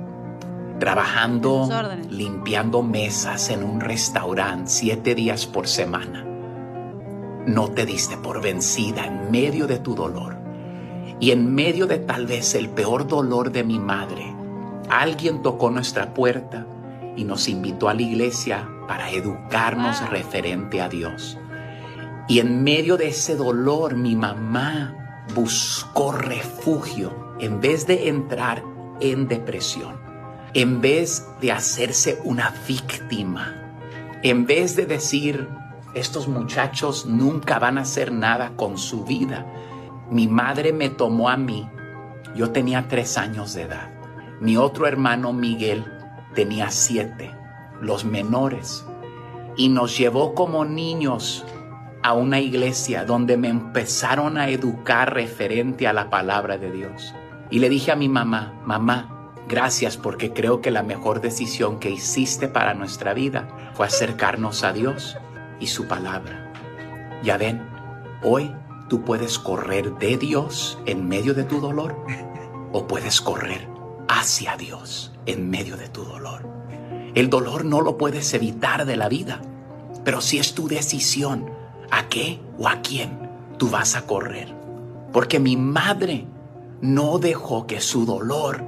trabajando, 0.80 1.68
limpiando 2.10 2.84
mesas 2.84 3.50
en 3.50 3.66
un 3.66 3.82
restaurante 3.82 4.72
siete 4.72 5.14
días 5.14 5.46
por 5.46 5.68
semana, 5.68 6.24
no 7.46 7.68
te 7.72 7.86
diste 7.86 8.16
por 8.16 8.42
vencida 8.42 9.06
en 9.06 9.30
medio 9.30 9.68
de 9.68 9.80
tu 9.80 9.94
dolor 9.94 10.38
y 11.20 11.32
en 11.32 11.54
medio 11.54 11.86
de 11.86 11.98
tal 11.98 12.28
vez 12.28 12.56
el 12.56 12.70
peor 12.70 13.10
dolor 13.10 13.52
de 13.52 13.66
mi 13.66 13.78
madre. 13.78 14.34
Alguien 14.90 15.42
tocó 15.42 15.70
nuestra 15.70 16.14
puerta 16.14 16.66
y 17.18 17.26
nos 17.26 17.50
invitó 17.50 17.90
a 17.90 17.94
la 17.94 18.04
iglesia 18.04 18.70
para 18.88 19.12
educarnos 19.12 20.10
referente 20.10 20.82
a 20.82 20.88
Dios. 20.88 21.38
Y 22.30 22.38
en 22.38 22.64
medio 22.64 22.96
de 22.96 23.08
ese 23.08 23.36
dolor 23.36 23.96
mi 23.96 24.16
mamá 24.16 25.26
buscó 25.34 26.12
refugio 26.12 27.34
en 27.40 27.60
vez 27.60 27.88
de 27.88 28.08
entrar 28.08 28.64
en 29.00 29.28
depresión, 29.28 29.96
en 30.54 30.80
vez 30.80 31.28
de 31.42 31.52
hacerse 31.52 32.20
una 32.24 32.54
víctima, 32.68 33.56
en 34.22 34.46
vez 34.46 34.76
de 34.76 34.86
decir, 34.86 35.50
estos 35.96 36.28
muchachos 36.28 37.08
nunca 37.08 37.58
van 37.58 37.80
a 37.80 37.82
hacer 37.82 38.12
nada 38.12 38.52
con 38.56 38.78
su 38.78 39.06
vida. 39.06 39.48
Mi 40.12 40.28
madre 40.28 40.72
me 40.72 40.90
tomó 40.90 41.30
a 41.30 41.38
mí, 41.38 41.68
yo 42.36 42.52
tenía 42.52 42.88
tres 42.88 43.18
años 43.18 43.56
de 43.56 43.64
edad. 43.64 43.90
Mi 44.40 44.56
otro 44.56 44.86
hermano 44.86 45.34
Miguel 45.34 45.84
tenía 46.36 46.70
siete, 46.70 47.32
los 47.82 48.06
menores, 48.06 48.86
y 49.58 49.70
nos 49.70 49.98
llevó 49.98 50.36
como 50.36 50.64
niños 50.64 51.44
a 52.10 52.14
una 52.14 52.40
iglesia 52.40 53.06
donde 53.06 53.38
me 53.38 53.50
empezaron 53.50 54.40
a 54.40 54.50
educar 54.50 55.14
referente 55.14 55.86
a 55.86 55.94
la 55.94 56.10
palabra 56.10 56.58
de 56.58 56.72
Dios. 56.72 57.14
Y 57.52 57.60
le 57.60 57.70
dije 57.70 57.92
a 57.92 57.96
mi 57.96 58.10
mamá, 58.10 58.60
mamá, 58.66 59.32
gracias 59.48 59.96
porque 59.96 60.34
creo 60.34 60.60
que 60.60 60.72
la 60.72 60.82
mejor 60.82 61.22
decisión 61.22 61.78
que 61.78 61.92
hiciste 61.92 62.48
para 62.48 62.74
nuestra 62.74 63.14
vida 63.14 63.48
fue 63.76 63.86
acercarnos 63.86 64.64
a 64.64 64.74
Dios 64.74 65.18
y 65.60 65.68
su 65.68 65.88
palabra. 65.88 66.52
Ya 67.22 67.38
ven, 67.38 67.62
hoy 68.24 68.52
tú 68.88 69.04
puedes 69.04 69.38
correr 69.38 69.96
de 70.00 70.18
Dios 70.18 70.80
en 70.88 71.08
medio 71.08 71.36
de 71.36 71.44
tu 71.44 71.62
dolor 71.62 71.96
o 72.72 72.88
puedes 72.88 73.22
correr 73.22 73.68
hacia 74.08 74.58
Dios 74.58 75.14
en 75.28 75.48
medio 75.48 75.78
de 75.78 75.90
tu 75.90 76.04
dolor. 76.06 76.50
El 77.14 77.30
dolor 77.30 77.66
no 77.66 77.82
lo 77.82 78.00
puedes 78.00 78.34
evitar 78.34 78.88
de 78.88 78.98
la 78.98 79.10
vida, 79.10 79.44
pero 80.04 80.22
si 80.22 80.40
es 80.40 80.56
tu 80.56 80.68
decisión 80.68 81.59
a 81.92 82.08
qué 82.08 82.40
o 82.58 82.68
a 82.68 82.82
quién 82.82 83.30
tú 83.58 83.70
vas 83.70 83.96
a 83.96 84.06
correr. 84.06 84.54
Porque 85.12 85.40
mi 85.40 85.58
madre 85.58 86.26
no 86.82 87.20
dejó 87.20 87.68
que 87.68 87.82
su 87.82 88.06
dolor 88.06 88.64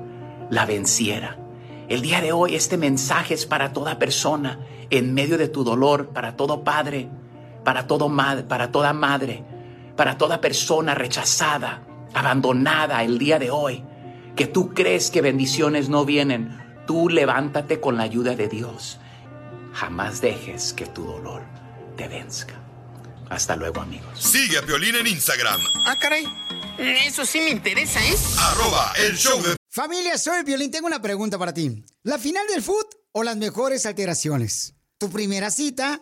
la 0.50 0.66
venciera. 0.66 1.38
El 1.88 2.02
día 2.02 2.22
de 2.22 2.32
hoy 2.32 2.56
este 2.56 2.78
mensaje 2.78 3.34
es 3.34 3.46
para 3.46 3.74
toda 3.74 4.00
persona 4.00 4.60
en 4.90 5.14
medio 5.14 5.38
de 5.38 5.48
tu 5.48 5.64
dolor, 5.64 6.10
para 6.10 6.36
todo 6.36 6.64
padre, 6.64 7.10
para 7.64 7.88
todo 7.88 8.12
para 8.48 8.72
toda 8.72 8.94
madre, 8.94 9.44
para 9.96 10.18
toda 10.18 10.42
persona 10.42 10.96
rechazada, 10.96 11.84
abandonada 12.14 13.04
el 13.04 13.18
día 13.18 13.40
de 13.40 13.52
hoy, 13.52 13.84
que 14.36 14.48
tú 14.48 14.74
crees 14.74 15.12
que 15.12 15.22
bendiciones 15.22 15.90
no 15.90 16.06
vienen, 16.06 16.58
tú 16.88 17.10
levántate 17.10 17.80
con 17.80 17.98
la 17.98 18.04
ayuda 18.04 18.36
de 18.36 18.48
Dios. 18.48 19.00
Jamás 19.74 20.22
dejes 20.22 20.74
que 20.74 20.86
tu 20.86 21.04
dolor 21.04 21.44
te 21.96 22.08
venzca. 22.08 22.61
Hasta 23.32 23.56
luego, 23.56 23.80
amigos. 23.80 24.20
Sigue 24.22 24.58
a 24.58 24.62
Piolín 24.62 24.94
en 24.96 25.08
Instagram, 25.08 25.62
Ah, 25.86 25.98
caray. 25.98 26.26
Eso 26.78 27.26
sí 27.26 27.40
me 27.40 27.50
interesa, 27.50 28.04
¿eh? 28.04 28.16
arroba 28.38 28.92
el 28.98 29.18
show 29.18 29.42
de... 29.42 29.56
Familia, 29.70 30.18
soy 30.18 30.44
Violín. 30.44 30.70
Tengo 30.70 30.88
una 30.88 31.02
pregunta 31.02 31.40
para 31.40 31.54
ti. 31.54 31.82
¿La 32.04 32.18
final 32.20 32.46
del 32.48 32.62
food 32.62 32.86
o 33.14 33.24
las 33.24 33.38
mejores 33.38 33.86
alteraciones? 33.86 34.74
¿Tu 34.98 35.10
primera 35.10 35.50
cita 35.50 36.02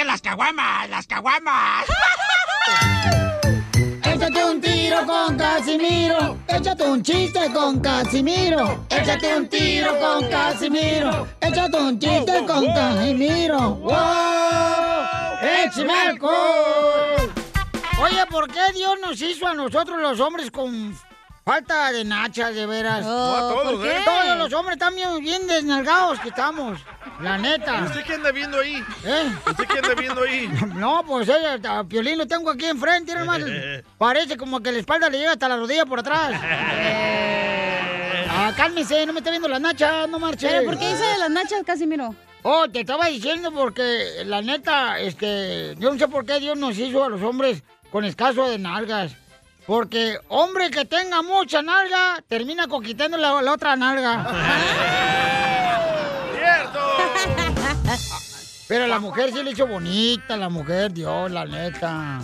¡Saquen 0.00 0.06
las 0.06 0.22
caguamas! 0.22 0.88
¡Las 0.88 1.06
caguamas! 1.06 1.84
Échate 4.02 4.44
un 4.46 4.58
tiro 4.58 5.04
con 5.04 5.36
Casimiro. 5.36 6.38
Échate 6.48 6.84
un 6.84 7.02
chiste 7.02 7.52
con 7.52 7.80
Casimiro. 7.80 8.86
Échate 8.88 9.36
un 9.36 9.46
tiro 9.46 10.00
con 10.00 10.26
Casimiro. 10.30 11.28
Échate 11.42 11.76
un 11.76 11.98
chiste 11.98 12.46
con 12.46 12.72
Casimiro. 12.72 13.74
¡Wow! 13.74 13.96
¡Échame 15.66 15.92
alcohol! 15.92 17.30
Oye, 18.02 18.24
¿por 18.30 18.50
qué 18.50 18.72
Dios 18.74 18.96
nos 19.02 19.20
hizo 19.20 19.46
a 19.46 19.52
nosotros 19.52 20.00
los 20.00 20.18
hombres 20.18 20.50
con 20.50 20.96
falta 21.50 21.90
de 21.90 22.04
nachas, 22.04 22.54
de 22.54 22.64
veras. 22.64 23.04
No, 23.04 23.34
a 23.34 23.40
todos, 23.40 23.72
¿por 23.72 23.82
qué? 23.82 23.90
¿eh? 23.90 24.02
Todos 24.04 24.38
los 24.38 24.52
hombres 24.52 24.76
están 24.76 24.94
bien, 24.94 25.18
bien 25.20 25.48
desnalgados 25.48 26.20
que 26.20 26.28
estamos. 26.28 26.78
La 27.20 27.38
neta. 27.38 27.86
¿Usted 27.86 28.04
qué 28.04 28.14
anda 28.14 28.30
viendo 28.30 28.60
ahí? 28.60 28.76
¿Eh? 29.04 29.32
¿Usted 29.44 29.64
qué 29.66 29.78
anda 29.78 29.94
viendo 29.94 30.22
ahí? 30.22 30.48
No, 30.76 31.02
pues 31.04 31.28
ella, 31.28 31.58
a 31.78 31.82
Piolín 31.82 32.18
lo 32.18 32.26
tengo 32.28 32.50
aquí 32.50 32.66
enfrente, 32.66 33.10
hermano. 33.12 33.46
Parece 33.98 34.36
como 34.36 34.60
que 34.60 34.70
la 34.70 34.78
espalda 34.78 35.10
le 35.10 35.18
llega 35.18 35.32
hasta 35.32 35.48
la 35.48 35.56
rodilla 35.56 35.86
por 35.86 35.98
atrás. 35.98 36.40
Ah, 38.32 38.52
cálmese, 38.56 39.04
no 39.06 39.12
me 39.12 39.18
está 39.18 39.30
viendo 39.30 39.48
las 39.48 39.60
nachas, 39.60 40.08
no 40.08 40.18
marche. 40.20 40.46
¿Pero 40.48 40.64
por 40.64 40.78
qué 40.78 40.88
dice 40.92 41.02
de 41.02 41.18
las 41.18 41.30
nachas, 41.30 41.62
Casimiro? 41.66 42.14
Oh, 42.42 42.68
te 42.68 42.80
estaba 42.80 43.06
diciendo 43.06 43.50
porque 43.52 44.22
la 44.24 44.40
neta, 44.40 45.00
este, 45.00 45.74
yo 45.78 45.92
no 45.92 45.98
sé 45.98 46.06
por 46.06 46.24
qué 46.24 46.38
Dios 46.38 46.56
nos 46.56 46.78
hizo 46.78 47.04
a 47.04 47.08
los 47.08 47.20
hombres 47.22 47.64
con 47.90 48.04
escaso 48.04 48.48
de 48.48 48.58
nalgas. 48.58 49.12
Porque 49.70 50.18
hombre 50.26 50.68
que 50.68 50.84
tenga 50.84 51.22
mucha 51.22 51.62
nalga, 51.62 52.20
termina 52.26 52.66
conquistando 52.66 53.16
la, 53.16 53.40
la 53.40 53.52
otra 53.52 53.76
nalga. 53.76 54.26
¡Cierto! 56.36 56.80
Pero 58.66 58.88
la 58.88 58.98
mujer 58.98 59.30
sí 59.32 59.44
le 59.44 59.52
hizo 59.52 59.68
bonita, 59.68 60.36
la 60.36 60.48
mujer, 60.48 60.92
Dios, 60.92 61.30
la 61.30 61.44
neta. 61.44 62.18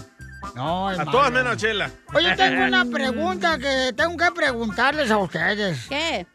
No, 0.57 0.89
A 0.89 0.95
hermano. 0.95 1.11
todas 1.13 1.31
menos 1.31 1.57
Chela. 1.57 1.89
Oye, 2.15 2.35
tengo 2.35 2.65
una 2.65 2.85
pregunta 2.93 3.57
que 3.59 3.93
tengo 3.97 4.17
que 4.17 4.33
preguntarles 4.33 5.09
a 5.13 5.19
ustedes. 5.19 5.87
¿Qué? 5.89 6.27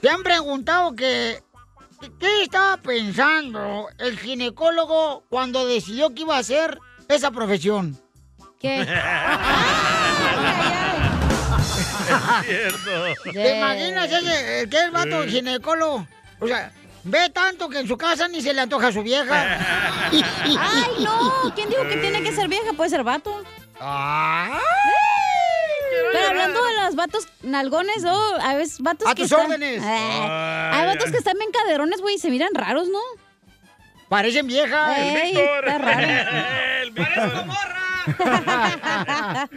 ¿Se 0.00 0.08
han 0.08 0.22
preguntado 0.22 0.96
que 0.96 1.42
qué 2.18 2.44
estaba 2.44 2.78
pensando 2.78 3.86
el 3.98 4.18
ginecólogo 4.18 5.24
cuando 5.28 5.66
decidió 5.66 6.14
que 6.14 6.22
iba 6.22 6.36
a 6.36 6.40
hacer 6.40 6.78
esa 7.06 7.30
profesión? 7.30 7.98
¿Qué? 8.62 8.86
Cierto. 12.44 12.90
¿Te 13.32 13.56
imaginas 13.56 14.10
ese, 14.10 14.68
que 14.68 14.76
es 14.78 14.92
vato 14.92 15.22
ginecólogo? 15.26 16.06
O 16.40 16.46
sea, 16.46 16.70
ve 17.04 17.28
tanto 17.30 17.68
que 17.68 17.80
en 17.80 17.88
su 17.88 17.96
casa 17.96 18.28
ni 18.28 18.40
se 18.42 18.52
le 18.54 18.60
antoja 18.60 18.88
a 18.88 18.92
su 18.92 19.02
vieja. 19.02 19.58
¡Ay, 20.10 21.04
no! 21.04 21.52
¿Quién 21.54 21.68
dijo 21.70 21.82
que 21.88 21.96
tiene 21.96 22.22
que 22.22 22.32
ser 22.32 22.48
vieja? 22.48 22.72
Puede 22.74 22.90
ser 22.90 23.02
vato. 23.04 23.42
Ah. 23.80 24.58
Pero 26.12 26.28
hablando 26.28 26.62
de 26.64 26.74
los 26.82 26.94
vatos 26.94 27.26
nalgones, 27.42 28.02
¿no? 28.02 28.16
Hay 28.42 28.56
veces 28.58 28.78
vatos 28.80 29.08
A 29.08 29.14
que 29.14 29.22
tus 29.22 29.32
están- 29.32 29.46
órdenes. 29.46 29.82
Ah, 29.84 30.70
hay 30.74 30.86
vatos 30.86 31.10
que 31.10 31.18
están 31.18 31.36
bien 31.38 31.50
caderones, 31.52 32.00
güey, 32.00 32.14
y 32.16 32.18
se 32.18 32.30
miran 32.30 32.50
raros, 32.54 32.88
¿no? 32.88 32.98
Parecen 34.08 34.46
viejas. 34.46 34.98
Ey, 34.98 35.36
está 35.38 35.78
raro. 35.78 36.00
El 36.82 36.90
Víctor. 36.90 37.44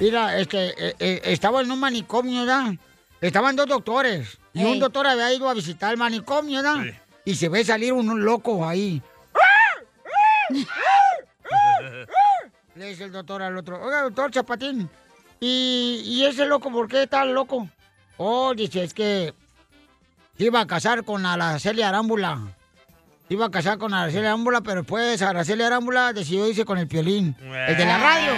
Mira, 0.00 0.38
es 0.38 0.48
que 0.48 0.74
eh, 0.76 0.94
eh, 0.98 1.20
estaba 1.24 1.60
en 1.60 1.70
un 1.70 1.78
manicomio, 1.80 2.40
¿verdad? 2.40 2.74
Estaban 3.20 3.56
dos 3.56 3.66
doctores. 3.66 4.38
Y 4.52 4.64
un 4.64 4.78
doctor 4.78 5.06
había 5.06 5.32
ido 5.32 5.48
a 5.48 5.54
visitar 5.54 5.92
el 5.92 5.98
manicomio, 5.98 6.62
¿verdad? 6.62 6.84
Y 7.24 7.34
se 7.34 7.48
ve 7.48 7.64
salir 7.64 7.92
un 7.92 8.24
loco 8.24 8.66
ahí. 8.66 9.02
Le 12.74 12.86
dice 12.86 13.04
el 13.04 13.12
doctor 13.12 13.40
al 13.42 13.56
otro, 13.56 13.80
oiga, 13.80 14.02
doctor 14.02 14.32
Chapatín, 14.32 14.90
¿y, 15.38 16.02
y 16.04 16.24
ese 16.24 16.44
loco 16.44 16.72
por 16.72 16.88
qué 16.88 17.04
está 17.04 17.24
loco? 17.24 17.68
Oh, 18.16 18.52
dice, 18.54 18.82
es 18.82 18.92
que 18.92 19.32
se 20.36 20.44
iba 20.44 20.60
a 20.60 20.66
casar 20.66 21.04
con 21.04 21.24
Araceli 21.24 21.82
Arámbula. 21.82 22.40
Se 23.28 23.34
iba 23.34 23.46
a 23.46 23.50
casar 23.50 23.78
con 23.78 23.94
Araceli 23.94 24.26
Arámbula, 24.26 24.60
pero 24.60 24.82
después 24.82 25.20
Araceli 25.22 25.62
Arámbula 25.62 26.12
decidió 26.12 26.46
irse 26.46 26.64
con 26.66 26.76
el 26.78 26.86
piolín, 26.86 27.34
el 27.40 27.76
de 27.76 27.84
la 27.86 27.98
radio. 27.98 28.32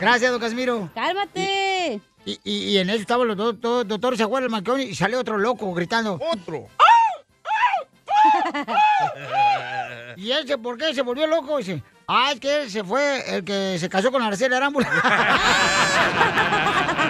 Gracias, 0.00 0.30
don 0.32 0.40
Casimiro. 0.40 0.90
¡Cálmate! 0.94 2.00
Y, 2.24 2.40
y- 2.42 2.70
y 2.70 2.78
en 2.78 2.88
eso 2.90 3.00
estaban 3.00 3.28
los 3.28 3.36
dos, 3.36 3.60
dos 3.60 3.86
doctores 3.86 4.18
del 4.18 4.48
manicomio 4.50 4.84
y 4.86 4.94
sale 4.94 5.16
otro 5.16 5.36
loco 5.38 5.72
gritando. 5.74 6.18
Otro. 6.32 6.66
¿Y 10.16 10.32
ese 10.32 10.56
por 10.58 10.78
qué 10.78 10.94
se 10.94 11.02
volvió 11.02 11.26
loco? 11.26 11.58
Dice, 11.58 11.82
ah, 12.08 12.30
es 12.32 12.40
que 12.40 12.62
él 12.62 12.70
se 12.70 12.82
fue 12.82 13.36
el 13.36 13.44
que 13.44 13.76
se 13.78 13.88
casó 13.90 14.10
con 14.10 14.22
Araceli 14.22 14.54
Arámbula. 14.54 14.88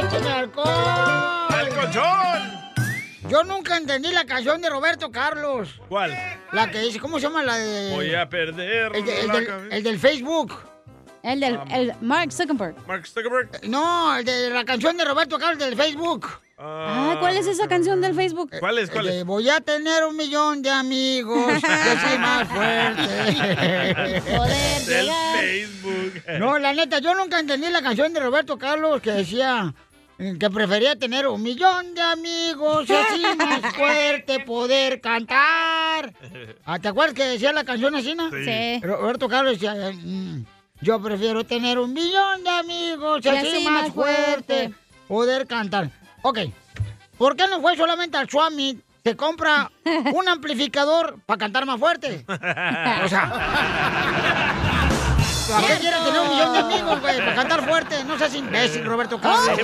¡Échame 0.00 0.28
alcohol! 0.32 1.46
¡Al 1.50 1.68
colchón! 1.68 2.58
Yo 3.28 3.44
nunca 3.44 3.76
entendí 3.76 4.10
la 4.10 4.24
canción 4.24 4.60
de 4.62 4.70
Roberto 4.70 5.10
Carlos. 5.10 5.80
¿Cuál? 5.88 6.16
La 6.52 6.70
que 6.70 6.80
dice, 6.80 6.98
¿cómo 6.98 7.18
se 7.18 7.24
llama? 7.24 7.42
La 7.42 7.56
de... 7.58 7.90
Voy 7.94 8.14
a 8.14 8.28
perder 8.28 8.92
el, 8.96 9.04
de- 9.04 9.20
el 9.20 9.26
la 9.28 9.34
del, 9.34 9.46
cabeza. 9.46 9.76
el 9.76 9.82
del 9.82 9.98
Facebook. 9.98 10.62
El 11.22 11.40
del 11.40 11.58
el 11.70 11.92
Mark 12.00 12.32
Zuckerberg. 12.32 12.74
Mark 12.86 13.06
Zuckerberg. 13.06 13.50
No, 13.68 14.16
el 14.16 14.24
de 14.24 14.50
la 14.50 14.64
canción 14.64 14.96
de 14.96 15.04
Roberto 15.04 15.38
Carlos 15.38 15.58
del 15.58 15.76
Facebook. 15.76 16.26
Ah, 16.60 17.16
¿cuál 17.20 17.36
es 17.36 17.46
esa 17.46 17.68
canción 17.68 18.00
del 18.00 18.14
Facebook? 18.14 18.50
¿Cuál 18.58 18.78
es? 18.78 18.90
¿Cuál 18.90 19.08
es? 19.08 19.24
Voy 19.24 19.48
a 19.48 19.60
tener 19.60 20.04
un 20.04 20.16
millón 20.16 20.60
de 20.60 20.70
amigos, 20.70 21.46
yo 21.62 22.08
soy 22.08 22.18
más 22.18 22.48
fuerte. 22.48 24.22
Poder 24.22 24.82
Del 24.82 25.04
llegar. 25.06 25.38
Facebook. 25.38 26.22
No, 26.40 26.58
la 26.58 26.72
neta, 26.72 26.98
yo 26.98 27.14
nunca 27.14 27.38
entendí 27.38 27.68
la 27.68 27.80
canción 27.80 28.12
de 28.12 28.18
Roberto 28.18 28.58
Carlos 28.58 29.00
que 29.00 29.12
decía 29.12 29.72
eh, 30.18 30.34
que 30.40 30.50
prefería 30.50 30.96
tener 30.96 31.28
un 31.28 31.40
millón 31.42 31.94
de 31.94 32.00
amigos 32.02 32.90
y 32.90 32.92
así 32.92 33.22
más 33.36 33.60
fuerte 33.76 34.40
poder 34.40 35.00
cantar. 35.00 36.12
Ah, 36.64 36.80
¿Te 36.80 36.88
acuerdas 36.88 37.14
que 37.14 37.24
decía 37.24 37.52
la 37.52 37.62
canción 37.62 37.94
así, 37.94 38.16
no? 38.16 38.30
Sí. 38.30 38.80
Roberto 38.82 39.28
Carlos 39.28 39.52
decía, 39.52 39.90
eh, 39.90 39.92
mm, 39.92 40.44
yo 40.80 41.00
prefiero 41.00 41.44
tener 41.44 41.78
un 41.78 41.92
millón 41.92 42.42
de 42.42 42.50
amigos 42.50 43.24
y 43.24 43.28
así, 43.28 43.64
más 43.64 43.92
fuerte 43.92 44.74
poder 45.06 45.46
cantar. 45.46 45.92
Ok, 46.22 46.38
¿por 47.16 47.36
qué 47.36 47.46
no 47.48 47.60
fue 47.60 47.76
solamente 47.76 48.16
al 48.16 48.28
Swami? 48.28 48.80
Se 49.04 49.16
compra 49.16 49.70
un 50.14 50.28
amplificador 50.28 51.18
para 51.24 51.38
cantar 51.38 51.64
más 51.66 51.78
fuerte. 51.78 52.24
O 52.28 53.08
sea, 53.08 53.30
¿Para 55.50 55.66
qué 55.66 55.78
quiere 55.80 55.96
tener 56.04 56.20
un 56.20 56.28
millón 56.28 56.52
de 56.52 56.58
amigos, 56.58 57.00
güey? 57.00 57.18
Para 57.18 57.34
cantar 57.34 57.66
fuerte. 57.66 58.04
No 58.04 58.18
seas 58.18 58.34
imbécil, 58.34 58.84
Roberto 58.84 59.18
Carlos. 59.22 59.58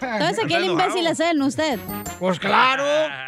Entonces 0.00 0.44
aquí 0.44 0.54
el 0.54 0.64
imbécil 0.64 1.06
es 1.06 1.20
él, 1.20 1.38
no 1.38 1.46
usted. 1.46 1.78
Pues 2.18 2.38
claro. 2.38 2.84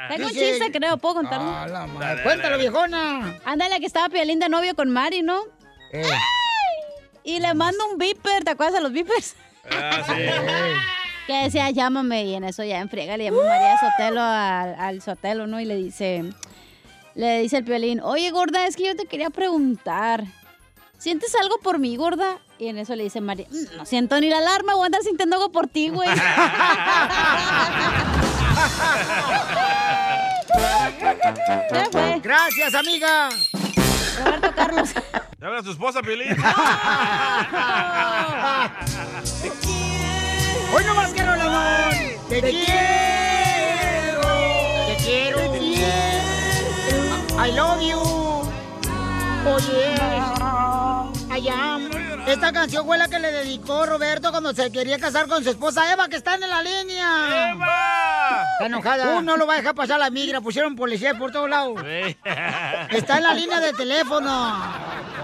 Tengo 0.08 0.26
un 0.26 0.32
chiste, 0.32 0.70
creo, 0.70 0.98
¿puedo 0.98 1.14
contarlo? 1.14 1.50
Ah, 1.50 1.66
la 1.66 1.86
madre. 1.86 2.22
Cuéntalo, 2.24 2.58
viejona. 2.58 3.38
Ándale, 3.44 3.80
que 3.80 3.86
estaba 3.86 4.10
Piolín 4.10 4.38
de 4.38 4.50
novio 4.50 4.74
con 4.74 4.90
Mari, 4.90 5.22
¿no? 5.22 5.40
Eh. 5.92 6.04
Y 7.24 7.40
le 7.40 7.54
mando 7.54 7.86
un 7.90 7.96
beeper, 7.98 8.44
¿te 8.44 8.50
acuerdas 8.50 8.74
de 8.74 8.80
los 8.82 8.92
beepers? 8.92 9.34
Ah, 9.70 10.02
sí. 10.06 10.12
Que 11.26 11.44
decía, 11.44 11.70
llámame, 11.70 12.24
y 12.24 12.34
en 12.34 12.42
eso 12.42 12.64
ya 12.64 12.80
en 12.80 12.88
friega 12.90 13.16
le 13.16 13.22
llama 13.24 13.38
María 13.46 13.78
Sotelo 13.78 14.20
al, 14.20 14.74
al 14.76 15.00
Sotelo, 15.02 15.46
¿no? 15.46 15.60
Y 15.60 15.64
le 15.64 15.76
dice, 15.76 16.24
le 17.14 17.38
dice 17.38 17.58
el 17.58 17.64
Piolín, 17.64 18.00
oye, 18.00 18.28
gorda, 18.32 18.66
es 18.66 18.74
que 18.74 18.86
yo 18.86 18.96
te 18.96 19.06
quería 19.06 19.30
preguntar, 19.30 20.24
¿sientes 20.98 21.32
algo 21.40 21.58
por 21.58 21.78
mí, 21.78 21.96
gorda? 21.96 22.38
Y 22.58 22.66
en 22.66 22.78
eso 22.78 22.96
le 22.96 23.04
dice 23.04 23.20
María, 23.20 23.46
"Mm, 23.50 23.76
no 23.76 23.86
siento 23.86 24.18
ni 24.20 24.30
la 24.30 24.38
alarma, 24.38 24.74
voy 24.74 24.82
a 24.82 24.86
andar 24.86 25.02
sintiendo 25.02 25.36
algo 25.36 25.52
por 25.52 25.68
ti, 25.68 25.90
güey. 25.90 26.08
Ya 31.72 31.88
fue. 31.90 32.20
Gracias, 32.22 32.74
amiga. 32.74 33.28
Roberto 34.18 34.52
Carlos. 34.54 34.90
¿Te 35.38 35.46
habla 35.46 35.62
tu 35.62 35.70
esposa, 35.70 36.02
Piolín? 36.02 36.28
Hoy 40.74 40.84
no 40.84 40.94
más 40.94 41.10
quiero 41.12 41.34
el 41.34 41.40
amor. 41.40 41.94
Te 42.28 42.40
quiero. 42.40 44.20
Te 44.86 44.96
quiero. 45.04 45.38
Te 45.52 45.58
quiero. 45.58 45.82
I 47.44 47.52
love 47.52 47.80
you. 47.82 48.00
Oye. 49.50 49.94
I 51.30 51.48
am. 51.48 51.90
Esta 52.26 52.52
canción 52.52 52.86
fue 52.86 52.96
la 52.98 53.08
que 53.08 53.18
le 53.18 53.32
dedicó 53.32 53.84
Roberto 53.84 54.30
cuando 54.30 54.54
se 54.54 54.70
quería 54.70 54.98
casar 54.98 55.26
con 55.26 55.42
su 55.42 55.50
esposa 55.50 55.92
Eva, 55.92 56.08
que 56.08 56.16
está 56.16 56.36
en 56.36 56.42
la 56.42 56.62
línea. 56.62 57.50
¡Eva! 57.50 58.01
Está 58.52 58.66
enojada. 58.66 59.18
Uh, 59.18 59.22
no 59.22 59.36
lo 59.36 59.46
va 59.46 59.54
a 59.54 59.56
dejar 59.58 59.74
pasar 59.74 59.98
la 60.00 60.10
migra. 60.10 60.40
Pusieron 60.40 60.74
policía 60.76 61.14
por 61.14 61.30
todos 61.32 61.48
lados. 61.48 61.82
Está 62.90 63.16
en 63.18 63.22
la 63.22 63.34
línea 63.34 63.60
de 63.60 63.72
teléfono. 63.72 64.62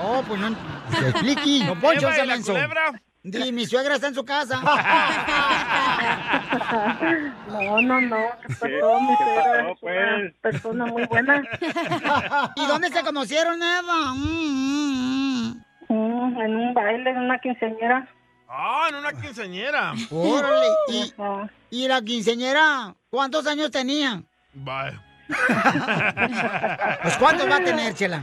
Oh, 0.02 0.22
pues 0.26 0.40
no. 0.40 0.56
Se 0.98 1.08
explique. 1.08 1.64
No, 1.64 1.74
Poncho, 1.78 2.10
se 2.12 2.22
¿y 2.24 2.26
la 2.26 2.34
menso. 2.34 2.52
culebra? 2.52 2.92
Di, 3.22 3.52
mi 3.52 3.66
suegra 3.66 3.96
está 3.96 4.08
en 4.08 4.14
su 4.14 4.24
casa. 4.24 4.60
No, 7.48 7.80
no, 7.82 8.00
no. 8.00 8.16
¿Qué 8.46 8.54
pasó, 8.54 9.00
mi 9.00 9.16
suegra? 9.16 9.70
Es 9.70 9.82
una 9.82 10.32
persona 10.42 10.86
muy 10.86 11.04
buena. 11.06 11.42
¿Y 12.56 12.66
dónde 12.66 12.88
se 12.90 13.02
conocieron, 13.02 13.60
Eva? 13.62 14.12
Mm, 14.14 15.54
mm, 15.54 15.64
Mm, 15.90 16.40
en 16.42 16.54
un 16.56 16.74
baile, 16.74 17.10
en 17.10 17.16
una 17.18 17.38
quinceañera. 17.38 18.06
Ah, 18.48 18.86
en 18.88 18.94
una 18.96 19.12
quinceañera. 19.12 19.92
mm. 19.92 20.06
Órale. 20.10 20.66
¿Y, 20.88 21.12
y 21.70 21.88
la 21.88 22.00
quinceñera 22.02 22.94
cuántos 23.10 23.46
años 23.46 23.70
tenía? 23.70 24.22
Vaya. 24.54 25.02
Pues 27.02 27.16
¿cuántos 27.18 27.48
va 27.50 27.56
a 27.56 27.64
tener, 27.64 27.94
Chela? 27.94 28.22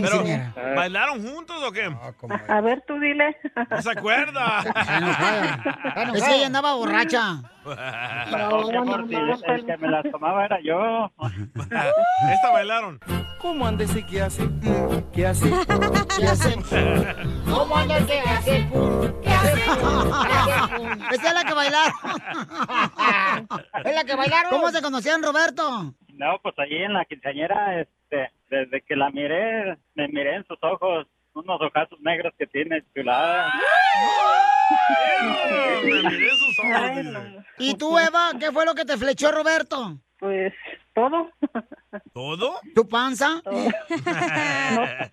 Pero, 0.00 0.74
¿bailaron 0.74 1.22
juntos 1.22 1.62
o 1.62 1.72
qué? 1.72 1.90
A 2.48 2.60
ver, 2.60 2.82
tú 2.86 2.98
dile. 2.98 3.36
No 3.70 3.82
se 3.82 3.90
acuerda. 3.90 4.62
Es 6.14 6.24
que 6.24 6.36
ella 6.36 6.46
andaba 6.46 6.74
borracha. 6.74 7.42
No, 7.64 8.68
que 8.68 8.78
por 8.78 9.08
si 9.08 9.14
el 9.14 9.66
que 9.66 9.76
me 9.76 9.88
las 9.88 10.02
tomaba 10.10 10.44
era 10.44 10.58
yo. 10.62 11.12
Esta 11.54 12.50
bailaron. 12.52 12.98
¿Cómo 13.38 13.66
anda 13.66 13.84
ese 13.84 14.04
que 14.04 14.20
hace? 14.20 14.48
¿Qué 15.12 15.26
hace? 15.26 15.50
¿Qué 16.18 16.26
hace? 16.26 16.56
¿Cómo 17.48 17.76
anda 17.76 17.98
ese 17.98 18.20
hace? 18.20 18.68
¿Qué 19.22 19.30
hace? 19.30 19.62
Esa 21.12 21.28
es 21.28 21.34
la 21.34 21.44
que 21.44 21.54
bailaron. 21.54 21.94
Es 23.84 23.94
la 23.94 24.04
que 24.04 24.16
bailaron. 24.16 24.50
¿Cómo 24.50 24.70
se 24.70 24.82
conocían, 24.82 25.22
Roberto? 25.22 25.94
No, 26.14 26.38
pues 26.42 26.58
ahí 26.58 26.82
en 26.82 26.92
la 26.92 27.04
quinceañera, 27.04 27.80
este, 27.80 28.30
desde 28.52 28.82
que 28.82 28.94
la 28.94 29.10
miré, 29.10 29.78
me 29.94 30.08
miré 30.08 30.36
en 30.36 30.46
sus 30.46 30.58
ojos, 30.62 31.06
unos 31.32 31.58
ojazos 31.58 31.98
negros 32.00 32.34
que 32.38 32.46
tiene, 32.46 32.84
chulada. 32.94 33.50
Me 35.82 36.02
miré 36.02 36.30
sus 36.30 36.58
ojos. 36.58 36.96
Dice. 36.96 37.02
no. 37.04 37.44
¿Y 37.58 37.74
tú, 37.76 37.98
Eva, 37.98 38.32
qué 38.38 38.52
fue 38.52 38.66
lo 38.66 38.74
que 38.74 38.84
te 38.84 38.98
flechó, 38.98 39.32
Roberto? 39.32 39.96
Pues 40.18 40.52
todo. 40.94 41.30
¿Todo? 42.12 42.60
¿Tu 42.74 42.86
panza? 42.86 43.40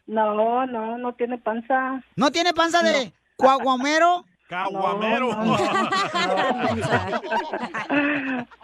No, 0.05 0.35
no, 0.35 0.65
no, 0.65 0.97
no 0.97 1.13
tiene 1.13 1.37
panza. 1.37 2.03
¿No 2.17 2.31
tiene 2.31 2.53
panza 2.53 2.81
de 2.83 3.13
cuaguamero? 3.37 4.25
Caguamero. 4.49 5.31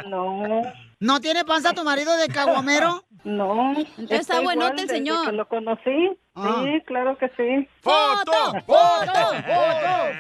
No. 0.09 0.43
¿No 0.43 0.61
tiene 1.19 1.45
panza 1.45 1.73
tu 1.73 1.83
marido 1.83 2.15
de 2.17 2.27
caguamero? 2.27 3.03
No. 3.25 3.71
Entonces 3.75 4.19
está 4.19 4.39
buenote 4.39 4.83
el 4.83 4.87
señor. 4.89 5.25
que 5.25 5.31
lo 5.31 5.47
conocí. 5.49 6.15
Ah. 6.38 6.63
Sí, 6.65 6.81
claro 6.86 7.17
que 7.17 7.29
sí. 7.38 7.65
¡Foto! 7.81 8.59
¡Foto! 8.65 9.13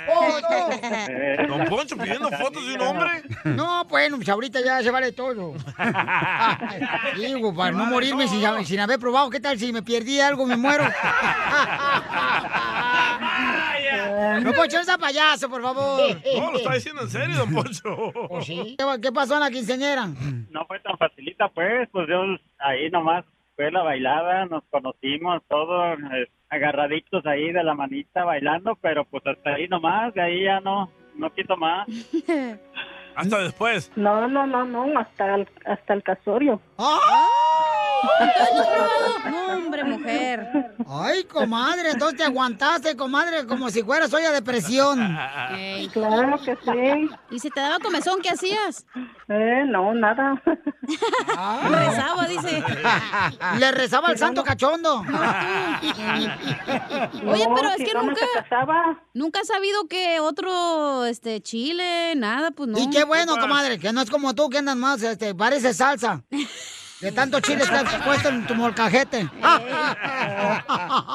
¡Foto! 0.07 0.69
Eh, 1.09 1.45
Don 1.45 1.65
Poncho 1.65 1.97
pidiendo 1.97 2.29
fotos 2.31 2.65
de 2.65 2.75
un 2.75 2.81
hombre. 2.81 3.21
No, 3.43 3.83
bueno, 3.85 4.15
pues 4.15 4.29
ahorita 4.29 4.61
ya 4.61 4.81
se 4.81 4.91
vale 4.91 5.11
todo. 5.11 5.53
Digo, 7.17 7.53
para 7.53 7.71
no 7.71 7.85
morirme 7.87 8.29
sin, 8.29 8.65
sin 8.65 8.79
haber 8.79 8.97
probado, 8.97 9.29
¿qué 9.29 9.41
tal 9.41 9.59
si 9.59 9.73
me 9.73 9.83
perdí 9.83 10.21
algo, 10.21 10.45
me 10.45 10.55
muero? 10.55 10.85
No, 14.41 14.53
Poncho, 14.53 14.77
no 14.77 14.83
sea 14.83 14.97
payaso, 14.97 15.49
por 15.49 15.61
favor. 15.61 16.17
No, 16.37 16.51
lo 16.51 16.57
está 16.57 16.73
diciendo 16.73 17.01
en 17.03 17.09
serio, 17.09 17.37
Don 17.37 17.53
Poncho. 17.53 18.13
¿Qué, 18.45 18.75
qué 19.01 19.11
pasó 19.11 19.35
en 19.35 19.39
la 19.41 19.49
quinceañera? 19.51 20.07
no 20.49 20.65
fue 20.67 20.79
tan 20.79 20.97
facilita, 20.97 21.49
pues, 21.49 21.87
pues 21.91 22.07
yo 22.07 22.21
ahí 22.59 22.89
nomás 22.89 23.25
fue 23.55 23.71
la 23.71 23.83
bailada, 23.83 24.45
nos 24.45 24.63
conocimos 24.69 25.41
todos 25.47 25.97
eh, 26.13 26.27
agarraditos 26.49 27.25
ahí 27.25 27.51
de 27.51 27.63
la 27.63 27.73
manita 27.73 28.23
bailando, 28.23 28.77
pero 28.81 29.05
pues 29.05 29.25
hasta 29.25 29.55
ahí 29.55 29.67
nomás, 29.67 30.13
de 30.13 30.21
ahí 30.21 30.43
ya 30.43 30.59
no, 30.59 30.89
no 31.15 31.33
quiso 31.33 31.55
más. 31.57 31.87
Hasta 33.15 33.39
después. 33.39 33.91
No, 33.95 34.27
no, 34.27 34.45
no, 34.45 34.65
no, 34.65 34.99
hasta 34.99 35.35
el, 35.35 35.47
hasta 35.65 35.93
el 35.93 36.03
casorio. 36.03 36.59
No, 39.31 39.53
hombre, 39.53 39.83
mujer. 39.83 40.75
Ay, 40.87 41.23
comadre, 41.23 41.91
entonces 41.91 42.17
te 42.17 42.23
aguantaste, 42.23 42.95
comadre, 42.95 43.45
como 43.47 43.69
si 43.69 43.81
fueras 43.83 44.13
olla 44.13 44.31
de 44.31 44.41
presión. 44.41 44.99
Ey. 45.53 45.87
Claro 45.89 46.37
que 46.43 46.55
sí. 46.55 47.09
¿Y 47.31 47.39
si 47.39 47.49
te 47.49 47.59
daba 47.59 47.79
comezón, 47.79 48.21
qué 48.21 48.29
hacías? 48.29 48.85
Eh, 49.27 49.63
no, 49.67 49.93
nada. 49.93 50.41
Rezaba, 51.69 52.27
dice. 52.27 52.63
Le 53.59 53.71
rezaba 53.71 54.09
al 54.09 54.17
santo 54.17 54.43
cachondo. 54.43 54.99
Oye, 54.99 55.07
No, 57.47 57.55
pero 57.55 57.69
es 57.69 57.77
que 57.77 57.93
nunca, 57.93 58.25
nunca 59.13 59.39
has 59.39 59.47
sabido 59.47 59.87
que 59.87 60.19
otro, 60.19 61.05
este, 61.05 61.41
chile, 61.41 62.13
nada, 62.15 62.51
pues 62.51 62.69
no. 62.69 62.77
Y 62.77 62.89
qué 62.89 63.03
bueno, 63.03 63.37
comadre, 63.37 63.79
que 63.79 63.91
no 63.93 64.01
es 64.01 64.09
como 64.11 64.35
tú 64.35 64.49
que 64.49 64.59
andas 64.59 64.75
más, 64.75 65.01
este, 65.01 65.33
parece 65.33 65.73
salsa. 65.73 66.23
De 67.01 67.11
tanto 67.11 67.39
chile 67.41 67.63
que 67.67 67.75
has 67.75 68.03
puesto 68.03 68.29
en 68.29 68.47
tu 68.47 68.55
molcajete. 68.55 69.23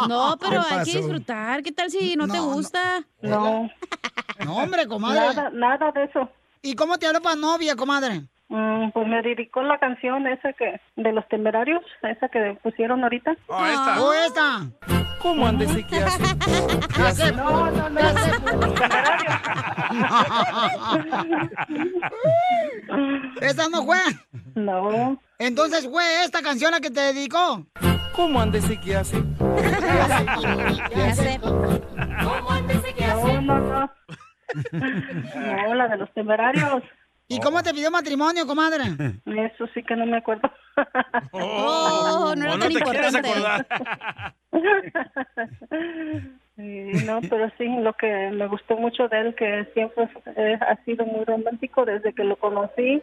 No, 0.09 0.37
pero 0.41 0.63
¿Qué 0.69 0.75
hay 0.75 0.85
que 0.85 0.99
disfrutar. 0.99 1.63
¿Qué 1.63 1.73
tal 1.73 1.91
si 1.91 2.17
no, 2.17 2.27
te 2.29 2.37
No, 2.37 2.45
gusta? 2.53 3.05
No, 3.23 3.69
No, 4.45 4.57
hombre, 4.57 4.87
comadre. 4.87 5.21
nada, 5.35 5.51
nada 5.51 5.91
de 5.93 6.05
eso. 6.05 6.29
¿Y 6.63 6.75
cómo 6.75 6.99
te 6.99 7.07
habló 7.07 7.21
para 7.23 7.37
novia, 7.37 7.75
comadre? 7.77 8.23
Mm, 8.51 8.91
pues 8.91 9.07
me 9.07 9.23
dedicó 9.23 9.63
la 9.63 9.79
canción 9.79 10.27
esa 10.27 10.53
que 10.53 10.79
de 10.97 11.13
los 11.13 11.27
temerarios, 11.29 11.83
esa 12.03 12.29
que 12.29 12.59
pusieron 12.65 13.05
ahorita. 13.05 13.37
Oh, 13.47 13.65
esta. 13.65 14.03
¿O 14.03 14.13
esta? 14.13 14.67
¿Cómo 15.23 15.47
anda 15.47 15.65
ese 15.65 15.87
que 15.87 15.99
hace? 15.99 16.23
¿Qué 16.97 17.03
hace? 17.03 17.31
No, 17.33 17.71
no, 17.71 17.89
no. 17.91 18.01
¿Esta 23.41 23.69
no 23.69 23.85
fue? 23.85 23.99
No, 24.57 25.17
Entonces 25.39 25.89
fue 25.89 26.25
esta 26.25 26.43
canción 26.43 26.73
la 26.73 26.81
que 26.81 26.91
te 26.91 27.01
dedicó. 27.01 27.65
¿Cómo 28.17 28.41
que 28.81 28.97
hace? 28.97 29.23
¿Qué 30.93 31.03
hacer? 31.03 31.41
no, 31.41 33.41
no, 33.43 33.59
no. 33.61 33.91
No, 34.75 35.75
la 35.75 35.87
de 35.87 35.99
los 35.99 36.13
temerarios. 36.15 36.83
¿Y 37.31 37.41
cómo 37.41 37.63
te 37.63 37.73
pidió 37.73 37.91
matrimonio, 37.93 38.45
comadre? 38.47 38.83
Eso 39.25 39.67
sí 39.73 39.83
que 39.85 39.95
no 39.95 40.05
me 40.05 40.19
acuerdo. 40.19 40.51
Oh, 41.33 42.35
no 42.37 42.45
era 42.45 42.55
¿O 42.55 42.57
no 42.57 42.65
tan 42.65 42.73
te 42.73 42.79
importante. 42.79 43.29
acordar? 43.31 43.67
No, 47.07 47.21
pero 47.23 47.51
sí, 47.57 47.65
lo 47.79 47.95
que 47.95 48.31
me 48.35 48.47
gustó 48.47 48.77
mucho 48.77 49.09
de 49.09 49.19
él, 49.19 49.35
que 49.35 49.67
siempre 49.73 50.11
eh, 50.37 50.59
ha 50.61 50.77
sido 50.85 51.07
muy 51.07 51.25
romántico 51.25 51.87
desde 51.87 52.13
que 52.13 52.23
lo 52.23 52.37
conocí 52.37 53.03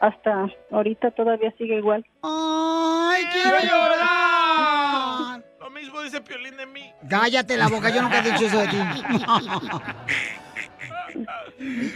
hasta 0.00 0.46
ahorita 0.70 1.10
todavía 1.12 1.50
sigue 1.56 1.76
igual. 1.78 2.04
¡Ay, 2.22 3.24
quiero 3.32 3.58
llorar! 3.60 5.42
Lo 5.58 5.70
mismo 5.70 6.02
dice 6.02 6.20
Piolín 6.20 6.56
de 6.58 6.66
mí. 6.66 6.92
Cállate 7.08 7.56
la 7.56 7.68
boca, 7.68 7.88
yo 7.88 8.02
nunca 8.02 8.18
he 8.18 8.30
dicho 8.30 8.44
eso 8.44 8.58
de 8.58 8.68
ti. 8.68 8.76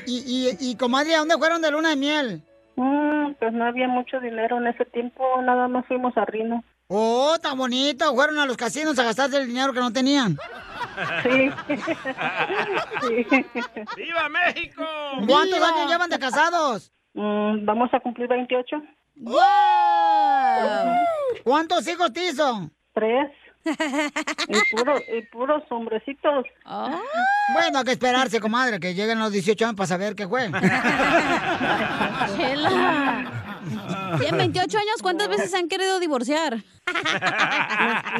y, 0.06 0.16
y, 0.26 0.56
y, 0.60 0.76
comadre, 0.76 1.14
¿a 1.14 1.18
dónde 1.18 1.36
fueron 1.38 1.62
de 1.62 1.70
luna 1.70 1.90
de 1.90 1.96
miel? 1.96 2.42
Mm, 2.76 3.32
pues 3.38 3.52
no 3.52 3.64
había 3.64 3.88
mucho 3.88 4.20
dinero 4.20 4.58
en 4.58 4.66
ese 4.68 4.84
tiempo, 4.86 5.24
nada 5.42 5.68
más 5.68 5.86
fuimos 5.86 6.16
a 6.16 6.24
Rino. 6.24 6.64
Oh, 6.88 7.36
tan 7.40 7.56
bonito. 7.56 8.14
Fueron 8.14 8.38
a 8.38 8.44
los 8.44 8.56
casinos 8.56 8.98
a 8.98 9.04
gastarse 9.04 9.38
el 9.38 9.46
dinero 9.46 9.72
que 9.72 9.80
no 9.80 9.92
tenían. 9.92 10.36
Sí. 11.22 11.50
¡Viva 13.96 14.28
México! 14.28 14.84
¿Cuántos 15.26 15.58
¡Viva! 15.58 15.68
años 15.68 15.90
llevan 15.90 16.10
de 16.10 16.18
casados? 16.18 16.92
Mm, 17.14 17.64
vamos 17.64 17.88
a 17.94 18.00
cumplir 18.00 18.28
28. 18.28 18.76
¡Wow! 19.16 19.40
¿Cuántos 21.44 21.86
hijos 21.88 22.12
te 22.12 22.28
hizo? 22.28 22.70
Tres. 22.92 23.30
Y, 23.64 24.76
puro, 24.76 24.96
y 24.98 25.22
puros 25.26 25.62
hombrecitos. 25.70 26.46
Oh, 26.66 27.00
Bueno, 27.54 27.78
hay 27.78 27.84
que 27.84 27.92
esperarse, 27.92 28.40
comadre, 28.40 28.80
que 28.80 28.94
lleguen 28.94 29.18
los 29.18 29.30
18 29.32 29.64
años 29.64 29.76
para 29.76 29.86
saber 29.86 30.14
qué 30.14 30.26
fue. 30.26 30.50
Chela. 32.36 33.30
Tienen 34.18 34.38
28 34.38 34.78
años, 34.78 35.02
¿cuántas 35.02 35.28
veces 35.28 35.50
se 35.50 35.56
han 35.58 35.68
querido 35.68 36.00
divorciar? 36.00 36.58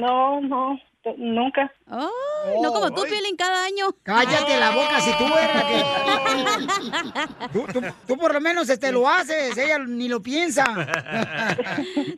No, 0.01 0.41
no, 0.41 0.79
nunca. 1.19 1.73
No 1.87 2.73
como 2.73 2.93
tú, 2.93 3.03
Piolín, 3.05 3.37
cada 3.37 3.65
año. 3.65 3.87
Cállate 4.03 4.59
la 4.59 4.71
boca 4.71 5.01
si 5.01 5.11
tú 5.19 5.25
eres 5.27 5.55
la 5.55 5.67
que... 5.69 7.49
Tú, 7.53 7.67
tú- 7.73 7.83
tú 8.07 8.17
por 8.17 8.33
lo 8.33 8.41
menos 8.41 8.69
este, 8.69 8.93
lo 8.93 9.09
haces, 9.09 9.57
ella 9.57 9.79
ni 9.81 10.09
lo 10.09 10.21
piensa. 10.23 10.65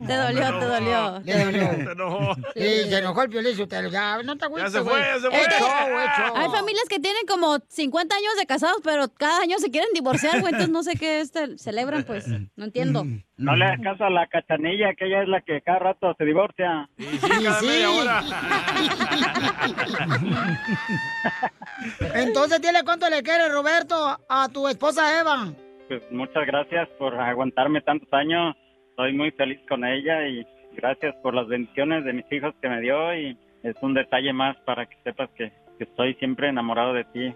Te 0.05 0.13
dolió, 0.15 0.59
te 0.59 0.65
dolió. 0.65 1.21
Le 1.23 1.45
dolió. 1.45 1.69
Se 1.85 1.91
enojó. 1.91 2.35
Sí, 2.53 2.61
se 2.89 2.97
enojó 2.97 3.21
el 3.23 3.29
piolín, 3.29 3.55
Sotelo. 3.57 3.89
Ya, 3.89 4.21
no 4.23 4.37
te 4.37 4.45
agüites, 4.45 4.71
Ya 4.73 4.79
se 4.79 4.83
fue, 4.83 4.93
güey. 4.93 5.05
ya 5.13 5.19
se 5.19 5.29
fue. 5.29 6.41
Hay 6.41 6.49
familias 6.49 6.85
que 6.89 6.99
tienen 6.99 7.25
como 7.27 7.57
50 7.69 8.15
años 8.15 8.35
de 8.37 8.45
casados, 8.45 8.77
pero 8.83 9.09
cada 9.13 9.41
año 9.41 9.57
se 9.59 9.69
quieren 9.71 9.89
divorciar, 9.93 10.39
güey. 10.41 10.53
Entonces 10.53 10.69
no 10.69 10.83
sé 10.83 10.95
qué 10.95 11.19
este, 11.21 11.57
celebran, 11.57 12.03
pues. 12.03 12.27
No 12.55 12.65
entiendo. 12.65 13.05
No 13.37 13.55
le 13.55 13.65
hagas 13.65 13.81
caso 13.81 14.05
a 14.05 14.09
la 14.09 14.27
cachanilla, 14.27 14.93
que 14.93 15.07
ella 15.07 15.23
es 15.23 15.27
la 15.27 15.41
que 15.41 15.59
cada 15.61 15.79
rato 15.79 16.15
se 16.17 16.23
divorcia. 16.23 16.87
Y 16.97 17.03
sí, 17.03 17.29
cada 17.29 17.59
sí. 17.59 17.67
media 17.67 17.91
hora. 17.91 18.23
Entonces, 22.15 22.61
dile 22.61 22.79
cuánto 22.85 23.09
le 23.09 23.21
quiere, 23.23 23.49
Roberto, 23.49 24.17
a 24.29 24.47
tu 24.47 24.69
esposa 24.69 25.19
Eva. 25.19 25.51
Pues 25.89 26.01
muchas 26.11 26.47
gracias 26.47 26.87
por 26.97 27.13
aguantarme 27.15 27.81
tantos 27.81 28.07
años. 28.13 28.55
Estoy 28.91 29.11
muy 29.13 29.31
feliz 29.31 29.59
con 29.67 29.83
ella 29.83 30.25
y 30.27 30.47
gracias 30.77 31.13
por 31.21 31.33
las 31.33 31.47
bendiciones 31.47 32.05
de 32.05 32.13
mis 32.13 32.31
hijos 32.31 32.55
que 32.61 32.69
me 32.69 32.79
dio 32.79 33.13
y 33.15 33.37
es 33.63 33.75
un 33.81 33.93
detalle 33.93 34.31
más 34.31 34.55
para 34.65 34.85
que 34.85 34.95
sepas 35.03 35.29
que, 35.31 35.51
que 35.77 35.83
estoy 35.83 36.13
siempre 36.15 36.47
enamorado 36.47 36.93
de 36.93 37.03
ti. 37.03 37.35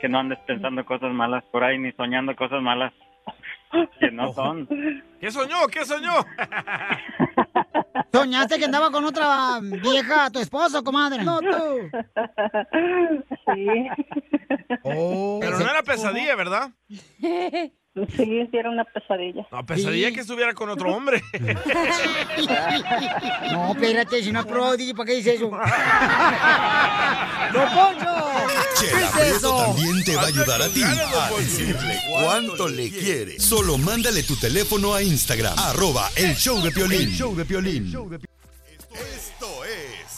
Que 0.00 0.08
no 0.08 0.18
andes 0.18 0.40
pensando 0.40 0.84
cosas 0.84 1.12
malas 1.12 1.44
por 1.52 1.62
ahí 1.62 1.78
ni 1.78 1.92
soñando 1.92 2.34
cosas 2.34 2.60
malas 2.60 2.92
que 4.00 4.10
no 4.10 4.32
son. 4.32 4.66
¿Qué 5.20 5.30
soñó? 5.30 5.66
¿Qué 5.68 5.84
soñó? 5.84 6.12
¿Soñaste 8.12 8.58
que 8.58 8.64
andaba 8.64 8.90
con 8.90 9.04
otra 9.04 9.60
vieja, 9.60 10.30
tu 10.30 10.38
esposo, 10.38 10.82
comadre? 10.82 11.24
No, 11.24 11.40
tú. 11.40 11.90
Sí. 13.44 13.66
Pero 14.82 15.58
no 15.58 15.70
era 15.70 15.82
pesadilla, 15.82 16.34
¿verdad? 16.34 16.70
Sí, 17.96 18.46
sí, 18.50 18.50
era 18.52 18.68
una 18.68 18.84
pesadilla. 18.84 19.46
No, 19.50 19.64
pesadilla 19.64 20.12
que 20.12 20.20
estuviera 20.20 20.52
con 20.52 20.68
otro 20.68 20.94
hombre. 20.94 21.22
No, 23.52 23.72
espérate, 23.72 24.22
si 24.22 24.30
no 24.32 24.40
es 24.40 24.46
pro, 24.46 24.76
DJ, 24.76 24.94
¿para 24.94 25.06
qué 25.06 25.16
dices 25.16 25.36
eso? 25.36 25.50
¡No, 25.50 25.58
Poncho! 27.74 28.14
Chela 28.78 28.98
¿Qué 28.98 29.04
es 29.04 29.10
Prieto 29.12 29.36
eso? 29.36 29.56
también 29.64 30.04
te 30.04 30.16
va 30.16 30.22
a 30.22 30.26
ayudar 30.26 30.62
a 30.62 30.68
ti 30.68 30.82
a 30.82 31.30
decirle 31.38 32.00
cuánto 32.10 32.68
le 32.68 32.90
quiere. 32.90 33.40
Solo 33.40 33.78
mándale 33.78 34.22
tu 34.24 34.36
teléfono 34.36 34.92
a 34.94 35.02
Instagram, 35.02 35.58
arroba 35.58 36.10
el 36.16 36.34
show 36.36 36.60
de 36.62 36.70
Piolín. 36.72 37.00
El 37.02 37.12
show 37.16 37.34
de 37.34 37.44
Piolín. 37.46 37.90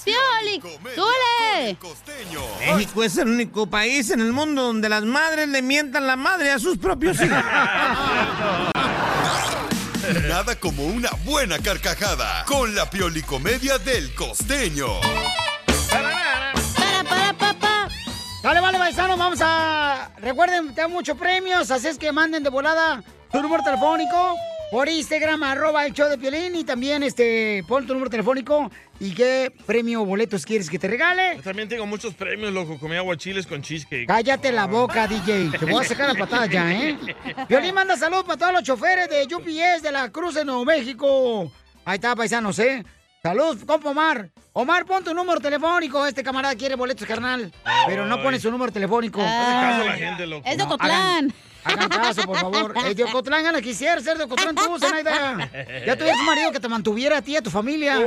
¡Pioli! 0.09 0.59
¡Dule! 0.96 1.76
México 2.74 3.04
es 3.04 3.18
el 3.18 3.28
único 3.28 3.66
país 3.66 4.11
en 4.11 4.20
el 4.20 4.32
mundo 4.32 4.62
donde 4.62 4.88
las 4.88 5.04
madres 5.04 5.46
le 5.48 5.61
mientan 5.61 6.06
la 6.06 6.16
madre 6.16 6.50
a 6.50 6.59
sus 6.59 6.78
propios 6.78 7.20
hijos. 7.20 7.36
Nada 10.26 10.54
como 10.59 10.86
una 10.86 11.11
buena 11.26 11.59
carcajada 11.59 12.46
con 12.46 12.74
la 12.74 12.88
piolicomedia 12.88 13.76
del 13.76 14.14
costeño. 14.14 14.86
Para, 15.90 17.04
para, 17.04 17.34
papá. 17.34 17.88
Dale, 18.42 18.61
vale, 18.61 18.78
paisanos, 18.78 19.18
vamos 19.18 19.40
a... 19.42 20.11
Recuerden, 20.18 20.74
tengo 20.74 20.88
muchos 20.88 21.18
premios, 21.18 21.70
así 21.70 21.88
es 21.88 21.98
que 21.98 22.11
manden 22.12 22.42
de 22.42 22.48
volada 22.48 23.02
tu 23.30 23.42
número 23.42 23.62
telefónico 23.62 24.36
por 24.70 24.88
Instagram, 24.88 25.42
arroba 25.42 25.86
el 25.86 25.92
show 25.92 26.08
de 26.08 26.18
Piolín, 26.18 26.54
y 26.54 26.64
también, 26.64 27.02
este, 27.02 27.64
pon 27.66 27.86
tu 27.86 27.94
número 27.94 28.10
telefónico 28.10 28.70
y 29.00 29.14
qué 29.14 29.52
premio 29.66 30.02
o 30.02 30.04
boletos 30.04 30.44
quieres 30.44 30.68
que 30.68 30.78
te 30.78 30.88
regale. 30.88 31.36
Yo 31.36 31.42
también 31.42 31.68
tengo 31.68 31.86
muchos 31.86 32.14
premios, 32.14 32.52
loco. 32.52 32.78
Comí 32.78 32.96
aguachiles 32.96 33.46
con 33.46 33.62
cheesecake. 33.62 34.06
Cállate 34.06 34.52
la 34.52 34.66
boca, 34.66 35.06
DJ. 35.06 35.50
Te 35.58 35.64
voy 35.64 35.84
a 35.84 35.88
sacar 35.88 36.08
la 36.12 36.18
patada 36.18 36.46
ya, 36.46 36.70
¿eh? 36.72 36.98
Violín 37.48 37.74
manda 37.74 37.96
salud 37.96 38.24
para 38.24 38.36
todos 38.36 38.52
los 38.52 38.62
choferes 38.62 39.08
de 39.08 39.34
UPS 39.34 39.82
de 39.82 39.92
la 39.92 40.10
Cruz 40.10 40.34
de 40.34 40.44
Nuevo 40.44 40.64
México. 40.64 41.50
Ahí 41.84 41.94
está, 41.96 42.14
paisanos, 42.14 42.58
¿eh? 42.58 42.84
Salud, 43.22 43.58
compa 43.64 43.90
Omar. 43.90 44.30
Omar, 44.52 44.84
pon 44.84 45.02
tu 45.02 45.12
número 45.14 45.40
telefónico. 45.40 46.06
Este 46.06 46.22
camarada 46.22 46.54
quiere 46.54 46.74
boletos, 46.74 47.06
carnal. 47.06 47.52
Pero 47.86 48.06
no 48.06 48.22
pone 48.22 48.38
su 48.38 48.50
número 48.50 48.70
telefónico. 48.72 49.20
Hace 49.20 49.30
caso 49.30 49.82
a 49.82 49.84
la 49.84 49.92
gente, 49.94 50.26
loco. 50.26 50.46
Es 50.46 50.56
de 50.56 50.64
No, 50.64 50.64
Ocotlán. 50.64 50.92
Hagan, 50.92 51.34
hagan 51.64 51.88
caso, 51.88 52.22
por 52.22 52.38
favor. 52.38 52.74
Es 52.86 52.96
de 52.96 53.04
Ocotlán, 53.04 53.46
Ana, 53.46 53.61
quisiera 53.61 54.00
ser 54.00 54.18
de 54.18 54.24
Ocotlán 54.24 54.54
tú, 54.54 54.78
Zenaida. 54.78 55.50
Ya 55.86 55.96
tuvieras 55.96 56.20
un 56.20 56.26
marido 56.26 56.52
que 56.52 56.61
te 56.61 56.68
mantuviera 56.68 57.18
a 57.18 57.22
ti 57.22 57.32
y 57.32 57.36
a 57.36 57.42
tu 57.42 57.50
familia. 57.50 57.98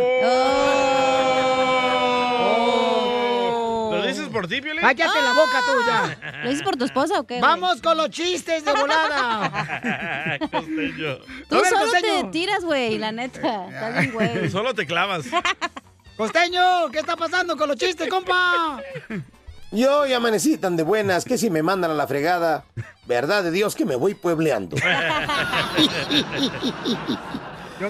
¿Lo 3.91 4.07
dices 4.07 4.29
por 4.29 4.47
ti, 4.47 4.61
Piolín? 4.61 4.81
Cállate 4.81 5.21
la 5.21 5.33
boca 5.33 5.59
tú 5.65 5.71
ya. 5.85 6.41
¿Lo 6.43 6.49
dices 6.49 6.63
por 6.63 6.75
tu 6.77 6.85
esposa 6.85 7.19
o 7.19 7.23
qué? 7.25 7.39
güey? 7.39 7.41
Vamos 7.41 7.81
con 7.81 7.97
los 7.97 8.09
chistes 8.09 8.63
de 8.63 8.73
volada. 8.73 10.39
Costeño. 10.51 11.17
Tú 11.49 11.55
ver, 11.55 11.65
solo 11.65 11.81
costeño. 11.81 12.21
te 12.23 12.31
tiras, 12.31 12.63
güey, 12.63 12.97
la 12.97 13.11
neta. 13.11 13.67
Estás 13.67 13.99
bien, 13.99 14.11
güey. 14.13 14.49
Solo 14.49 14.73
te 14.73 14.85
clavas. 14.85 15.25
Costeño, 16.17 16.89
¿qué 16.91 16.99
está 16.99 17.15
pasando 17.15 17.57
con 17.57 17.67
los 17.67 17.77
chistes, 17.77 18.07
compa? 18.07 18.79
Yo 19.71 20.05
ya 20.05 20.17
amanecí 20.17 20.57
tan 20.57 20.75
de 20.75 20.83
buenas 20.83 21.23
que 21.23 21.37
si 21.37 21.49
me 21.49 21.63
mandan 21.63 21.91
a 21.91 21.93
la 21.93 22.05
fregada, 22.05 22.65
verdad 23.05 23.43
de 23.43 23.51
Dios 23.51 23.73
que 23.73 23.85
me 23.85 23.95
voy 23.95 24.13
puebleando. 24.15 24.75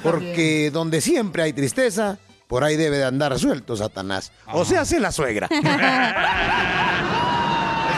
Porque 0.03 0.69
donde 0.71 1.01
siempre 1.01 1.41
hay 1.41 1.53
tristeza, 1.53 2.19
por 2.47 2.63
ahí 2.63 2.75
debe 2.75 2.97
de 2.97 3.05
andar 3.05 3.37
suelto 3.39 3.75
Satanás. 3.75 4.31
O 4.53 4.63
sea, 4.63 4.81
hace 4.81 4.99
la 4.99 5.11
suegra. 5.11 5.47
¿Es 5.51 5.59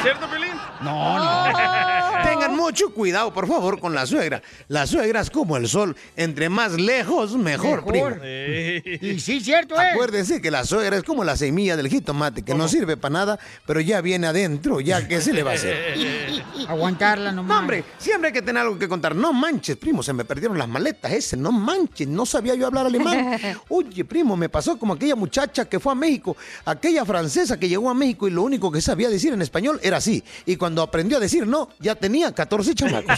cierto, 0.02 0.30
Piolín? 0.30 0.54
No, 0.82 1.18
no. 1.18 1.54
Tengan 2.22 2.56
mucho 2.56 2.94
cuidado, 2.94 3.34
por 3.34 3.48
favor, 3.48 3.80
con 3.80 3.94
la 3.94 4.06
suegra. 4.06 4.42
La 4.68 4.86
suegra 4.86 5.22
es 5.22 5.30
como 5.30 5.58
el 5.58 5.68
sol. 5.68 5.96
Entre 6.16 6.50
más 6.50 6.74
lejos, 6.74 7.36
mejor, 7.36 7.84
primo. 7.86 8.10
Y 8.24 9.20
sí, 9.20 9.40
cierto, 9.40 9.76
¿eh? 9.76 9.92
Acuérdense 9.94 10.42
que 10.42 10.52
la 10.52 10.66
suegra 10.66 10.98
es 10.98 11.04
como 11.04 11.24
la 11.24 11.36
semilla 11.36 11.76
del 11.76 11.90
jitomate, 11.90 12.44
que 12.44 12.54
no 12.54 12.68
sirve 12.68 12.98
para 12.98 13.14
nada, 13.14 13.40
pero 13.66 13.80
ya 13.80 14.02
viene 14.02 14.28
adentro, 14.28 14.80
ya 14.80 15.08
que 15.08 15.22
se 15.22 15.34
le 15.34 15.44
va 15.44 15.52
a 15.52 15.56
hacer. 15.56 16.44
Aguantarla 16.68 17.32
nomás. 17.32 17.50
No, 17.50 17.60
hombre, 17.60 17.84
siempre 17.98 18.28
hay 18.28 18.34
que 18.34 18.42
tener 18.42 18.62
algo 18.62 18.78
que 18.78 18.88
contar. 18.88 19.16
No 19.16 19.34
manches, 19.34 19.78
primo, 19.78 20.04
se 20.04 20.14
me 20.14 20.26
perdieron 20.26 20.58
las 20.58 20.68
maletas 20.68 21.12
ese. 21.12 21.38
No 21.38 21.52
manches, 21.52 22.08
no 22.08 22.26
sabía 22.26 22.56
yo 22.56 22.68
hablar 22.68 22.86
alemán. 22.86 23.40
Oye, 23.70 24.06
primo, 24.06 24.36
me 24.36 24.50
pasó 24.50 24.78
como 24.78 24.94
aquella 24.94 25.16
muchacha 25.16 25.66
que 25.66 25.80
fue 25.80 25.92
a 25.92 25.96
México, 25.96 26.36
aquella 26.66 27.06
francesa 27.06 27.60
que 27.60 27.68
llegó 27.70 27.90
a 27.90 27.94
México 27.94 28.28
y 28.28 28.32
lo 28.32 28.44
único 28.44 28.72
que 28.72 28.82
sabía 28.82 29.10
decir 29.10 29.34
en 29.34 29.42
español 29.42 29.80
era 29.84 29.98
así. 29.98 30.24
Y 30.46 30.56
cuando 30.56 30.82
aprendió 30.82 31.18
a 31.18 31.20
decir 31.20 31.48
no, 31.48 31.70
ya 31.80 31.96
tenía 32.04 32.34
14 32.34 32.76
chamacos. 32.76 33.18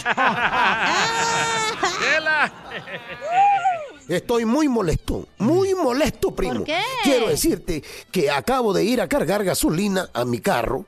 Estoy 4.08 4.44
muy 4.44 4.68
molesto, 4.68 5.26
muy 5.38 5.74
molesto, 5.74 6.32
primo. 6.32 6.58
¿Por 6.58 6.64
qué? 6.66 6.78
Quiero 7.02 7.28
decirte 7.28 7.82
que 8.12 8.30
acabo 8.30 8.72
de 8.72 8.84
ir 8.84 9.00
a 9.00 9.08
cargar 9.08 9.42
gasolina 9.42 10.08
a 10.14 10.24
mi 10.24 10.38
carro. 10.38 10.86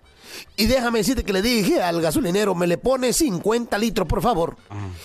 Y 0.56 0.66
déjame 0.66 1.00
decirte 1.00 1.24
que 1.24 1.32
le 1.32 1.42
dije 1.42 1.82
al 1.82 2.00
gasolinero, 2.00 2.54
me 2.54 2.68
le 2.68 2.78
pone 2.78 3.12
50 3.12 3.76
litros, 3.78 4.06
por 4.06 4.22
favor. 4.22 4.56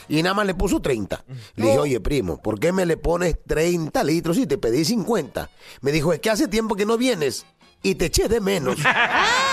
Y 0.08 0.22
nada 0.22 0.36
más 0.36 0.46
le 0.46 0.54
puso 0.54 0.80
30. 0.80 1.24
Le 1.56 1.66
dije, 1.66 1.80
oye, 1.80 2.00
primo, 2.00 2.40
¿por 2.40 2.60
qué 2.60 2.72
me 2.72 2.86
le 2.86 2.98
pones 2.98 3.38
30 3.48 4.04
litros 4.04 4.38
y 4.38 4.46
te 4.46 4.60
pedí 4.60 4.86
50? 4.86 5.50
Me 5.82 5.92
dijo, 5.92 6.14
es 6.14 6.20
que 6.20 6.30
hace 6.30 6.48
tiempo 6.48 6.76
que 6.76 6.86
no 6.86 6.96
vienes 7.00 7.48
y 7.82 7.96
te 7.96 8.06
eché 8.06 8.28
de 8.28 8.40
menos. 8.40 8.78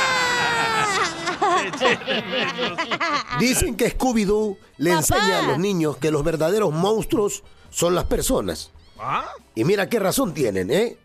Dicen 3.39 3.77
que 3.77 3.97
Scooby-Doo 3.97 4.57
le 4.79 4.91
Papá. 4.91 5.01
enseña 5.01 5.39
a 5.41 5.43
los 5.43 5.59
niños 5.59 5.97
que 5.97 6.11
los 6.11 6.25
verdaderos 6.25 6.73
monstruos 6.73 7.43
son 7.71 7.95
las 7.95 8.05
personas. 8.05 8.71
¿Ah? 8.99 9.25
Y 9.55 9.65
mira 9.65 9.89
qué 9.89 9.99
razón 9.99 10.35
tienen, 10.35 10.71
¿eh? 10.71 10.97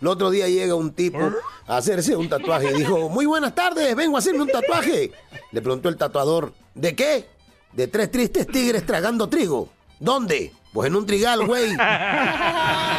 El 0.00 0.08
otro 0.08 0.30
día 0.30 0.48
llega 0.48 0.74
un 0.74 0.92
tipo 0.92 1.18
a 1.66 1.76
hacerse 1.76 2.16
un 2.16 2.28
tatuaje 2.28 2.70
y 2.72 2.78
dijo, 2.78 3.08
muy 3.08 3.26
buenas 3.26 3.54
tardes, 3.54 3.94
vengo 3.94 4.16
a 4.16 4.18
hacerme 4.18 4.42
un 4.42 4.48
tatuaje. 4.48 5.12
Le 5.52 5.62
preguntó 5.62 5.88
el 5.88 5.96
tatuador, 5.96 6.52
¿de 6.74 6.96
qué? 6.96 7.28
De 7.72 7.86
tres 7.86 8.10
tristes 8.10 8.46
tigres 8.46 8.84
tragando 8.84 9.28
trigo. 9.28 9.68
¿Dónde? 10.00 10.52
Pues 10.72 10.88
en 10.88 10.96
un 10.96 11.04
trigal, 11.04 11.46
güey. 11.46 11.76
ah, 11.78 12.96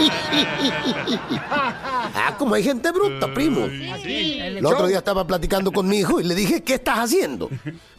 como 2.37 2.53
hay 2.53 2.63
gente 2.63 2.91
bruta, 2.91 3.33
primo. 3.33 3.65
El 3.65 4.63
otro 4.65 4.85
día 4.87 4.99
estaba 4.99 5.25
platicando 5.25 5.71
con 5.71 5.87
mi 5.87 5.97
hijo 5.99 6.19
y 6.19 6.23
le 6.23 6.35
dije, 6.35 6.61
¿qué 6.61 6.75
estás 6.75 6.99
haciendo? 6.99 7.49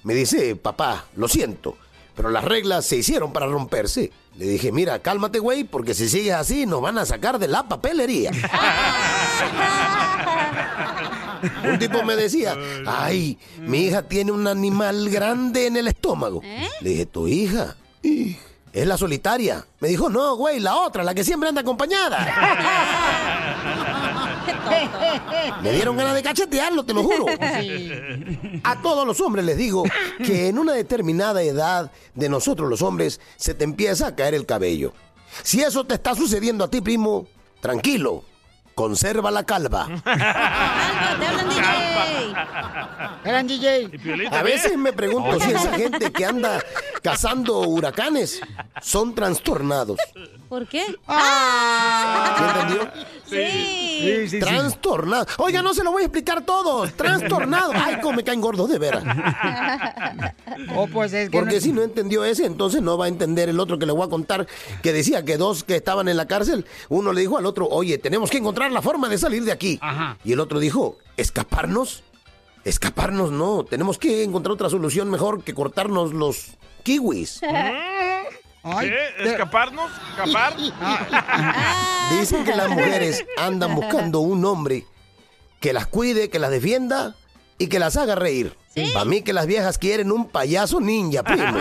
Me 0.05 0.15
dice, 0.15 0.55
papá, 0.55 1.07
lo 1.17 1.27
siento, 1.27 1.77
pero 2.15 2.31
las 2.31 2.45
reglas 2.45 2.87
se 2.87 2.97
hicieron 2.97 3.33
para 3.33 3.47
romperse. 3.47 4.13
Le 4.37 4.47
dije, 4.47 4.71
mira, 4.71 5.01
cálmate, 5.01 5.41
güey, 5.41 5.65
porque 5.65 5.95
si 5.95 6.09
sigues 6.09 6.35
así 6.35 6.67
nos 6.67 6.81
van 6.81 6.99
a 6.99 7.07
sacar 7.07 7.41
de 7.41 7.49
la 7.49 7.69
papelería. 7.69 8.31
Un 11.65 11.79
tipo 11.79 12.03
me 12.05 12.17
decía, 12.17 12.57
ay, 12.87 13.39
mi 13.59 13.87
hija 13.87 14.03
tiene 14.03 14.33
un 14.33 14.47
animal 14.47 15.11
grande 15.11 15.67
en 15.67 15.77
el 15.77 15.89
estómago. 15.89 16.41
Le 16.81 16.91
dije, 16.91 17.05
¿tu 17.07 17.29
hija? 17.29 17.77
"Y, 18.75 18.81
Es 18.81 18.87
la 18.87 18.99
solitaria. 18.99 19.65
Me 19.81 19.89
dijo, 19.89 20.11
no, 20.11 20.37
güey, 20.37 20.61
la 20.61 20.77
otra, 20.77 21.03
la 21.05 21.15
que 21.15 21.25
siempre 21.25 21.49
anda 21.49 21.61
acompañada. 21.61 22.71
Me 25.63 25.73
dieron 25.73 25.97
ganas 25.97 26.15
de 26.15 26.23
cachetearlo, 26.23 26.85
te 26.85 26.93
lo 26.93 27.03
juro. 27.03 27.27
A 28.63 28.83
todos 28.83 29.07
los 29.07 29.21
hombres 29.21 29.45
les 29.45 29.57
digo 29.57 29.85
que 30.19 30.49
en 30.49 30.59
una 30.59 30.73
determinada 30.73 31.43
edad 31.43 31.91
de 32.15 32.29
nosotros 32.29 32.69
los 32.69 32.83
hombres 32.83 33.21
se 33.37 33.55
te 33.55 33.65
empieza 33.65 34.09
a 34.09 34.15
caer 34.15 34.35
el 34.35 34.47
cabello. 34.47 34.93
Si 35.43 35.63
eso 35.63 35.85
te 35.85 35.95
está 35.95 36.15
sucediendo 36.15 36.65
a 36.65 36.69
ti, 36.69 36.81
primo, 36.81 37.27
tranquilo. 37.61 38.25
Conserva 38.75 39.31
la 39.31 39.45
calva. 39.45 39.89
Eran 43.25 43.47
DJ. 43.47 43.91
A 44.33 44.43
veces 44.43 44.77
me 44.77 44.93
pregunto 44.93 45.39
si 45.41 45.51
esa 45.51 45.73
gente 45.75 46.13
que 46.13 46.25
anda 46.25 46.61
cazando 47.03 47.61
huracanes 47.61 48.41
son 48.83 49.15
trastornados. 49.15 49.99
¿Por 50.49 50.67
qué? 50.69 50.85
¿Sí 50.87 52.43
entendió? 52.45 52.91
Sí. 53.27 54.39
Oiga, 55.39 55.63
no 55.63 55.73
se 55.73 55.83
lo 55.83 55.93
voy 55.93 56.03
a 56.03 56.07
explicar 56.07 56.43
todo. 56.43 56.87
Trastornados. 56.89 57.75
Ay, 57.77 57.99
cómo 58.03 58.17
me 58.17 58.25
caen 58.25 58.41
gordos 58.41 58.69
de 58.71 58.79
veras. 58.79 59.05
Oh, 60.75 60.87
pues 60.87 61.13
es 61.13 61.31
que 61.31 61.39
Porque 61.39 61.57
no- 61.57 61.61
si 61.61 61.73
no 61.73 61.83
entendió 61.83 62.25
ese, 62.25 62.47
entonces 62.47 62.83
no 62.83 62.97
va 62.99 63.07
a 63.07 63.09
entender 63.09 63.49
el 63.49 63.59
otro 63.61 63.79
que 63.79 63.87
le 63.87 63.93
voy 63.93 64.07
a 64.07 64.11
contar, 64.11 64.47
que 64.83 64.93
decía 64.93 65.25
que 65.25 65.37
dos 65.37 65.65
que 65.65 65.77
estaban 65.77 66.09
en 66.09 66.17
la 66.17 66.27
cárcel, 66.27 66.65
uno 66.89 67.13
le 67.13 67.21
dijo 67.23 67.39
al 67.39 67.47
otro, 67.47 67.67
oye, 67.69 67.99
tenemos 67.99 68.31
que 68.31 68.39
encontrar 68.39 68.71
la 68.73 68.83
forma 68.83 69.09
de 69.09 69.19
salir 69.19 69.45
de 69.45 69.53
aquí. 69.53 69.81
Y 70.25 70.33
el 70.33 70.41
otro 70.41 70.59
dijo, 70.59 70.99
¿escaparnos? 71.17 72.03
Escaparnos 72.65 73.31
no, 73.31 73.65
tenemos 73.65 73.99
que 73.99 74.23
encontrar 74.23 74.53
otra 74.53 74.71
solución 74.71 75.11
mejor 75.11 75.43
que 75.45 75.53
cortarnos 75.55 76.13
los 76.15 76.53
kiwis. 76.83 77.41
¿Qué? 78.81 78.97
¿Escaparnos? 79.19 79.91
¿Escapar? 80.11 80.57
Dicen 82.19 82.45
que 82.45 82.55
las 82.57 82.69
mujeres 82.71 83.25
andan 83.37 83.75
buscando 83.75 84.21
un 84.21 84.45
hombre 84.45 84.87
que 85.61 85.73
las 85.73 85.87
cuide, 85.87 86.31
que 86.31 86.39
las 86.39 86.51
defienda 86.51 87.15
y 87.59 87.69
que 87.69 87.79
las 87.79 87.97
haga 87.97 88.15
reír. 88.15 88.57
Para 88.93 89.05
mí 89.05 89.23
que 89.23 89.33
las 89.33 89.47
viejas 89.47 89.79
quieren 89.79 90.11
un 90.11 90.29
payaso 90.29 90.81
ninja, 90.81 91.23
primo. 91.23 91.47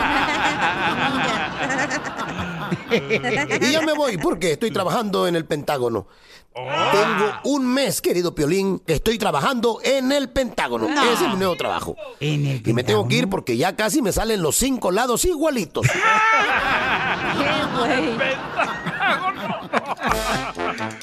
y 3.61 3.71
ya 3.71 3.81
me 3.81 3.93
voy 3.93 4.17
porque 4.17 4.53
estoy 4.53 4.71
trabajando 4.71 5.27
en 5.27 5.35
el 5.35 5.45
Pentágono. 5.45 6.07
Tengo 6.55 7.33
un 7.45 7.65
mes, 7.65 8.01
querido 8.01 8.35
Piolín, 8.35 8.79
que 8.79 8.93
estoy 8.93 9.17
trabajando 9.17 9.79
en 9.83 10.11
el 10.11 10.29
Pentágono. 10.29 10.87
No. 10.87 11.03
Ese 11.11 11.25
es 11.25 11.31
mi 11.31 11.37
nuevo 11.37 11.55
trabajo. 11.55 11.95
y 12.19 12.61
me 12.73 12.83
tengo 12.83 13.07
que 13.07 13.15
ir 13.15 13.29
porque 13.29 13.57
ya 13.57 13.75
casi 13.75 14.01
me 14.01 14.11
salen 14.11 14.41
los 14.41 14.55
cinco 14.55 14.91
lados 14.91 15.25
igualitos. 15.25 15.87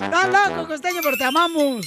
¡Estás 0.01 0.51
loco, 0.51 0.69
costeño, 0.69 1.01
pero 1.03 1.17
te 1.17 1.25
amamos! 1.25 1.87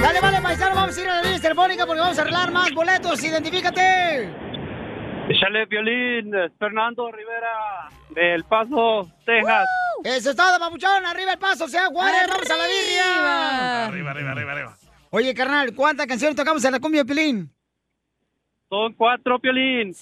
Dale, 0.00 0.20
vale, 0.20 0.40
paisano, 0.40 0.74
vamos 0.74 0.96
a 0.96 1.02
ir 1.02 1.08
a 1.08 1.16
la 1.16 1.22
línea 1.22 1.40
telefónica 1.40 1.86
porque 1.86 2.00
vamos 2.00 2.18
a 2.18 2.22
arreglar 2.22 2.52
más 2.52 2.72
boletos. 2.72 3.22
Identifícate. 3.24 4.30
Échale 5.28 5.66
violín, 5.66 6.32
Fernando 6.58 7.10
Rivera, 7.10 7.88
del 8.10 8.44
Paso, 8.44 9.10
Texas. 9.24 9.66
Eso 10.04 10.30
es 10.30 10.36
todo, 10.36 10.58
papuchón. 10.58 11.04
Arriba 11.04 11.32
el 11.32 11.38
paso, 11.38 11.66
sea 11.66 11.86
Juárez, 11.86 12.28
vamos 12.28 12.48
a 12.48 12.56
la 12.56 12.66
birria. 12.66 13.86
Arriba, 13.86 14.10
arriba, 14.12 14.30
arriba, 14.30 14.52
arriba. 14.52 14.76
Oye, 15.10 15.34
carnal, 15.34 15.74
¿cuántas 15.74 16.06
canciones 16.06 16.36
tocamos 16.36 16.64
en 16.64 16.72
la 16.72 16.80
cumbia 16.80 17.02
de 17.02 17.06
Pilín? 17.06 17.52
Son 18.68 18.92
cuatro, 18.94 19.38
Piolín. 19.38 19.94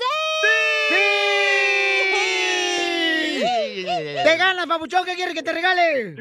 Te 3.98 4.36
ganas, 4.36 4.66
papuchón, 4.66 5.04
¿qué 5.04 5.14
quieres 5.14 5.34
que 5.34 5.42
te 5.42 5.52
regale? 5.52 6.16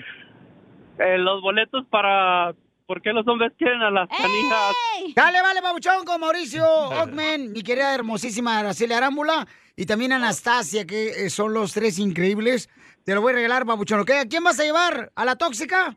Eh, 0.99 1.17
los 1.17 1.41
boletos 1.41 1.85
para... 1.89 2.53
¿Por 2.85 3.01
qué 3.01 3.13
los 3.13 3.25
hombres 3.27 3.53
quieren 3.57 3.81
a 3.81 3.89
las 3.89 4.09
canijas? 4.09 4.75
Dale, 5.15 5.41
vale, 5.41 5.61
papuchón, 5.61 6.03
con 6.05 6.19
Mauricio 6.19 6.65
Ockman, 7.01 7.51
mi 7.53 7.63
querida 7.63 7.95
hermosísima 7.95 8.59
Araceli 8.59 8.93
Arámbula 8.93 9.47
y 9.75 9.85
también 9.85 10.11
Anastasia, 10.11 10.85
que 10.85 11.25
eh, 11.25 11.29
son 11.29 11.53
los 11.53 11.73
tres 11.73 11.97
increíbles. 11.97 12.69
Te 13.05 13.15
lo 13.15 13.21
voy 13.21 13.31
a 13.31 13.35
regalar, 13.35 13.65
papuchón, 13.65 14.01
¿ok? 14.01 14.11
¿A 14.11 14.25
quién 14.25 14.43
vas 14.43 14.59
a 14.59 14.63
llevar? 14.63 15.11
¿A 15.15 15.25
la 15.25 15.35
tóxica? 15.37 15.95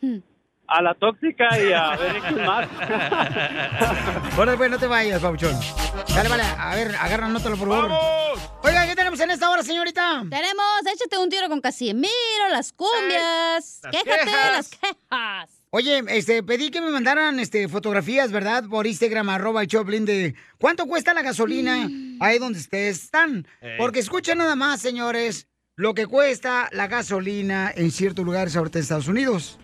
A 0.74 0.80
la 0.80 0.94
tóxica 0.94 1.46
y 1.60 1.72
a 1.72 1.96
ver 1.96 2.20
quién 2.20 2.46
más. 2.46 2.68
Bueno, 4.36 4.56
pues 4.56 4.70
no 4.70 4.78
te 4.78 4.86
vayas, 4.86 5.20
papuchón. 5.20 5.54
Dale, 6.14 6.28
vale, 6.30 6.42
a 6.42 6.74
ver, 6.74 6.94
agarra, 6.96 7.26
anótalo, 7.26 7.56
por 7.56 7.68
favor. 7.68 7.90
Oiga, 8.62 8.86
¿qué 8.86 8.96
tenemos 8.96 9.20
en 9.20 9.30
esta 9.30 9.50
hora, 9.50 9.62
señorita? 9.62 10.24
Tenemos, 10.30 10.64
échate 10.90 11.18
un 11.18 11.28
tiro 11.28 11.48
con 11.50 11.60
Casimiro, 11.60 12.48
las 12.50 12.72
cumbias. 12.72 13.80
las 13.82 13.92
Quéjate 13.92 14.24
quejas. 14.24 14.52
las 14.56 14.70
quejas. 14.70 15.50
Oye, 15.70 16.02
este, 16.08 16.42
pedí 16.42 16.70
que 16.70 16.80
me 16.80 16.90
mandaran 16.90 17.38
este, 17.40 17.68
fotografías, 17.68 18.32
¿verdad? 18.32 18.64
Por 18.70 18.86
Instagram, 18.86 19.28
arroba 19.28 19.60
el 19.62 19.68
Choplin, 19.68 20.06
de 20.06 20.34
cuánto 20.58 20.86
cuesta 20.86 21.12
la 21.12 21.20
gasolina 21.22 21.88
ahí 22.20 22.38
donde 22.38 22.58
ustedes 22.58 23.04
están. 23.04 23.46
Ey. 23.60 23.76
Porque 23.78 24.00
escuchen 24.00 24.38
nada 24.38 24.56
más, 24.56 24.80
señores, 24.80 25.46
lo 25.76 25.92
que 25.94 26.06
cuesta 26.06 26.68
la 26.72 26.86
gasolina 26.88 27.70
en 27.74 27.90
ciertos 27.90 28.24
lugares 28.24 28.56
ahorita 28.56 28.78
en 28.78 28.82
Estados 28.82 29.08
Unidos. 29.08 29.58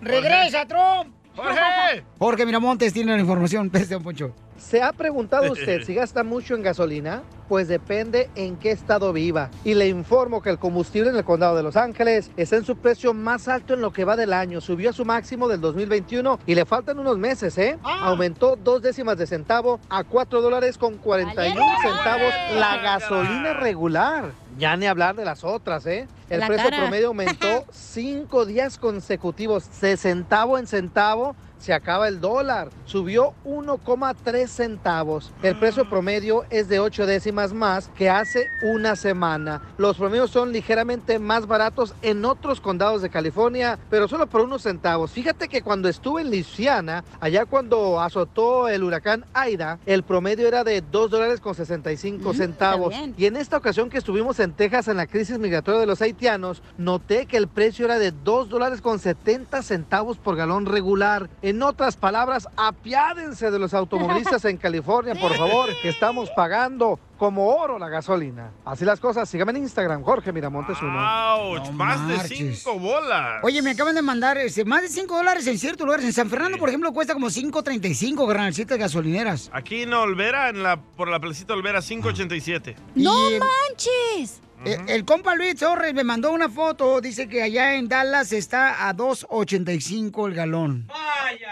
¡Regresa, 0.00 0.66
Trump! 0.66 1.14
¡Jorge! 1.34 2.04
Jorge 2.18 2.46
Miramontes 2.46 2.92
tiene 2.92 3.12
la 3.12 3.20
información. 3.20 3.70
Pese, 3.70 3.94
don 3.94 4.02
Poncho. 4.02 4.32
¿Se 4.58 4.82
ha 4.82 4.92
preguntado 4.92 5.52
usted 5.52 5.82
si 5.86 5.94
gasta 5.94 6.24
mucho 6.24 6.54
en 6.54 6.62
gasolina? 6.62 7.22
Pues 7.48 7.68
depende 7.68 8.28
en 8.34 8.56
qué 8.56 8.72
estado 8.72 9.12
viva. 9.12 9.50
Y 9.64 9.74
le 9.74 9.86
informo 9.86 10.42
que 10.42 10.50
el 10.50 10.58
combustible 10.58 11.10
en 11.10 11.16
el 11.16 11.24
condado 11.24 11.56
de 11.56 11.62
Los 11.62 11.76
Ángeles 11.76 12.32
está 12.36 12.56
en 12.56 12.64
su 12.64 12.76
precio 12.76 13.14
más 13.14 13.46
alto 13.46 13.74
en 13.74 13.80
lo 13.80 13.92
que 13.92 14.04
va 14.04 14.16
del 14.16 14.32
año. 14.32 14.60
Subió 14.60 14.90
a 14.90 14.92
su 14.92 15.04
máximo 15.04 15.46
del 15.46 15.60
2021 15.60 16.40
y 16.46 16.54
le 16.56 16.64
faltan 16.64 16.98
unos 16.98 17.18
meses, 17.18 17.56
¿eh? 17.58 17.78
Aumentó 17.84 18.56
dos 18.56 18.82
décimas 18.82 19.16
de 19.16 19.28
centavo 19.28 19.78
a 19.88 20.02
4 20.02 20.40
dólares 20.40 20.76
con 20.78 20.96
41 20.96 21.54
centavos 21.82 22.34
la 22.56 22.78
gasolina 22.78 23.52
regular. 23.52 24.32
Ya 24.58 24.76
ni 24.76 24.86
hablar 24.86 25.14
de 25.16 25.24
las 25.24 25.44
otras, 25.44 25.84
¿eh? 25.86 26.06
El 26.30 26.40
La 26.40 26.46
precio 26.46 26.64
cara. 26.70 26.82
promedio 26.82 27.08
aumentó 27.08 27.64
cinco 27.72 28.46
días 28.46 28.78
consecutivos, 28.78 29.68
de 29.80 29.96
centavo 29.96 30.58
en 30.58 30.66
centavo. 30.66 31.36
Se 31.58 31.72
acaba 31.72 32.08
el 32.08 32.20
dólar, 32.20 32.70
subió 32.84 33.34
1,3 33.44 34.46
centavos. 34.46 35.32
El 35.42 35.58
precio 35.58 35.88
promedio 35.88 36.44
es 36.50 36.68
de 36.68 36.80
8 36.80 37.06
décimas 37.06 37.52
más 37.52 37.88
que 37.96 38.10
hace 38.10 38.46
una 38.62 38.96
semana. 38.96 39.62
Los 39.78 39.96
promedios 39.96 40.30
son 40.30 40.52
ligeramente 40.52 41.18
más 41.18 41.46
baratos 41.46 41.94
en 42.02 42.24
otros 42.24 42.60
condados 42.60 43.02
de 43.02 43.10
California, 43.10 43.78
pero 43.90 44.08
solo 44.08 44.26
por 44.26 44.42
unos 44.42 44.62
centavos. 44.62 45.10
Fíjate 45.10 45.48
que 45.48 45.62
cuando 45.62 45.88
estuve 45.88 46.22
en 46.22 46.30
Luisiana, 46.30 47.04
allá 47.20 47.46
cuando 47.46 48.00
azotó 48.00 48.68
el 48.68 48.84
huracán 48.84 49.24
Aida, 49.32 49.78
el 49.86 50.02
promedio 50.02 50.46
era 50.46 50.64
de 50.64 50.82
2 50.82 51.10
dólares 51.10 51.40
con 51.40 51.54
65 51.54 52.34
centavos. 52.34 52.90
bien. 52.90 53.14
Y 53.16 53.26
en 53.26 53.36
esta 53.36 53.56
ocasión 53.56 53.90
que 53.90 53.98
estuvimos 53.98 54.38
en 54.40 54.52
Texas 54.52 54.88
en 54.88 54.96
la 54.96 55.06
crisis 55.06 55.38
migratoria 55.38 55.80
de 55.80 55.86
los 55.86 56.02
haitianos, 56.02 56.62
noté 56.78 57.26
que 57.26 57.36
el 57.36 57.48
precio 57.48 57.86
era 57.86 57.98
de 57.98 58.12
2 58.12 58.48
dólares 58.48 58.80
con 58.80 58.98
70 58.98 59.62
centavos 59.62 60.18
por 60.18 60.36
galón 60.36 60.66
regular. 60.66 61.28
En 61.46 61.62
otras 61.62 61.96
palabras, 61.96 62.48
apiádense 62.56 63.52
de 63.52 63.58
los 63.60 63.72
automovilistas 63.72 64.44
en 64.46 64.56
California, 64.56 65.14
por 65.14 65.32
favor, 65.36 65.68
que 65.80 65.90
estamos 65.90 66.28
pagando 66.30 66.98
como 67.18 67.46
oro 67.46 67.78
la 67.78 67.88
gasolina. 67.88 68.50
Así 68.64 68.84
las 68.84 68.98
cosas, 68.98 69.28
síganme 69.28 69.52
en 69.52 69.58
Instagram, 69.58 70.02
Jorge 70.02 70.32
Miramontes 70.32 70.76
uno. 70.82 70.98
¡Auch! 70.98 71.70
más 71.70 72.00
marches. 72.00 72.30
de 72.30 72.52
cinco 72.56 72.80
bolas. 72.80 73.44
Oye, 73.44 73.62
me 73.62 73.70
acaban 73.70 73.94
de 73.94 74.02
mandar 74.02 74.36
este, 74.38 74.64
más 74.64 74.82
de 74.82 74.88
5 74.88 75.16
dólares 75.16 75.46
en 75.46 75.56
ciertos 75.56 75.86
lugares. 75.86 76.04
En 76.04 76.12
San 76.12 76.28
Fernando, 76.28 76.58
por 76.58 76.68
ejemplo, 76.68 76.92
cuesta 76.92 77.14
como 77.14 77.28
5.35, 77.28 78.26
carnalcita 78.26 78.76
gasolineras. 78.76 79.48
Aquí 79.52 79.82
en 79.82 79.94
Olvera, 79.94 80.48
en 80.48 80.64
la, 80.64 80.80
por 80.80 81.06
la 81.06 81.20
placita 81.20 81.54
Olvera, 81.54 81.80
587. 81.80 82.74
¡No 82.96 83.14
manches! 83.14 84.40
Eh, 84.64 84.78
El, 84.88 85.04
compa 85.04 85.34
Luis 85.34 85.56
Torres 85.56 85.92
me 85.94 86.02
mandó 86.04 86.32
una 86.32 86.48
foto. 86.48 87.00
Dice 87.00 87.28
que 87.28 87.42
allá 87.42 87.74
en 87.74 87.88
Dallas 87.88 88.32
está 88.32 88.88
a 88.88 88.94
2.85 88.94 90.26
el 90.28 90.34
galón. 90.34 90.88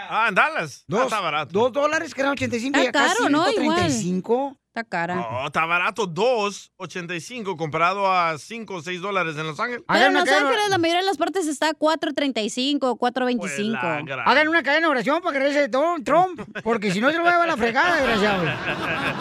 Ah, 0.09 0.25
en 0.29 0.35
Dallas. 0.35 0.81
Ah, 0.81 0.85
Dos, 0.87 1.03
está 1.03 1.19
barato. 1.19 1.51
dos 1.51 1.71
dólares 1.71 2.13
que 2.13 2.21
eran 2.21 2.33
85 2.33 2.79
y 2.79 2.85
Está 2.85 3.05
acá 3.05 3.13
caro, 3.15 3.29
¿no? 3.29 3.49
Igual. 3.51 3.75
35. 3.77 4.57
Está 4.75 4.83
cara. 4.83 5.15
No, 5.15 5.47
está 5.47 5.65
barato 5.65 6.05
2.85 6.05 7.55
comparado 7.55 8.11
a 8.11 8.37
5 8.37 8.73
o 8.73 8.81
6 8.81 8.99
dólares 8.99 9.37
en 9.37 9.47
Los 9.47 9.57
Ángeles. 9.57 9.85
Pero 9.87 10.05
en 10.07 10.13
Los 10.13 10.27
Ángeles 10.27 10.69
la 10.69 10.77
mayoría 10.77 10.99
de 10.99 11.05
las 11.05 11.15
partes 11.15 11.47
está 11.47 11.69
a 11.69 11.73
4.35, 11.73 12.99
4.25. 12.99 14.23
Hagan 14.25 14.49
una 14.49 14.63
cadena 14.63 14.87
de 14.87 14.91
oración 14.91 15.21
para 15.21 15.31
que 15.31 15.39
regrese 15.39 15.69
Don 15.69 16.03
Trump, 16.03 16.41
porque 16.61 16.91
si 16.91 16.99
no 16.99 17.09
se 17.09 17.15
lo 17.15 17.21
voy 17.21 17.29
a 17.29 17.35
llevar 17.35 17.47
a 17.47 17.51
la 17.51 17.57
fregada, 17.57 17.95
desgraciado. 17.95 18.43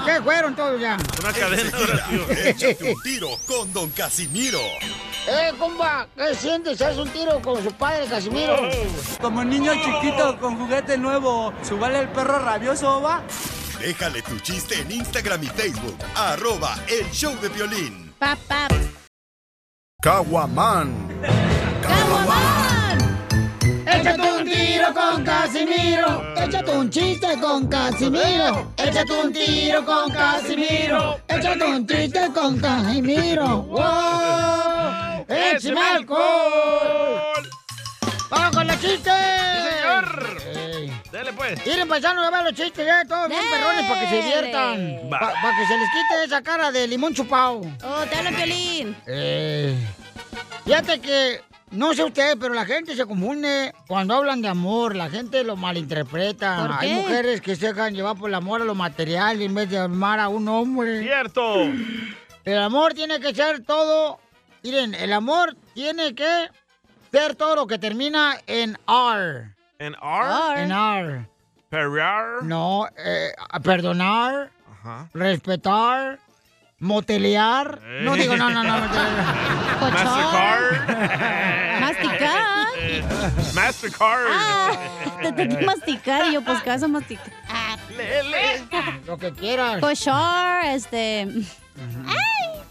¿Qué 0.04 0.22
fueron 0.22 0.56
todos 0.56 0.80
ya? 0.80 0.96
Una 1.20 1.32
cadena 1.32 1.70
de 1.70 1.84
oración. 1.84 2.26
Échate 2.46 2.92
un 2.92 3.02
tiro 3.02 3.28
con 3.46 3.72
Don 3.72 3.90
Casimiro. 3.90 4.58
Eh, 4.58 5.52
compa, 5.56 6.08
¿qué 6.16 6.34
sientes? 6.34 6.82
¿Haz 6.82 6.96
un 6.98 7.08
tiro 7.10 7.40
con 7.40 7.62
su 7.62 7.70
padre, 7.74 8.06
Casimiro? 8.06 8.56
Como 9.20 9.44
niño 9.44 9.72
chiquito 9.74 10.36
con 10.40 10.56
juguete 10.58 10.98
nuevo, 10.98 11.54
¿subale 11.62 12.00
el 12.00 12.08
perro 12.08 12.40
rabioso, 12.40 13.00
va? 13.00 13.22
Déjale 13.84 14.22
tu 14.22 14.40
chiste 14.40 14.80
en 14.80 14.90
Instagram 14.90 15.42
y 15.42 15.46
Facebook. 15.48 15.98
Arroba 16.16 16.74
El 16.88 17.04
Show 17.12 17.38
de 17.42 17.50
Violín. 17.50 18.14
Papá. 18.18 18.66
Caguaman. 20.00 20.88
Échate 23.86 24.22
un 24.22 24.44
tiro 24.46 24.94
con 24.94 25.22
Casimiro. 25.22 26.34
Échate 26.34 26.70
un 26.70 26.88
chiste 26.88 27.38
con 27.38 27.68
Casimiro. 27.68 28.72
Échate 28.78 29.12
un 29.12 29.30
tiro 29.30 29.84
con 29.84 30.10
Casimiro. 30.10 31.20
Échate 31.28 31.64
un 31.64 31.86
chiste 31.86 32.32
con 32.32 32.58
Casimiro. 32.58 33.64
¡Wow! 33.64 35.26
¡Échame 35.28 35.80
alcohol! 35.80 37.50
¡Vamos 38.30 38.56
con 38.56 38.66
los 38.66 38.80
chistes! 38.80 39.83
Dele 41.14 41.32
pues. 41.32 41.64
Miren, 41.64 41.86
paisanos, 41.86 42.26
a 42.26 42.30
ver 42.30 42.42
los 42.42 42.54
chistes 42.54 42.84
ya, 42.84 43.04
todos 43.04 43.28
bien 43.28 43.40
perrones 43.48 43.88
para 43.88 44.00
que 44.00 44.08
se 44.08 44.16
diviertan. 44.16 45.08
Para 45.08 45.30
que 45.30 45.66
se 45.68 45.78
les 45.78 45.88
quite 45.90 46.24
esa 46.24 46.42
cara 46.42 46.72
de 46.72 46.88
limón 46.88 47.14
chupado. 47.14 47.60
Oh, 47.84 48.04
te 48.10 48.16
hablan, 48.16 48.34
Piolín. 48.34 48.96
Eh, 49.06 49.76
fíjate 50.64 51.00
que, 51.00 51.40
no 51.70 51.94
sé 51.94 52.02
usted, 52.02 52.36
pero 52.40 52.52
la 52.52 52.66
gente 52.66 52.96
se 52.96 53.06
confunde 53.06 53.72
cuando 53.86 54.16
hablan 54.16 54.42
de 54.42 54.48
amor. 54.48 54.96
La 54.96 55.08
gente 55.08 55.44
lo 55.44 55.54
malinterpreta. 55.54 56.66
¿Por 56.66 56.72
Hay 56.80 56.88
qué? 56.88 56.94
mujeres 56.96 57.40
que 57.40 57.54
se 57.54 57.68
dejan 57.68 57.94
llevar 57.94 58.16
por 58.16 58.28
el 58.28 58.34
amor 58.34 58.62
a 58.62 58.64
lo 58.64 58.74
material 58.74 59.40
en 59.40 59.54
vez 59.54 59.70
de 59.70 59.78
amar 59.78 60.18
a 60.18 60.26
un 60.26 60.48
hombre. 60.48 61.00
Cierto. 61.00 61.62
El 62.44 62.58
amor 62.58 62.92
tiene 62.92 63.20
que 63.20 63.32
ser 63.32 63.62
todo. 63.62 64.18
Miren, 64.64 64.96
el 64.96 65.12
amor 65.12 65.54
tiene 65.74 66.12
que 66.16 66.48
ser 67.12 67.36
todo 67.36 67.54
lo 67.54 67.68
que 67.68 67.78
termina 67.78 68.36
en 68.48 68.76
R. 68.88 69.53
¿En 69.84 69.94
R? 70.00 70.62
En 70.62 70.72
R. 70.72 71.28
Perrear. 71.68 72.42
No, 72.42 72.88
eh, 72.96 73.32
perdonar, 73.62 74.50
Ajá. 74.72 75.10
respetar, 75.12 76.18
motelear. 76.78 77.82
No 78.00 78.14
digo, 78.14 78.34
no, 78.34 78.48
no, 78.48 78.64
no. 78.64 78.78
no, 78.78 78.88
Mastercard. 79.80 80.88
Masticar. 81.80 82.68
Mastercard. 83.54 84.26
Ah, 84.30 84.70
te 85.20 85.32
tengo 85.32 85.58
que 85.58 85.66
masticar 85.66 86.26
y 86.28 86.32
yo, 86.32 86.42
pues, 86.42 86.62
¿qué 86.62 86.70
vas 86.70 86.82
a 86.82 86.88
masticar? 86.88 87.28
Lo 89.06 89.18
que 89.18 89.32
quieras. 89.32 89.80
Cochar, 89.80 90.64
este... 90.66 91.28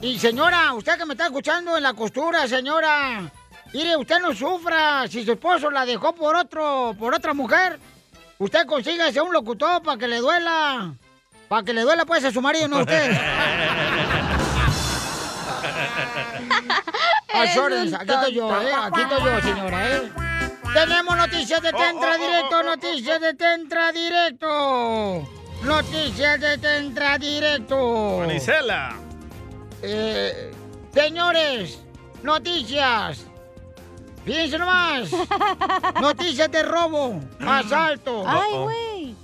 Y 0.02 0.18
señora, 0.18 0.74
usted 0.74 0.98
que 0.98 1.06
me 1.06 1.14
está 1.14 1.26
escuchando 1.28 1.78
en 1.78 1.84
la 1.84 1.94
costura, 1.94 2.48
señora. 2.48 3.32
Mire, 3.74 3.98
usted 3.98 4.20
no 4.20 4.34
sufra. 4.34 5.08
Si 5.08 5.26
su 5.26 5.32
esposo 5.32 5.72
la 5.72 5.86
dejó 5.86 6.14
por 6.14 6.36
otro, 6.36 6.96
por 6.98 7.14
otra 7.14 7.34
mujer, 7.34 7.80
usted 8.38 8.66
consígase 8.68 9.20
un 9.20 9.34
locutor 9.34 9.82
para 9.82 9.98
que 9.98 10.08
le 10.08 10.20
duela. 10.20 10.94
Para 11.48 11.64
que 11.64 11.74
le 11.74 11.82
duela 11.82 12.06
pues 12.06 12.24
a 12.24 12.32
su 12.32 12.42
marido, 12.42 12.68
no 12.68 12.78
a 12.78 12.82
usted. 12.82 13.12
Aquí 17.34 18.12
estoy 18.12 18.34
yo, 18.34 18.62
¿eh? 18.62 18.72
Aquí 18.74 19.02
estoy 19.02 19.24
yo, 19.24 19.42
señora, 19.42 19.90
¿eh? 19.90 20.12
Tenemos 20.74 21.18
noticias 21.18 21.62
de 21.62 21.72
Tentra 21.72 22.18
Directo, 22.18 22.64
noticias 22.64 23.22
de 23.22 23.34
Tentra 23.34 23.92
Directo. 23.92 25.28
Noticias 25.64 26.40
de 26.40 26.58
Tentra 26.58 27.18
Directo. 27.18 28.18
Manicela. 28.20 28.96
Eh, 29.82 30.52
señores, 30.94 31.80
noticias. 32.24 33.26
Fíjense 34.26 34.58
nomás. 34.58 35.10
noticias 36.02 36.50
de 36.52 36.64
robo, 36.64 37.20
asalto. 37.40 38.24
Ay, 38.26 38.52
güey. 38.54 39.16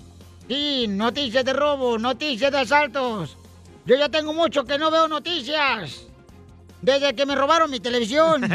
Sí, 0.48 0.88
noticias 0.88 1.46
de 1.46 1.54
robo, 1.54 1.98
noticias 1.98 2.52
de 2.52 2.60
asaltos. 2.60 3.38
Yo 3.86 3.96
ya 3.96 4.10
tengo 4.10 4.34
mucho 4.34 4.66
que 4.66 4.78
no 4.78 4.92
veo 4.92 5.08
noticias. 5.08 6.06
Desde 6.82 7.16
que 7.16 7.26
me 7.26 7.36
robaron 7.36 7.72
mi 7.72 7.80
televisión. 7.80 8.44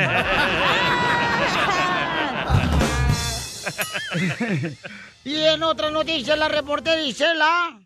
y 5.25 5.37
en 5.37 5.63
otra 5.63 5.91
noticia, 5.91 6.37
la 6.37 6.49
reportera 6.49 7.01
Isela. 7.03 7.79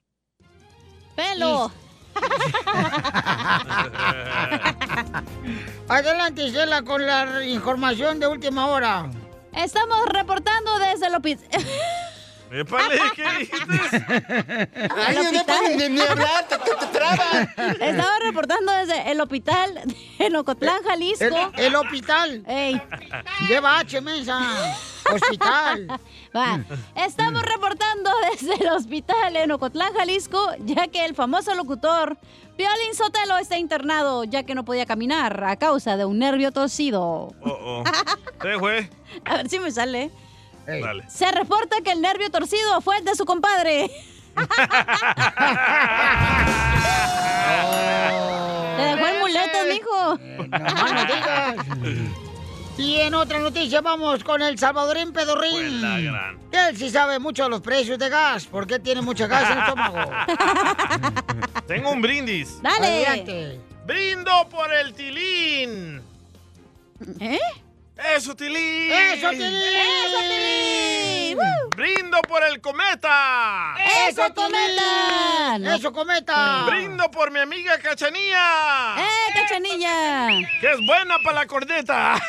Pelo. 1.15 1.71
Adelante, 5.89 6.45
Isela, 6.45 6.83
con 6.83 7.07
la 7.07 7.45
información 7.45 8.21
de 8.21 8.27
última 8.27 8.67
hora. 8.67 9.07
Estamos 9.55 10.05
reportando 10.07 10.79
desde 10.79 11.07
el 11.07 11.15
hospital. 11.15 11.47
Épale, 12.51 12.99
¿qué 13.15 13.25
dijiste? 13.41 13.69
Ay, 14.97 15.19
no 15.33 15.45
pueden 15.45 15.95
ni 15.95 16.01
hablar, 16.01 16.49
te, 16.49 16.57
trabas. 16.99 17.49
Estaba 17.79 18.19
reportando 18.23 18.73
desde 18.73 19.11
el 19.11 19.21
hospital 19.21 19.83
en 20.19 20.37
Ocotlán, 20.37 20.83
Jalisco. 20.83 21.25
El, 21.25 21.65
el 21.67 21.77
hospital. 21.77 22.43
Ey. 22.47 22.81
Lleva 23.49 23.79
H, 23.81 24.01
mensa. 24.01 24.41
Hospital. 25.13 26.01
Va. 26.37 26.61
Estamos 26.95 27.43
reportando 27.43 28.11
desde 28.31 28.55
el 28.63 28.69
hospital 28.73 29.37
en 29.37 29.51
Ocotlán, 29.53 29.93
Jalisco, 29.95 30.39
ya 30.61 30.89
que 30.89 31.05
el 31.05 31.15
famoso 31.15 31.55
locutor 31.55 32.19
Piolín 32.57 32.93
Sotelo 32.95 33.39
está 33.39 33.57
internado, 33.57 34.25
ya 34.25 34.43
que 34.43 34.55
no 34.57 34.65
podía 34.65 34.85
caminar 34.85 35.45
a 35.45 35.57
causa 35.57 35.97
de 35.97 36.05
un 36.05 36.19
nervio 36.19 36.51
torcido. 36.51 37.33
Oh, 37.41 37.45
oh. 37.45 37.85
Sí. 38.43 38.49
A 39.25 39.37
ver 39.37 39.49
si 39.49 39.61
me 39.61 39.71
sale. 39.71 40.11
Dale. 40.67 41.09
Se 41.09 41.31
reporta 41.31 41.81
que 41.83 41.93
el 41.93 42.03
nervio 42.03 42.31
torcido 42.31 42.81
fue 42.81 42.99
el 42.99 43.05
de 43.05 43.15
su 43.15 43.25
compadre. 43.25 43.91
Te 48.77 48.83
dejó 48.83 49.07
en 49.07 49.19
muletas, 49.21 49.67
mijo. 49.69 50.19
No 50.51 50.93
no 50.93 51.05
digas. 51.05 51.57
Y 52.79 52.95
en 53.01 53.13
otra 53.15 53.41
noticia 53.41 53.81
vamos 53.81 54.23
con 54.23 54.41
el 54.41 54.57
Salvadorín 54.57 55.13
Pedorrín. 55.13 55.83
la 55.83 55.99
gran. 56.01 56.39
Él 56.53 56.77
sí 56.77 56.89
sabe 56.91 57.19
mucho 57.19 57.43
de 57.43 57.51
los 57.51 57.61
precios 57.61 57.99
de 57.99 58.09
gas, 58.09 58.47
porque 58.47 58.79
tiene 58.79 59.03
mucha 59.03 59.27
gas 59.27 59.51
en 59.51 59.59
el 59.59 59.65
estómago. 59.65 59.99
Tengo 61.67 61.91
un 61.91 62.01
brindis. 62.01 62.63
Dale. 62.63 63.05
Adelante. 63.05 63.61
Brindo 63.85 64.31
por 64.49 64.73
el 64.73 64.95
tilín. 64.95 66.01
¿Eh? 67.21 67.39
¡Eso, 67.99 68.35
tilín! 68.37 68.93
¡Eso, 68.93 69.31
Tilín! 69.31 69.45
¡Eso, 69.45 70.19
Tilín! 70.21 71.37
¡Woo! 71.37 71.71
¡Brindo 71.77 72.21
por 72.23 72.45
el 72.45 72.61
cometa! 72.61 73.75
¡Eso, 74.09 74.23
cometa! 74.35 75.75
¡Eso, 75.75 75.93
cometa! 75.93 76.65
¡Brindo 76.67 77.11
por 77.11 77.33
mi 77.33 77.41
amiga 77.41 77.77
Cachanilla! 77.79 78.95
¡Eh, 78.99 79.33
cachanilla! 79.35 80.29
¡Que 80.61 80.71
es 80.73 80.87
buena 80.87 81.19
para 81.25 81.41
la 81.41 81.47
corneta! 81.47 82.21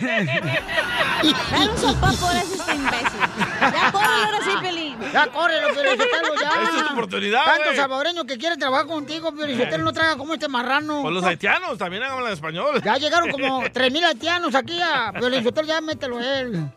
Dale 0.00 1.70
un 1.70 1.78
sopapo 1.78 2.26
a 2.26 2.38
ese 2.40 2.74
imbécil. 2.74 3.20
Ya 3.60 3.92
córrelo 3.92 4.24
ahora 4.24 4.38
sí, 4.44 4.50
Pelín. 4.60 4.98
Ya 5.12 5.26
córrelo, 5.28 5.68
Piolichotelo, 5.72 6.34
ya. 6.40 6.62
Esa 6.62 6.78
es 6.78 6.86
tu 6.86 6.92
oportunidad, 6.92 7.44
Tantos 7.44 7.76
salvadoreños 7.76 8.24
que 8.24 8.38
quieren 8.38 8.58
trabajar 8.58 8.86
contigo, 8.86 9.32
Piolichotelo, 9.32 9.84
no 9.84 9.92
traga 9.92 10.16
como 10.16 10.34
este 10.34 10.48
marrano. 10.48 11.02
Por 11.02 11.12
los 11.12 11.24
haitianos 11.24 11.78
también 11.78 12.02
hablan 12.02 12.32
español. 12.32 12.82
Ya 12.82 12.96
llegaron 12.96 13.30
como 13.30 13.62
3.000 13.62 14.04
haitianos 14.04 14.54
aquí 14.54 14.81
a 14.82 15.12
Piolichotelo, 15.12 15.66
ya 15.68 15.80
mételo 15.80 16.18
a 16.18 16.40
él. 16.40 16.70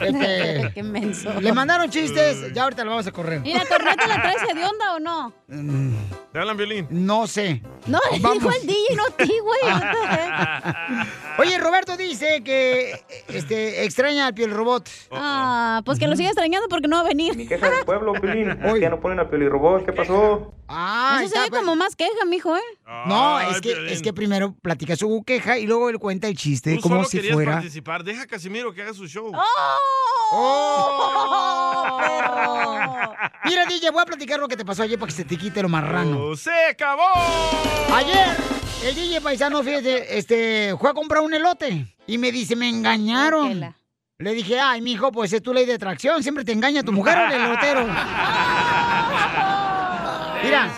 Este, 0.00 0.70
Qué 0.74 0.82
menso. 0.82 1.40
le 1.40 1.52
mandaron 1.52 1.90
chistes, 1.90 2.52
ya 2.52 2.64
ahorita 2.64 2.84
lo 2.84 2.90
vamos 2.90 3.06
a 3.06 3.12
correr. 3.12 3.42
¿Y 3.44 3.54
la 3.54 3.64
corneta 3.66 4.06
la 4.06 4.22
traes 4.22 4.54
de 4.54 4.64
onda 4.64 4.94
o 4.94 5.00
no? 5.00 5.32
¿Te 6.32 6.38
hablan 6.38 6.56
violín? 6.56 6.86
No 6.90 7.26
sé. 7.26 7.62
No, 7.86 7.98
le 8.12 8.18
dijo 8.18 8.50
el 8.50 8.66
DJ, 8.66 8.96
no 8.96 9.02
a 9.06 9.10
ti, 9.10 9.32
güey. 9.42 9.60
Oye, 11.38 11.58
Roberto 11.58 11.96
dice 11.96 12.42
que 12.44 13.00
este, 13.28 13.84
extraña 13.84 14.26
al 14.26 14.34
piel 14.34 14.50
robot. 14.50 14.88
Ah, 15.12 15.82
pues 15.84 15.98
que 15.98 16.06
lo 16.06 16.16
siga 16.16 16.28
extrañando 16.30 16.68
porque 16.68 16.88
no 16.88 16.96
va 16.96 17.02
a 17.02 17.08
venir. 17.08 17.48
Queja 17.48 17.70
del 17.70 17.84
pueblo. 17.84 18.14
Es 18.14 18.20
que 18.74 18.80
ya 18.80 18.90
no 18.90 19.00
ponen 19.00 19.20
a 19.20 19.28
Piolirobot. 19.30 19.84
¿Qué 19.86 19.92
pasó? 19.92 20.52
Ah, 20.68 21.20
Eso 21.22 21.34
se 21.34 21.40
ve 21.40 21.50
como 21.50 21.76
más 21.76 21.96
queja, 21.96 22.24
mijo, 22.26 22.54
¿eh? 22.56 22.60
No, 23.06 23.40
es 23.40 23.60
que, 23.60 23.70
Piolín. 23.72 23.92
es 23.92 24.02
que 24.02 24.12
primero 24.12 24.54
platica 24.60 24.96
su 24.96 25.22
queja 25.24 25.58
y 25.58 25.66
luego 25.66 25.88
él 25.88 25.98
cuenta 25.98 26.28
el 26.28 26.36
chiste 26.36 26.78
como 26.80 27.04
si 27.04 27.18
querías 27.18 27.36
fuera. 27.48 27.60
participar. 27.60 28.04
Deja 28.04 28.22
a 28.22 28.26
Casimiro 28.26 28.72
que 28.72 28.82
haga 28.82 28.94
su 28.94 29.06
show. 29.06 29.32
¡Oh! 30.32 31.98
Pero... 32.00 33.14
Mira, 33.44 33.66
DJ, 33.68 33.90
voy 33.90 34.02
a 34.02 34.06
platicar 34.06 34.38
lo 34.38 34.48
que 34.48 34.56
te 34.56 34.64
pasó 34.64 34.82
ayer 34.82 34.98
para 34.98 35.10
que 35.10 35.16
se 35.16 35.24
te 35.24 35.36
quite 35.36 35.62
lo 35.62 35.68
marrano. 35.68 36.18
Oh, 36.18 36.36
¡Se 36.36 36.52
acabó! 36.70 37.02
Ayer, 37.94 38.36
el 38.84 38.94
DJ 38.94 39.20
paisano, 39.20 39.62
fíjate, 39.62 40.18
este, 40.18 40.76
fue 40.78 40.90
a 40.90 40.94
comprar 40.94 41.22
un 41.22 41.34
elote 41.34 41.86
y 42.06 42.18
me 42.18 42.30
dice, 42.32 42.56
me 42.56 42.68
engañaron. 42.68 43.74
Le 44.18 44.34
dije, 44.34 44.58
ay, 44.58 44.80
mijo, 44.80 45.12
pues 45.12 45.32
es 45.32 45.42
tu 45.42 45.54
ley 45.54 45.64
de 45.64 45.74
atracción, 45.74 46.22
siempre 46.22 46.44
te 46.44 46.52
engaña 46.52 46.82
tu 46.82 46.92
mujer 46.92 47.16
o 47.16 47.26
el 47.26 47.40
elotero. 47.40 47.86
Mira, 50.42 50.70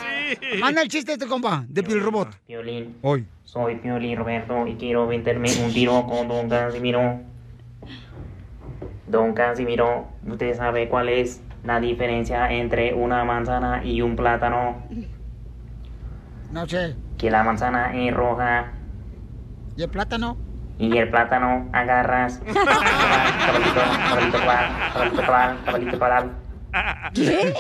Manda 0.61 0.83
el 0.83 0.89
chiste 0.89 1.13
este 1.13 1.27
compa, 1.27 1.65
de 1.69 1.83
Piel 1.83 2.01
Robot. 2.01 2.29
Piolín. 2.47 2.97
Hoy. 3.03 3.27
Soy 3.45 3.77
Piolín 3.77 4.17
Roberto 4.17 4.67
y 4.67 4.75
quiero 4.77 5.07
meterme 5.07 5.49
un 5.65 5.73
tiro 5.73 6.07
con 6.07 6.29
Don 6.29 6.49
Casimiro. 6.49 7.21
Don 9.09 9.33
Casimiro, 9.35 10.07
¿usted 10.27 10.57
sabe 10.57 10.89
cuál 10.89 11.09
es 11.09 11.43
la 11.65 11.81
diferencia 11.81 12.51
entre 12.53 12.95
una 12.95 13.25
manzana 13.25 13.85
y 13.85 14.03
un 14.03 14.15
plátano? 14.15 14.83
No 16.53 16.67
sé. 16.69 16.95
Que 17.19 17.31
la 17.31 17.43
manzana 17.43 17.93
es 17.95 18.15
roja 18.15 18.73
¿Y 19.77 19.83
el 19.83 19.91
plátano? 19.91 20.37
y 20.79 20.97
el 20.97 21.11
plátano 21.11 21.69
agarras. 21.73 22.41
Caballito, 22.45 23.81
caballito 24.09 24.39
cual, 24.45 24.67
caballito 24.93 25.27
cual, 25.27 25.59
caballito 25.65 25.99
cual. 25.99 26.31
¿Qué? 27.15 27.55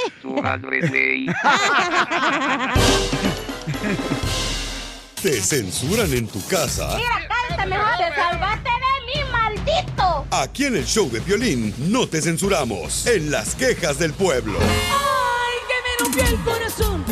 ¿Te 5.22 5.40
censuran 5.40 6.12
en 6.14 6.26
tu 6.28 6.44
casa? 6.46 6.96
cállate 7.28 7.66
mejor. 7.68 7.96
Te 7.98 8.14
salvaste 8.14 8.70
de 8.70 9.04
mí, 9.06 9.30
maldito. 9.30 10.26
Aquí 10.30 10.64
en 10.66 10.76
el 10.76 10.86
show 10.86 11.10
de 11.10 11.20
violín 11.20 11.74
no 11.78 12.08
te 12.08 12.22
censuramos. 12.22 13.06
En 13.06 13.30
las 13.30 13.54
quejas 13.54 13.98
del 13.98 14.12
pueblo. 14.14 14.58
Ay, 14.60 15.58
que 15.68 15.74
me 15.84 16.04
rompió 16.04 16.24
el 16.26 16.44
corazón. 16.44 17.04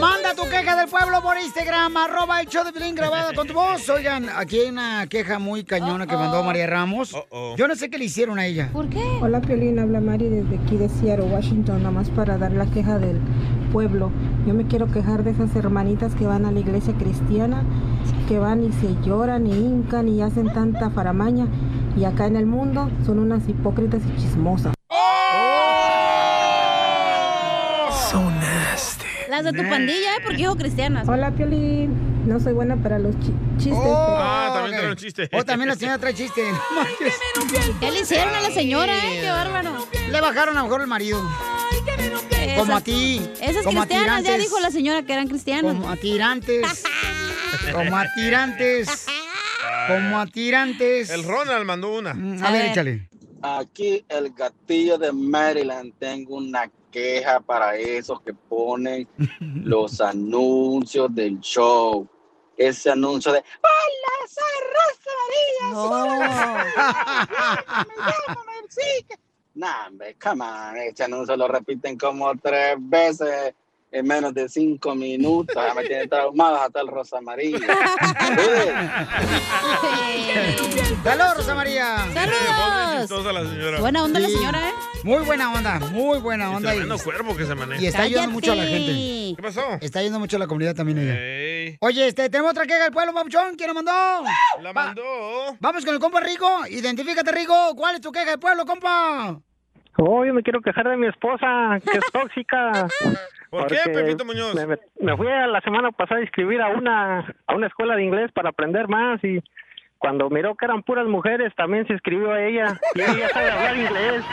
Manda 0.00 0.34
tu 0.34 0.42
queja 0.44 0.76
del 0.76 0.88
pueblo 0.88 1.22
por 1.22 1.36
Instagram, 1.38 1.96
arroba 1.96 2.40
el 2.40 2.48
show 2.48 2.64
de 2.64 2.72
Piolín 2.72 2.94
grabada 2.94 3.32
con 3.34 3.46
tu 3.46 3.54
voz. 3.54 3.88
Oigan, 3.90 4.28
aquí 4.36 4.60
hay 4.60 4.68
una 4.68 5.06
queja 5.06 5.38
muy 5.38 5.64
cañona 5.64 6.06
que 6.06 6.16
mandó 6.16 6.42
María 6.42 6.66
Ramos. 6.66 7.14
Yo 7.56 7.68
no 7.68 7.74
sé 7.74 7.90
qué 7.90 7.98
le 7.98 8.04
hicieron 8.06 8.38
a 8.38 8.46
ella. 8.46 8.70
¿Por 8.72 8.88
qué? 8.88 9.02
Hola 9.20 9.40
Piolín, 9.40 9.78
habla 9.78 10.00
Mari 10.00 10.28
desde 10.28 10.56
aquí 10.56 10.76
de 10.76 10.88
Seattle, 10.88 11.26
Washington, 11.26 11.78
nada 11.78 11.90
más 11.90 12.10
para 12.10 12.38
dar 12.38 12.52
la 12.52 12.66
queja 12.66 12.98
del 12.98 13.20
pueblo. 13.72 14.10
Yo 14.46 14.54
me 14.54 14.66
quiero 14.66 14.90
quejar 14.90 15.24
de 15.24 15.30
esas 15.30 15.54
hermanitas 15.56 16.14
que 16.14 16.26
van 16.26 16.44
a 16.44 16.52
la 16.52 16.60
iglesia 16.60 16.94
cristiana, 16.94 17.62
que 18.28 18.38
van 18.38 18.62
y 18.62 18.72
se 18.72 18.94
lloran 19.06 19.46
y 19.46 19.52
hincan 19.52 20.08
y 20.08 20.22
hacen 20.22 20.52
tanta 20.52 20.90
faramaña. 20.90 21.46
Y 21.96 22.04
acá 22.04 22.26
en 22.26 22.36
el 22.36 22.46
mundo 22.46 22.90
son 23.06 23.18
unas 23.18 23.48
hipócritas 23.48 24.02
y 24.04 24.20
chismosas. 24.20 24.73
Las 29.42 29.52
de 29.52 29.52
tu 29.62 29.68
pandilla, 29.68 30.16
¿eh? 30.16 30.20
Porque 30.22 30.36
dijo 30.38 30.56
cristianas. 30.56 31.08
Hola 31.08 31.30
Piolín, 31.32 32.26
no 32.28 32.38
soy 32.38 32.52
buena 32.52 32.76
para 32.76 32.98
los 32.98 33.18
chi- 33.18 33.34
chistes. 33.58 33.72
Oh, 33.82 34.16
Ah, 34.18 34.50
también 34.54 34.76
trae 34.78 34.90
un 34.90 34.96
chiste. 34.96 35.28
Oh, 35.32 35.44
también 35.44 35.68
la 35.68 35.74
señora 35.76 35.98
trae 35.98 36.14
chiste. 36.14 36.42
¿Qué 37.80 37.90
le 37.90 38.00
hicieron 38.02 38.34
a 38.34 38.40
la 38.40 38.50
señora, 38.50 38.96
eh? 38.96 39.20
Qué 39.22 39.30
bárbaro. 39.30 39.86
Le 40.10 40.20
bajaron 40.20 40.56
a 40.56 40.60
lo 40.60 40.64
mejor 40.66 40.80
el 40.82 40.86
marido. 40.86 41.20
Esas- 42.30 42.58
Como 42.58 42.76
a 42.76 42.80
ti. 42.80 43.20
Esas 43.40 43.64
como 43.64 43.80
cristianas, 43.80 44.22
ya 44.22 44.38
dijo 44.38 44.60
la 44.60 44.70
señora 44.70 45.02
que 45.02 45.12
eran 45.12 45.26
cristianas. 45.28 45.72
Como 45.74 45.88
a 45.90 45.96
tirantes. 45.96 46.84
Como 47.72 47.96
a 47.96 48.06
tirantes. 48.14 49.06
Como 49.88 50.18
a 50.20 50.26
tirantes. 50.26 51.10
El 51.10 51.24
Ronald 51.24 51.64
mandó 51.66 51.98
una. 51.98 52.10
A 52.46 52.50
ver, 52.52 52.66
échale. 52.66 53.08
Aquí 53.42 54.04
el 54.08 54.30
gatillo 54.32 54.96
de 54.96 55.12
Maryland 55.12 55.92
tengo 55.98 56.36
una 56.36 56.70
queja 56.94 57.40
para 57.40 57.76
esos 57.76 58.20
que 58.20 58.32
ponen 58.32 59.08
los 59.64 60.00
anuncios 60.00 61.12
del 61.12 61.40
show. 61.40 62.08
Ese 62.56 62.88
anuncio 62.88 63.32
de 63.32 63.38
Hola, 63.38 64.14
soy 64.28 64.56
Rosa 64.76 65.10
María. 65.20 65.64
Llámame, 68.28 68.52
sí, 68.68 69.04
que-". 69.08 69.18
Nah, 69.54 69.88
hombre, 69.88 70.16
come 70.22 70.44
on. 70.44 70.76
Ese 70.76 71.02
anuncio 71.02 71.36
lo 71.36 71.48
repiten 71.48 71.98
como 71.98 72.32
tres 72.36 72.76
veces 72.78 73.54
en 73.94 74.06
menos 74.06 74.34
de 74.34 74.48
cinco 74.48 74.94
minutos. 74.94 75.54
Ya 75.54 75.72
me 75.74 75.84
tiene 75.84 76.08
traumado 76.08 76.56
hasta 76.60 76.80
el 76.80 76.88
Rosa 76.88 77.20
María. 77.22 77.58
¡Saludos, 81.04 81.36
Rosa 81.36 81.54
María! 81.54 81.96
Señora. 83.48 83.80
Buena 83.80 84.04
onda 84.04 84.20
la 84.20 84.28
señora, 84.28 84.68
¿eh? 84.68 84.72
Muy 85.04 85.22
buena 85.24 85.52
onda, 85.52 85.78
muy 85.92 86.18
buena 86.18 86.50
onda. 86.50 86.70
Y, 86.74 86.78
tremendo 86.78 86.98
cuervo 87.02 87.36
que 87.36 87.44
se 87.46 87.54
maneja. 87.54 87.80
y 87.82 87.86
está 87.86 88.02
ayudando 88.02 88.32
mucho 88.32 88.52
a 88.52 88.56
la 88.56 88.64
gente. 88.64 89.34
¿Qué 89.36 89.42
pasó? 89.42 89.60
Está 89.80 89.98
ayudando 90.00 90.18
mucho 90.20 90.36
a 90.36 90.38
la 90.40 90.46
comunidad 90.46 90.74
también 90.74 90.98
ella. 90.98 91.76
Oye, 91.80 92.08
este, 92.08 92.28
tenemos 92.30 92.50
otra 92.52 92.66
queja 92.66 92.84
del 92.84 92.92
pueblo, 92.92 93.12
Papuchón. 93.14 93.54
¿Quién 93.56 93.68
la 93.68 93.74
mandó? 93.74 93.92
La 94.62 94.72
Va- 94.72 94.86
mandó. 94.86 95.02
Vamos 95.60 95.84
con 95.84 95.94
el 95.94 96.00
compa 96.00 96.20
Rico. 96.20 96.48
Identifícate, 96.68 97.30
Rico. 97.32 97.74
¿Cuál 97.76 97.96
es 97.96 98.00
tu 98.00 98.10
queja 98.12 98.30
del 98.30 98.38
pueblo, 98.40 98.64
compa? 98.66 99.38
Oh, 99.96 100.24
yo 100.24 100.34
me 100.34 100.42
quiero 100.42 100.60
quejar 100.60 100.88
de 100.88 100.96
mi 100.96 101.06
esposa, 101.06 101.78
que 101.80 101.98
es 101.98 102.04
tóxica. 102.12 102.88
¿Por 103.50 103.66
qué, 103.68 103.76
Porque 103.84 103.90
Pepito 103.92 104.24
Muñoz? 104.24 104.54
Me, 105.00 105.16
fui 105.16 105.28
a 105.28 105.46
la 105.46 105.60
semana 105.60 105.92
pasada 105.92 106.20
a 106.20 106.22
inscribir 106.22 106.60
a 106.60 106.68
una, 106.68 107.20
a 107.46 107.54
una 107.54 107.66
escuela 107.68 107.94
de 107.94 108.04
inglés 108.04 108.32
para 108.32 108.50
aprender 108.50 108.88
más 108.88 109.22
y 109.22 109.40
cuando 109.98 110.28
miró 110.28 110.54
que 110.54 110.66
eran 110.66 110.82
puras 110.82 111.06
mujeres, 111.06 111.52
también 111.56 111.86
se 111.86 111.94
inscribió 111.94 112.32
a 112.32 112.42
ella. 112.44 112.78
Y 112.94 113.00
ella 113.00 113.28
sabe 113.30 113.50
hablar 113.50 113.76
inglés. 113.76 114.24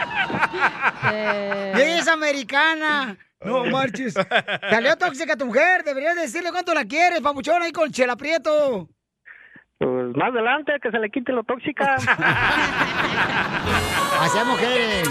Y 1.76 1.82
ella 1.82 1.98
es 2.00 2.08
americana. 2.08 3.18
No 3.44 3.64
marches. 3.72 4.16
Salió 4.70 4.98
tóxica 4.98 5.38
tu 5.38 5.46
mujer. 5.46 5.84
Deberías 5.84 6.16
decirle 6.16 6.52
cuánto 6.52 6.74
la 6.74 6.86
quieres, 6.86 7.22
papuchón, 7.22 7.62
ahí 7.62 7.72
con 7.72 7.90
Chela 7.92 8.16
Prieto. 8.16 8.90
Pues 9.82 10.16
más 10.16 10.30
adelante, 10.30 10.74
que 10.80 10.92
se 10.92 11.00
le 11.00 11.10
quite 11.10 11.32
lo 11.32 11.44
tóxica. 11.44 11.96
Hacia 14.20 14.44
mujeres. 14.44 15.10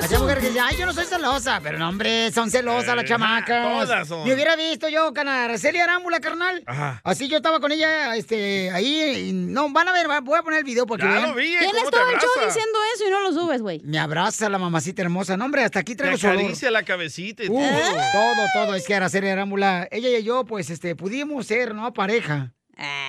Hacia 0.00 0.18
mujeres 0.18 0.42
que 0.44 0.48
dicen, 0.48 0.64
ay, 0.66 0.76
yo 0.78 0.86
no 0.86 0.94
soy 0.94 1.04
celosa. 1.04 1.60
Pero 1.62 1.78
no, 1.78 1.90
hombre, 1.90 2.32
son 2.32 2.50
celosas 2.50 2.96
las 2.96 3.04
chamacas. 3.04 3.84
todas 3.86 4.08
son. 4.08 4.26
Me 4.26 4.32
hubiera 4.32 4.56
visto 4.56 4.88
yo, 4.88 5.12
cana, 5.12 5.44
Araceli 5.44 5.78
Arámbula, 5.78 6.20
carnal. 6.20 6.62
Ajá. 6.66 7.02
Así 7.04 7.28
yo 7.28 7.36
estaba 7.36 7.60
con 7.60 7.70
ella, 7.70 8.16
este, 8.16 8.70
ahí. 8.70 9.26
y 9.28 9.32
no, 9.34 9.68
van 9.70 9.88
a 9.88 9.92
ver, 9.92 10.06
voy 10.22 10.38
a 10.38 10.42
poner 10.42 10.60
el 10.60 10.64
video 10.64 10.86
porque 10.86 11.04
Ya 11.04 11.10
vean. 11.12 11.28
lo 11.28 11.34
vi, 11.34 11.54
¿eh? 11.54 11.58
¿Quién 11.58 11.72
¿Cómo 11.72 11.84
es 11.84 11.90
te 11.90 11.96
todo 11.98 12.08
el 12.08 12.16
show 12.18 12.30
diciendo 12.46 12.78
eso 12.94 13.04
y 13.06 13.10
no 13.10 13.20
lo 13.20 13.32
subes, 13.32 13.60
güey? 13.60 13.82
Me 13.84 13.98
abraza 13.98 14.48
la 14.48 14.56
mamacita 14.56 15.02
hermosa. 15.02 15.36
No, 15.36 15.44
hombre, 15.44 15.64
hasta 15.64 15.80
aquí 15.80 15.94
traigo 15.94 16.16
su 16.16 16.28
olor. 16.28 16.38
acaricia 16.38 16.70
la 16.70 16.82
cabecita 16.82 17.44
y 17.44 17.48
Uh, 17.50 17.60
todo. 17.60 17.92
todo, 18.12 18.46
todo. 18.54 18.74
Es 18.74 18.86
que 18.86 18.94
Araceli 18.94 19.28
Arámbula, 19.28 19.86
ella 19.90 20.08
y 20.18 20.24
yo, 20.24 20.46
pues, 20.46 20.70
este, 20.70 20.96
pudimos 20.96 21.46
ser, 21.46 21.74
¿no? 21.74 21.92
Pareja. 21.92 22.54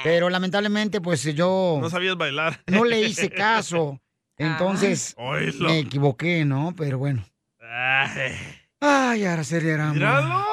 Pero 0.03 0.29
lamentablemente, 0.29 0.99
pues, 1.01 1.23
yo 1.35 1.77
No 1.81 1.89
sabías 1.89 2.15
bailar. 2.17 2.61
no 2.67 2.85
le 2.85 3.01
hice 3.01 3.29
caso. 3.29 3.99
Entonces, 4.37 5.13
Oílo. 5.17 5.67
me 5.69 5.79
equivoqué, 5.79 6.45
¿no? 6.45 6.73
Pero 6.77 6.97
bueno. 6.97 7.23
Ay, 7.61 8.33
Ay, 8.79 9.25
Araceli. 9.25 9.67
Míralo. 9.93 10.45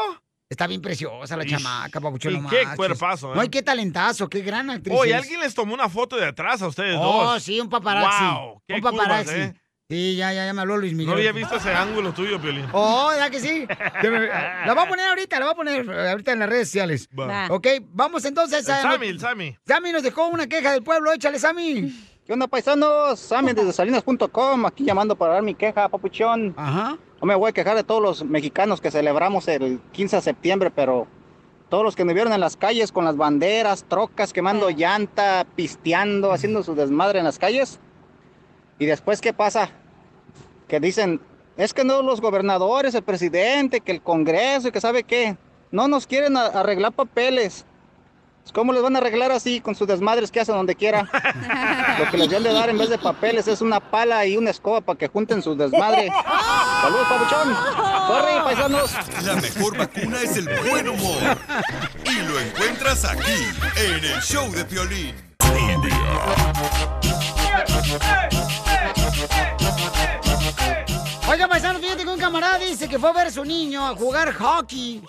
Está 0.49 0.67
bien 0.69 0.81
preciosa 0.81 1.37
la 1.37 1.45
Ish. 1.45 1.51
chamaca, 1.51 2.01
papuchón. 2.01 2.33
Y 2.35 2.39
no 2.41 2.49
qué 2.49 2.57
marches. 2.63 2.77
cuerpazo, 2.77 3.33
¿eh? 3.33 3.37
No, 3.37 3.51
qué 3.51 3.63
talentazo, 3.63 4.29
qué 4.29 4.41
gran 4.43 4.71
actriz. 4.71 4.97
Oye, 4.97 5.11
es. 5.13 5.17
alguien 5.23 5.41
les 5.41 5.55
tomó 5.55 5.75
una 5.75 5.89
foto 5.89 6.17
de 6.17 6.25
atrás 6.27 6.63
a 6.63 6.69
ustedes 6.69 6.97
Oh, 7.01 7.33
dos. 7.33 7.43
sí, 7.43 7.59
un 7.61 7.69
paparazzi. 7.69 8.25
Wow, 8.25 8.63
qué 8.67 8.75
un 8.75 8.81
paparazzi. 8.81 9.25
curvas, 9.31 9.49
¿eh? 9.49 9.55
Sí, 9.89 10.17
ya, 10.17 10.33
ya, 10.33 10.47
ya 10.47 10.53
me 10.53 10.63
habló 10.63 10.79
Luis 10.79 10.95
Miguel. 10.95 11.07
No 11.13 11.13
había 11.17 11.31
visto 11.31 11.55
ese 11.57 11.71
ángulo 11.73 12.13
tuyo, 12.13 12.41
Piolín. 12.41 12.67
Oh, 12.73 13.09
¿verdad 13.11 13.31
que 13.31 13.39
sí? 13.39 13.69
Me- 14.03 14.27
La 14.27 14.75
voy 14.75 14.85
a 14.85 14.89
poner 14.89 15.07
ahorita, 15.07 15.39
la 15.39 15.47
voy 15.47 15.53
a 15.53 15.57
poner 15.57 15.89
eh, 15.89 16.11
ahorita 16.11 16.33
en 16.33 16.39
las 16.41 16.49
redes 16.49 16.69
sociales. 16.69 17.09
Va. 17.17 17.47
Ok, 17.51 17.69
vamos 17.93 18.25
entonces 18.25 18.67
El 18.67 18.75
a... 18.75 18.83
Sammy, 18.83 19.07
el 19.07 19.21
Sammy. 19.21 19.57
Sammy 19.65 19.93
nos 19.93 20.03
dejó 20.03 20.27
una 20.27 20.49
queja 20.49 20.73
del 20.73 20.83
pueblo, 20.83 21.13
échale, 21.13 21.39
Sammy. 21.39 21.95
¿Qué 22.27 22.33
onda, 22.33 22.49
paisanos? 22.49 23.21
Sammy 23.21 23.53
desde 23.53 23.73
salinas.com, 23.73 24.67
aquí 24.67 24.85
llamando 24.85 25.15
para 25.15 25.35
dar 25.35 25.43
mi 25.45 25.55
queja, 25.55 25.89
papuchón. 25.89 26.53
Ajá. 26.57 26.97
No 27.21 27.27
me 27.27 27.37
voy 27.37 27.51
a 27.51 27.53
quejar 27.53 27.77
de 27.77 27.85
todos 27.85 28.03
los 28.03 28.25
mexicanos 28.25 28.81
que 28.81 28.91
celebramos 28.91 29.47
el 29.47 29.79
15 29.93 30.17
de 30.17 30.23
septiembre, 30.23 30.73
pero 30.73 31.07
todos 31.69 31.85
los 31.85 31.95
que 31.95 32.05
me 32.05 32.13
vieron 32.13 32.33
en 32.33 32.41
las 32.41 32.57
calles 32.57 32.91
con 32.91 33.05
las 33.05 33.17
banderas, 33.17 33.85
trocas, 33.89 34.33
quemando 34.33 34.69
llanta, 34.71 35.47
pisteando, 35.55 36.33
haciendo 36.33 36.65
su 36.65 36.75
desmadre 36.75 37.21
en 37.21 37.25
las 37.25 37.39
calles. 37.39 37.79
¿Y 38.79 38.87
después 38.87 39.21
qué 39.21 39.33
pasa? 39.33 39.71
Que 40.69 40.81
dicen, 40.81 41.21
es 41.57 41.73
que 41.73 41.85
no 41.85 42.03
los 42.03 42.21
gobernadores, 42.21 42.95
el 42.95 43.03
presidente, 43.03 43.81
que 43.81 43.93
el 43.93 44.03
Congreso, 44.03 44.69
y 44.69 44.73
que 44.73 44.81
sabe 44.81 45.05
qué. 45.05 45.37
No 45.71 45.89
nos 45.89 46.07
quieren 46.07 46.37
a- 46.37 46.47
arreglar 46.47 46.93
papeles. 46.93 47.65
¿Cómo 48.53 48.73
les 48.73 48.81
van 48.81 48.95
a 48.95 49.01
arreglar 49.01 49.33
así 49.33 49.61
con 49.61 49.75
sus 49.75 49.89
desmadres 49.89 50.31
que 50.31 50.39
hacen 50.39 50.55
donde 50.55 50.77
quiera? 50.77 51.03
Lo 51.99 52.09
que 52.11 52.17
les 52.17 52.29
deben 52.31 52.45
de 52.45 52.53
dar 52.53 52.69
en 52.71 52.79
vez 52.79 52.89
de 52.91 52.97
papeles 52.99 53.49
es 53.49 53.61
una 53.61 53.81
pala 53.81 54.25
y 54.25 54.37
una 54.37 54.51
escoba 54.51 54.81
para 54.83 54.97
que 54.97 55.09
junten 55.09 55.43
sus 55.43 55.59
desmadres. 55.59 56.13
Saludos, 56.83 57.07
papuchón. 57.09 57.57
Corre, 58.07 58.41
paisanos. 58.45 58.95
La 59.25 59.35
mejor 59.37 59.77
vacuna 59.77 60.19
es 60.23 60.37
el 60.37 60.49
buen 60.71 60.89
humor. 60.89 61.37
Y 62.05 62.15
lo 62.23 62.39
encuentras 62.39 63.05
aquí, 63.05 63.49
en 63.85 64.05
el 64.05 64.21
show 64.23 64.49
de 64.53 64.65
Piolín. 64.65 65.15
Oiga, 71.29 71.49
paisano, 71.49 71.81
fíjate 71.81 72.05
que 72.05 72.09
un 72.09 72.21
camarada 72.21 72.59
dice 72.59 72.89
que 72.89 73.01
fue 73.01 73.11
a 73.11 73.13
ver 73.13 73.27
a 73.27 73.31
su 73.33 73.45
niño 73.45 73.85
a 73.85 73.97
jugar 73.97 74.33
hockey 74.33 75.03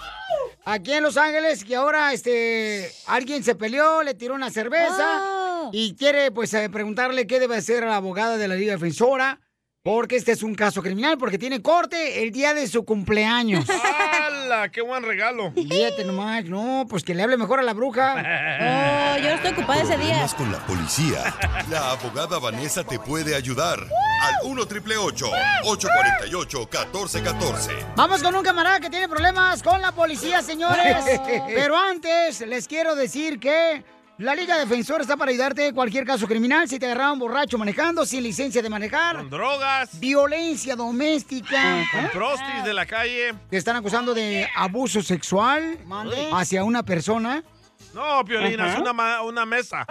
aquí 0.66 0.94
en 0.94 1.04
Los 1.04 1.16
Ángeles, 1.16 1.64
que 1.64 1.76
ahora 1.76 2.12
este 2.12 2.92
alguien 3.06 3.44
se 3.44 3.54
peleó, 3.54 4.02
le 4.02 4.16
tiró 4.16 4.34
una 4.34 4.50
cerveza 4.50 5.70
y 5.72 5.96
quiere 5.96 6.32
pues 6.32 6.52
eh, 6.56 6.70
preguntarle 6.72 7.28
qué 7.28 7.40
debe 7.40 7.58
hacer 7.58 7.84
a 7.84 7.88
la 7.88 7.98
abogada 7.98 8.38
de 8.38 8.48
la 8.48 8.56
Liga 8.56 8.74
Defensora, 8.74 9.40
porque 9.88 10.18
este 10.18 10.34
es 10.34 10.44
un 10.44 10.54
caso 10.54 10.84
criminal, 10.84 11.18
porque 11.18 11.38
tiene 11.38 11.62
corte 11.62 12.22
el 12.22 12.34
día 12.34 12.54
de 12.54 12.68
su 12.68 12.84
cumpleaños. 12.84 13.66
¡Hala! 13.70 14.68
¡Qué 14.68 14.82
buen 14.82 15.02
regalo! 15.02 15.54
Fíjate 15.54 16.04
nomás, 16.04 16.44
no, 16.44 16.86
pues 16.90 17.06
que 17.06 17.16
le 17.16 17.24
hable 17.24 17.38
mejor 17.38 17.62
a 17.62 17.64
la 17.64 17.72
bruja. 17.72 18.16
Oh, 18.16 19.18
yo 19.18 19.30
estoy 19.30 19.52
ocupada 19.52 19.84
ese 19.84 19.96
día. 19.96 20.26
Problemas 20.26 20.34
con 20.36 20.52
la 20.52 20.58
policía. 20.66 21.34
La 21.70 21.92
abogada 21.92 22.38
Vanessa 22.38 22.84
te 22.84 23.00
puede 23.00 23.34
ayudar. 23.34 23.80
Al 23.80 24.34
1 24.44 24.62
888 24.64 25.32
848 25.64 26.60
1414 26.60 27.72
Vamos 27.96 28.22
con 28.22 28.36
un 28.36 28.44
camarada 28.44 28.82
que 28.82 28.90
tiene 28.90 29.08
problemas 29.08 29.64
con 29.64 29.82
la 29.82 29.94
policía, 29.94 30.42
señores. 30.42 30.98
Pero 31.48 31.78
antes, 31.78 32.42
les 32.42 32.68
quiero 32.68 32.94
decir 32.94 33.40
que 33.40 33.86
la 34.18 34.34
Liga 34.34 34.58
Defensor 34.58 35.02
está 35.02 35.16
para 35.16 35.30
ayudarte 35.30 35.68
en 35.68 35.76
cualquier 35.76 36.06
caso 36.06 36.28
criminal. 36.28 36.68
Si 36.68 36.80
te 36.80 36.86
agarraron 36.88 37.20
borracho 37.20 37.58
manejando, 37.58 38.06
sin 38.06 38.24
licencia 38.24 38.62
de 38.62 38.70
manejar. 38.70 39.18
Con 39.18 39.30
drogas. 39.30 40.00
Violencia 40.00 40.76
doméstica. 40.76 41.86
Con 41.92 42.10
prostis 42.10 42.64
de 42.64 42.74
la 42.74 42.86
calle. 42.86 43.34
Te 43.50 43.58
están 43.58 43.76
acusando 43.76 44.14
de 44.14 44.48
abuso 44.56 45.02
sexual 45.02 45.78
hacia 46.34 46.64
una 46.64 46.84
persona. 46.84 47.44
No, 47.94 48.24
Piolín, 48.26 48.60
es 48.60 48.78
una, 48.78 48.94
ma- 48.94 49.22
una 49.24 49.46
mesa. 49.46 49.86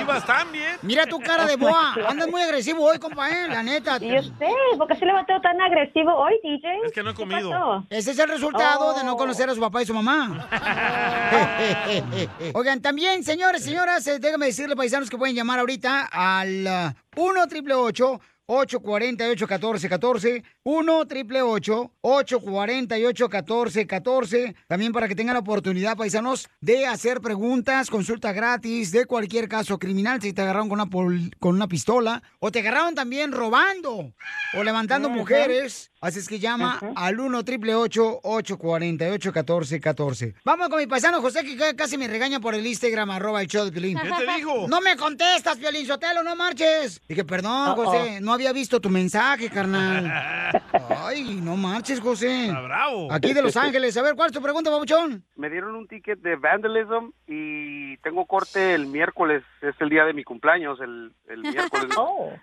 Ibas 0.00 0.26
tan 0.26 0.50
bien. 0.52 0.76
Mira 0.82 1.06
tu 1.06 1.18
cara 1.20 1.46
de 1.46 1.56
boa. 1.56 1.94
Andas 2.08 2.28
muy 2.28 2.42
agresivo 2.42 2.84
hoy, 2.84 2.98
compa, 2.98 3.30
¿eh? 3.30 3.48
La 3.48 3.62
neta. 3.62 3.98
Yo 3.98 4.22
sé, 4.22 4.48
¿por 4.76 4.86
qué 4.88 4.96
se 4.96 5.06
levantó 5.06 5.40
tan 5.40 5.58
agresivo 5.60 6.12
hoy, 6.14 6.34
DJ? 6.42 6.68
Es 6.86 6.92
que 6.92 7.02
no 7.02 7.10
he 7.10 7.14
comido. 7.14 7.50
pasó? 7.50 7.86
Ese 7.88 8.10
es 8.10 8.18
el 8.18 8.28
resultado 8.28 8.92
de 8.94 9.00
Oh. 9.00 9.04
no 9.04 9.16
conocer 9.16 9.48
a 9.48 9.54
su 9.54 9.60
papá 9.60 9.82
y 9.82 9.86
su 9.86 9.94
mamá. 9.94 10.46
Oigan, 12.54 12.82
también, 12.82 13.24
señores, 13.24 13.64
señoras, 13.64 14.06
eh, 14.06 14.18
déjame 14.18 14.46
decirle, 14.46 14.76
paisanos, 14.76 15.08
que 15.08 15.16
pueden 15.16 15.34
llamar 15.34 15.60
ahorita 15.60 16.08
al 16.12 16.66
ah, 16.66 16.94
1 17.16 17.42
888 17.42 18.20
848 18.46 19.46
1414 19.46 20.42
1 20.64 20.98
888 20.98 21.92
848 22.00 23.28
1414 23.28 24.54
También 24.68 24.92
para 24.92 25.08
que 25.08 25.14
tengan 25.14 25.34
la 25.34 25.40
oportunidad, 25.40 25.96
paisanos, 25.96 26.48
de 26.60 26.86
hacer 26.86 27.20
preguntas, 27.20 27.90
consulta 27.90 28.32
gratis 28.32 28.92
de 28.92 29.06
cualquier 29.06 29.48
caso 29.48 29.78
criminal. 29.78 30.20
Si 30.20 30.32
te 30.32 30.42
agarraron 30.42 30.68
con 30.68 30.80
una, 30.80 30.90
pol- 30.90 31.30
con 31.38 31.54
una 31.54 31.68
pistola 31.68 32.22
o 32.38 32.50
te 32.50 32.60
agarraron 32.60 32.94
también 32.94 33.32
robando 33.32 34.12
o 34.54 34.62
levantando 34.62 35.08
mujeres. 35.08 35.90
Así 36.04 36.18
es 36.18 36.28
que 36.28 36.38
llama 36.38 36.76
Ujú. 36.82 36.92
al 36.96 37.18
1 37.18 37.38
888 37.38 38.20
848 38.22 39.28
1414 39.32 40.34
Vamos 40.44 40.68
con 40.68 40.78
mi 40.78 40.86
paisano 40.86 41.20
José, 41.22 41.42
que 41.44 41.56
ca- 41.56 41.74
casi 41.74 41.96
me 41.96 42.06
regaña 42.08 42.40
por 42.40 42.54
el 42.54 42.66
Instagram, 42.66 43.10
arroba 43.10 43.40
el 43.40 43.48
show 43.48 43.64
de 43.64 43.72
Piolín. 43.72 43.98
¿Qué 43.98 44.10
te 44.10 44.32
dijo? 44.36 44.66
No 44.68 44.80
me 44.80 44.96
contestas, 44.96 45.56
Piolín 45.56 45.86
Sotelo, 45.86 46.22
no 46.22 46.36
marches. 46.36 47.00
Dije, 47.08 47.24
perdón. 47.24 47.74
José, 47.74 48.20
no 48.20 48.32
había 48.32 48.52
visto 48.52 48.80
tu 48.80 48.90
mensaje, 48.90 49.48
carnal. 49.48 50.12
Ay, 51.04 51.40
no 51.42 51.56
marches, 51.56 52.00
José. 52.00 52.50
bravo. 52.50 53.10
Aquí 53.12 53.32
de 53.32 53.42
Los 53.42 53.56
Ángeles. 53.56 53.96
A 53.96 54.02
ver, 54.02 54.14
¿cuál 54.14 54.28
es 54.28 54.32
tu 54.34 54.42
pregunta, 54.42 54.70
babuchón? 54.70 55.24
Me 55.36 55.48
dieron 55.50 55.74
un 55.74 55.88
ticket 55.88 56.18
de 56.20 56.36
vandalism 56.36 57.10
y 57.26 57.96
tengo 57.98 58.26
corte 58.26 58.74
el 58.74 58.86
miércoles, 58.86 59.42
es 59.62 59.74
el 59.80 59.88
día 59.88 60.04
de 60.04 60.12
mi 60.12 60.24
cumpleaños, 60.24 60.78
el, 60.80 61.12
el 61.28 61.40
miércoles. 61.40 61.86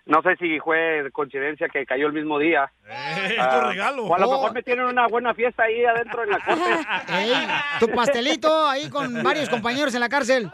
No 0.05 0.21
sé 0.23 0.35
si 0.39 0.59
fue 0.59 1.03
de 1.03 1.11
coincidencia 1.11 1.67
que 1.69 1.85
cayó 1.85 2.07
el 2.07 2.13
mismo 2.13 2.37
día. 2.39 2.71
es 2.85 3.33
Ah, 3.39 3.50
tu 3.59 3.67
regalo. 3.67 4.05
O 4.05 4.15
a 4.15 4.19
lo 4.19 4.27
Oh. 4.29 4.31
mejor 4.33 4.53
me 4.53 4.63
tienen 4.63 4.85
una 4.85 5.07
buena 5.07 5.33
fiesta 5.33 5.63
ahí 5.63 5.83
adentro 5.85 6.23
en 6.23 6.29
la 6.29 6.39
corte. 6.39 6.63
Ey, 7.13 7.33
tu 7.79 7.87
pastelito 7.89 8.67
ahí 8.67 8.89
con 8.89 9.11
varios 9.23 9.49
compañeros 9.49 9.93
en 9.93 9.99
la 10.01 10.09
cárcel. 10.09 10.49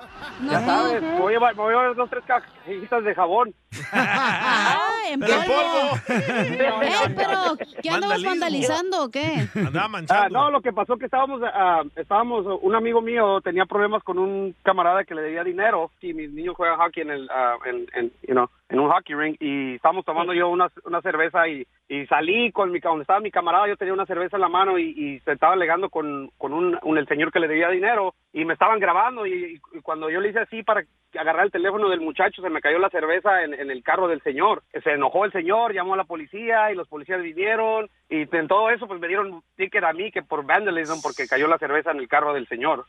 Ya 0.50 0.60
sabes, 0.62 1.02
me 1.02 1.20
voy 1.20 1.34
a 1.34 1.36
llevar, 1.38 1.56
me 1.56 1.62
voy 1.64 1.74
a 1.74 1.78
llevar 1.80 1.96
dos, 1.96 2.10
tres 2.10 2.24
cajitas 2.26 3.04
de 3.04 3.16
jabón. 3.16 3.54
Ay, 3.92 5.14
en 5.14 5.20
De 5.20 5.28
polvo. 5.28 5.46
polvo. 5.48 5.98
Pero, 7.16 7.58
¿qué 7.82 7.90
andabas 7.90 8.24
vandalizando 8.24 9.04
o 9.06 9.10
qué? 9.10 9.48
Andaba 9.56 9.88
manchando. 9.88 10.24
Ah, 10.26 10.30
no, 10.30 10.52
lo 10.52 10.62
que 10.62 10.74
pasó 10.74 10.98
que 10.98 11.06
estábamos, 11.06 11.42
ah, 11.46 11.84
estábamos, 11.96 12.46
un 12.62 12.76
amigo 12.76 13.02
mío 13.02 13.42
tenía 13.42 13.66
problemas 13.66 14.04
con 14.04 14.18
un 14.20 14.56
camarada 14.64 15.04
que 15.04 15.16
le 15.16 15.22
debía 15.22 15.44
dinero 15.44 15.92
y 16.02 16.14
mis 16.14 16.32
niños 16.32 16.56
juegan 16.56 16.78
hockey 16.78 17.04
en 17.04 17.12
el, 17.12 17.30
ah, 17.32 17.56
en, 17.66 17.88
en, 17.94 18.12
you 18.28 18.34
know, 18.34 18.48
en 18.70 18.80
un 18.80 18.90
hockey 18.92 19.16
ring 19.16 19.36
y 19.40 19.76
estábamos 19.76 20.06
tomando 20.06 20.34
yo 20.34 20.50
una, 20.50 20.70
una 20.86 21.02
cerveza 21.02 21.48
y, 21.48 21.66
y 21.88 22.06
salí 22.08 22.52
con 22.52 22.72
mi, 22.72 22.77
donde 22.82 23.02
estaba 23.04 23.20
mi 23.20 23.32
camarada, 23.32 23.68
yo 23.68 23.78
tenía 23.78 23.94
una 23.94 24.06
cerveza 24.06 24.38
en 24.38 24.42
la 24.42 24.50
mano 24.50 24.78
y, 24.78 24.90
y 24.98 25.20
se 25.22 25.32
estaba 25.34 25.54
alegando 25.54 25.90
con, 25.90 26.30
con 26.38 26.54
un, 26.54 26.78
un- 26.84 26.98
el 26.98 27.08
señor 27.08 27.32
que 27.32 27.40
le 27.40 27.48
debía 27.48 27.70
dinero 27.70 28.14
y 28.34 28.46
me 28.46 28.54
estaban 28.54 28.80
grabando 28.80 29.26
y, 29.26 29.60
y 29.74 29.82
cuando 29.82 30.10
yo 30.10 30.20
le 30.20 30.30
hice 30.30 30.40
así 30.40 30.64
para 30.64 30.84
agarrar 31.18 31.46
el 31.46 31.52
teléfono 31.52 31.90
del 31.90 32.02
muchacho 32.02 32.42
se 32.42 32.50
me 32.50 32.62
cayó 32.62 32.80
la 32.80 32.90
cerveza 32.90 33.44
en, 33.44 33.54
en 33.54 33.72
el 33.72 33.84
carro 33.84 34.08
del 34.08 34.22
señor. 34.22 34.64
Se 34.84 34.92
enojó 34.92 35.26
el 35.26 35.32
señor, 35.32 35.74
llamó 35.74 35.94
a 35.94 35.98
la 35.98 36.04
policía 36.04 36.72
y 36.72 36.76
los 36.76 36.88
policías 36.88 37.22
vinieron 37.22 37.90
y 38.10 38.28
en 38.36 38.48
todo 38.48 38.70
eso 38.70 38.88
pues 38.88 39.00
me 39.00 39.08
dieron 39.08 39.42
ticket 39.56 39.84
a 39.84 39.94
mí 39.94 40.12
que 40.12 40.22
por 40.22 40.46
vandalism 40.46 41.02
porque 41.02 41.28
cayó 41.28 41.48
la 41.48 41.58
cerveza 41.58 41.92
en 41.92 41.98
el 42.00 42.08
carro 42.08 42.34
del 42.34 42.48
señor. 42.48 42.86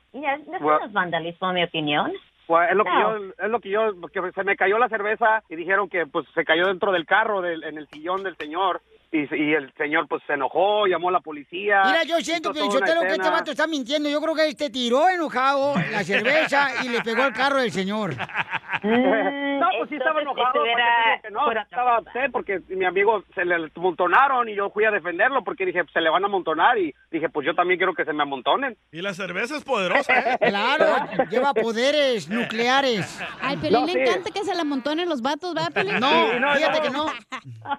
Bueno. 0.60 0.80
no 0.80 0.86
es 0.86 0.92
vandalismo, 0.92 1.48
en 1.48 1.54
mi 1.54 1.64
opinión. 1.64 2.12
Pues, 2.46 2.70
es 2.70 2.76
lo 2.76 2.84
que 2.84 2.90
yo, 2.90 3.44
es 3.44 3.50
lo 3.50 3.60
que 3.60 3.68
yo, 3.68 3.92
que 4.10 4.32
se 4.32 4.42
me 4.42 4.56
cayó 4.56 4.78
la 4.78 4.88
cerveza 4.88 5.42
y 5.50 5.56
dijeron 5.56 5.86
que 5.90 6.06
pues 6.06 6.26
se 6.34 6.44
cayó 6.46 6.66
dentro 6.68 6.92
del 6.92 7.04
carro, 7.04 7.42
del, 7.42 7.62
en 7.62 7.76
el 7.76 7.86
sillón 7.88 8.22
del 8.22 8.36
señor 8.36 8.80
y, 9.10 9.34
y 9.34 9.54
el 9.54 9.72
señor 9.74 10.06
pues 10.08 10.22
se 10.26 10.34
enojó, 10.34 10.86
llamó 10.86 11.08
a 11.08 11.12
la 11.12 11.20
policía. 11.20 11.82
Mira, 11.84 12.02
yo 12.04 12.16
siento, 12.20 12.52
toda 12.52 12.64
una 12.64 12.72
Piolichotelo, 12.72 13.00
que 13.08 13.14
este 13.14 13.30
vato 13.30 13.50
está 13.50 13.66
mintiendo. 13.66 14.08
Yo 14.08 14.20
creo 14.20 14.34
que 14.34 14.48
este 14.48 14.70
tiró 14.70 15.08
enojado 15.08 15.74
la 15.90 16.04
cerveza 16.04 16.84
y 16.84 16.88
le 16.88 17.00
pegó 17.02 17.22
al 17.22 17.32
carro 17.32 17.58
del 17.58 17.70
señor. 17.72 18.14
no, 18.84 19.66
pues 19.78 19.88
sí 19.88 19.96
estaba 19.96 20.20
enojado. 20.20 20.48
esto 20.48 20.60
¿para 20.60 20.64
qué 20.64 20.72
era 20.72 20.84
te 20.84 21.10
digo 21.10 21.22
que 21.22 21.30
no, 21.30 21.44
fuera 21.44 21.62
estaba 21.62 22.00
upset 22.00 22.30
porque 22.32 22.60
mi 22.68 22.84
amigo 22.84 23.24
se 23.34 23.44
le 23.44 23.54
amontonaron 23.74 24.48
y 24.48 24.54
yo 24.54 24.70
fui 24.70 24.84
a 24.84 24.90
defenderlo 24.90 25.42
porque 25.42 25.66
dije, 25.66 25.82
se 25.92 26.00
le 26.00 26.10
van 26.10 26.24
a 26.24 26.26
amontonar 26.26 26.78
y 26.78 26.94
dije, 27.10 27.28
pues 27.28 27.46
yo 27.46 27.54
también 27.54 27.78
quiero 27.78 27.94
que 27.94 28.04
se 28.04 28.12
me 28.12 28.22
amontonen. 28.22 28.76
Y 28.92 29.00
la 29.00 29.14
cerveza 29.14 29.56
es 29.56 29.64
poderosa, 29.64 30.12
¿eh? 30.12 30.38
Claro, 30.48 30.86
lleva 31.30 31.54
poderes 31.54 32.28
nucleares. 32.30 33.20
Al 33.40 33.58
Pelín 33.58 33.80
No, 33.80 33.86
le 33.86 33.92
sí. 33.92 33.98
encanta 34.00 34.30
que 34.30 34.44
se 34.44 34.54
la 34.54 34.62
amontonen 34.62 35.08
los 35.08 35.22
vatos, 35.22 35.54
¿verdad, 35.54 35.72
Pelín? 35.72 35.98
Sí, 35.98 36.64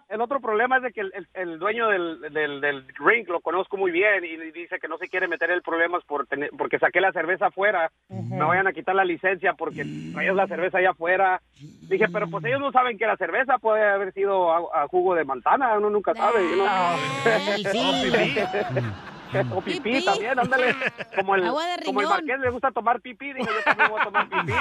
El 0.10 0.22
otro 0.22 0.40
problema 0.40 0.78
es 0.78 0.84
de 0.84 0.92
que 0.92 1.02
el, 1.02 1.19
el- 1.20 1.28
el 1.34 1.60
dueño 1.60 1.88
del, 1.90 2.22
del, 2.34 2.62
del 2.62 2.86
ring 3.06 3.28
lo 3.30 3.40
conozco 3.42 3.78
muy 3.78 3.92
bien 3.92 4.24
y 4.26 4.36
dice 4.52 4.80
que 4.80 4.88
no 4.88 4.98
se 4.98 5.08
quiere 5.08 5.28
meter 5.28 5.52
en 5.52 5.62
problemas 5.62 6.04
por 6.06 6.26
tener, 6.28 6.50
porque 6.58 6.80
saqué 6.80 7.00
la 7.02 7.12
cerveza 7.12 7.48
afuera. 7.48 7.92
Me 8.10 8.44
vayan 8.46 8.68
a 8.68 8.74
quitar 8.74 8.96
la 8.96 9.06
licencia 9.06 9.54
porque 9.54 9.86
traías 10.14 10.36
la 10.36 10.48
cerveza 10.48 10.78
allá 10.80 10.92
afuera. 10.92 11.42
Dije, 11.90 12.08
pero 12.12 12.28
pues 12.30 12.44
ellos 12.46 12.60
no 12.60 12.72
saben 12.72 12.98
que 12.98 13.06
la 13.06 13.18
cerveza 13.18 13.58
puede 13.60 13.84
haber 13.84 14.14
sido 14.14 14.52
a, 14.74 14.84
a 14.84 14.88
jugo 14.88 15.14
de 15.16 15.26
manzana, 15.26 15.78
uno 15.78 15.90
nunca 15.90 16.14
sabe. 16.14 16.40
¿no? 16.58 16.66
O 19.56 19.62
pipí 19.62 20.04
también, 20.04 20.40
ándale. 20.40 20.76
Como 21.16 21.36
el, 21.36 21.46
Agua 21.46 21.78
de 21.78 21.86
como 21.86 22.02
el 22.02 22.08
marqués 22.08 22.40
le 22.40 22.50
gusta 22.50 22.72
tomar 22.72 23.02
pipí, 23.02 23.34
digo, 23.34 23.46
yo 23.46 23.64
también 23.64 23.90
voy 23.90 24.02
a 24.02 24.04
tomar 24.04 24.30
pipí. 24.30 24.54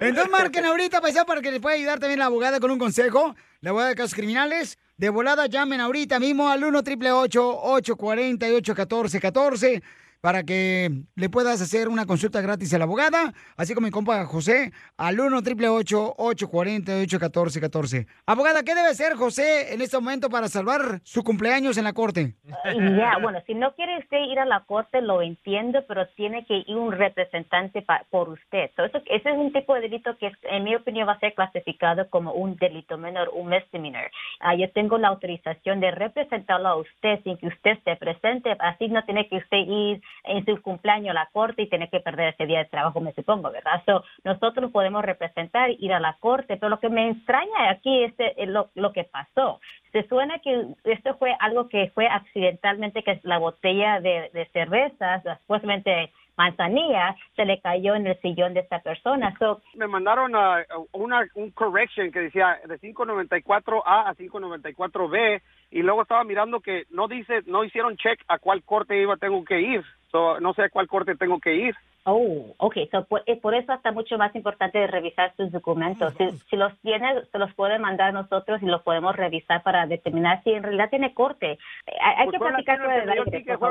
Entonces 0.06 0.30
marquen 0.30 0.64
ahorita, 0.66 1.00
paisano, 1.00 1.26
para 1.26 1.40
que 1.40 1.50
les 1.50 1.60
pueda 1.60 1.76
ayudar 1.76 1.98
también 1.98 2.18
la 2.18 2.26
abogada 2.26 2.60
con 2.60 2.70
un 2.70 2.78
consejo. 2.78 3.34
La 3.60 3.70
abogada 3.70 3.90
de 3.90 3.96
casos 3.96 4.14
criminales. 4.14 4.78
De 4.96 5.08
volada 5.08 5.46
llamen 5.46 5.80
ahorita 5.80 6.18
mismo 6.18 6.48
al 6.48 6.62
1 6.62 6.78
888 6.78 7.60
848 7.62 8.74
1414 8.74 9.82
para 10.22 10.44
que 10.44 10.88
le 11.16 11.28
puedas 11.28 11.60
hacer 11.60 11.88
una 11.88 12.06
consulta 12.06 12.40
gratis 12.40 12.72
a 12.72 12.78
la 12.78 12.84
abogada, 12.84 13.34
así 13.56 13.74
como 13.74 13.88
mi 13.88 13.90
compa 13.90 14.24
José, 14.24 14.70
al 14.96 15.18
1 15.18 15.38
888 15.38 16.14
848 16.16 17.18
1414 17.18 18.06
Abogada, 18.24 18.62
¿qué 18.62 18.76
debe 18.76 18.86
hacer 18.86 19.14
José 19.14 19.74
en 19.74 19.82
este 19.82 19.96
momento 19.96 20.30
para 20.30 20.46
salvar 20.46 21.00
su 21.02 21.24
cumpleaños 21.24 21.76
en 21.76 21.84
la 21.84 21.92
corte? 21.92 22.34
Ya, 23.02 23.18
bueno, 23.20 23.40
si 23.46 23.54
no 23.54 23.74
quiere 23.74 23.98
usted 23.98 24.18
ir 24.30 24.38
a 24.38 24.44
la 24.44 24.60
corte, 24.60 25.00
lo 25.00 25.22
entiendo, 25.22 25.84
pero 25.88 26.06
tiene 26.08 26.44
que 26.46 26.62
ir 26.66 26.76
un 26.76 26.92
representante 26.92 27.84
por 28.10 28.28
usted. 28.28 28.70
So, 28.76 28.84
eso, 28.84 28.98
ese 29.06 29.30
es 29.30 29.36
un 29.36 29.52
tipo 29.52 29.74
de 29.74 29.82
delito 29.82 30.16
que, 30.18 30.30
en 30.42 30.64
mi 30.64 30.74
opinión, 30.74 31.08
va 31.08 31.14
a 31.14 31.18
ser 31.18 31.34
clasificado 31.34 32.08
como 32.10 32.32
un 32.32 32.56
delito 32.56 32.96
menor, 32.98 33.30
un 33.34 33.48
misdemeanor. 33.48 34.10
Ah, 34.40 34.54
yo 34.54 34.70
tengo 34.70 34.98
la 34.98 35.08
autorización 35.08 35.80
de 35.80 35.90
representarlo 35.90 36.68
a 36.68 36.76
usted 36.76 37.20
sin 37.24 37.36
que 37.38 37.48
usted 37.48 37.72
esté 37.72 37.96
presente, 37.96 38.56
así 38.60 38.88
no 38.88 39.04
tiene 39.04 39.28
que 39.28 39.38
usted 39.38 39.58
ir 39.58 40.02
en 40.24 40.44
su 40.44 40.60
cumpleaños 40.62 41.14
la 41.14 41.28
corte 41.32 41.62
y 41.62 41.68
tener 41.68 41.88
que 41.90 42.00
perder 42.00 42.34
ese 42.34 42.46
día 42.46 42.58
de 42.58 42.64
trabajo, 42.66 43.00
me 43.00 43.12
supongo, 43.12 43.50
¿verdad? 43.50 43.82
So, 43.86 44.04
nosotros 44.24 44.70
podemos 44.70 45.04
representar, 45.04 45.70
ir 45.70 45.92
a 45.92 46.00
la 46.00 46.16
corte, 46.20 46.56
pero 46.56 46.70
lo 46.70 46.80
que 46.80 46.88
me 46.88 47.10
extraña 47.10 47.70
aquí 47.70 48.04
es 48.04 48.14
eh, 48.18 48.46
lo, 48.46 48.70
lo 48.74 48.92
que 48.92 49.04
pasó. 49.04 49.60
Se 49.92 50.06
suena 50.08 50.38
que 50.38 50.66
esto 50.84 51.16
fue 51.16 51.36
algo 51.40 51.68
que 51.68 51.90
fue 51.94 52.06
accidentalmente, 52.06 53.02
que 53.02 53.20
la 53.24 53.38
botella 53.38 54.00
de, 54.00 54.30
de 54.32 54.46
cervezas, 54.52 55.22
supuestamente 55.40 56.10
manzanilla, 56.36 57.14
se 57.36 57.44
le 57.44 57.60
cayó 57.60 57.94
en 57.94 58.06
el 58.06 58.20
sillón 58.20 58.54
de 58.54 58.60
esta 58.60 58.80
persona. 58.80 59.34
So, 59.38 59.60
me 59.74 59.86
mandaron 59.86 60.34
a 60.34 60.64
una 60.92 61.26
un 61.34 61.50
correction 61.50 62.10
que 62.10 62.20
decía 62.20 62.58
de 62.66 62.78
594A 62.80 63.82
a 63.84 64.14
594B 64.14 65.42
y 65.70 65.82
luego 65.82 66.02
estaba 66.02 66.24
mirando 66.24 66.60
que 66.60 66.84
no 66.90 67.08
dice 67.08 67.42
no 67.46 67.64
hicieron 67.64 67.96
check 67.96 68.20
a 68.28 68.38
cuál 68.38 68.62
corte 68.62 69.00
iba 69.00 69.16
tengo 69.16 69.44
que 69.44 69.60
ir. 69.60 69.84
So, 70.12 70.38
no 70.40 70.52
sé 70.54 70.62
a 70.64 70.68
cuál 70.68 70.86
corte 70.88 71.16
tengo 71.16 71.40
que 71.40 71.54
ir. 71.56 71.74
Oh, 72.04 72.52
ok. 72.58 72.76
So, 72.90 73.04
por, 73.04 73.22
eh, 73.26 73.36
por 73.36 73.54
eso 73.54 73.72
está 73.72 73.92
mucho 73.92 74.18
más 74.18 74.34
importante 74.34 74.84
revisar 74.88 75.32
sus 75.36 75.50
documentos. 75.52 76.12
Si, 76.18 76.30
si 76.50 76.56
los 76.56 76.76
tiene, 76.80 77.22
se 77.30 77.38
los 77.38 77.54
puede 77.54 77.78
mandar 77.78 78.08
a 78.08 78.12
nosotros 78.12 78.60
y 78.62 78.66
los 78.66 78.82
podemos 78.82 79.14
revisar 79.16 79.62
para 79.62 79.86
determinar 79.86 80.42
si 80.42 80.50
en 80.50 80.64
realidad 80.64 80.90
tiene 80.90 81.14
corte. 81.14 81.52
Eh, 81.52 81.58
Hay, 82.02 82.14
hay 82.18 82.26
Pues 82.26 82.38
que 82.42 82.44
platicar 82.48 82.80
con 82.82 82.90
el 82.90 82.96
que 82.96 83.00
el 83.02 83.06
me 83.06 83.12
dio 83.14 83.22
el 83.22 83.28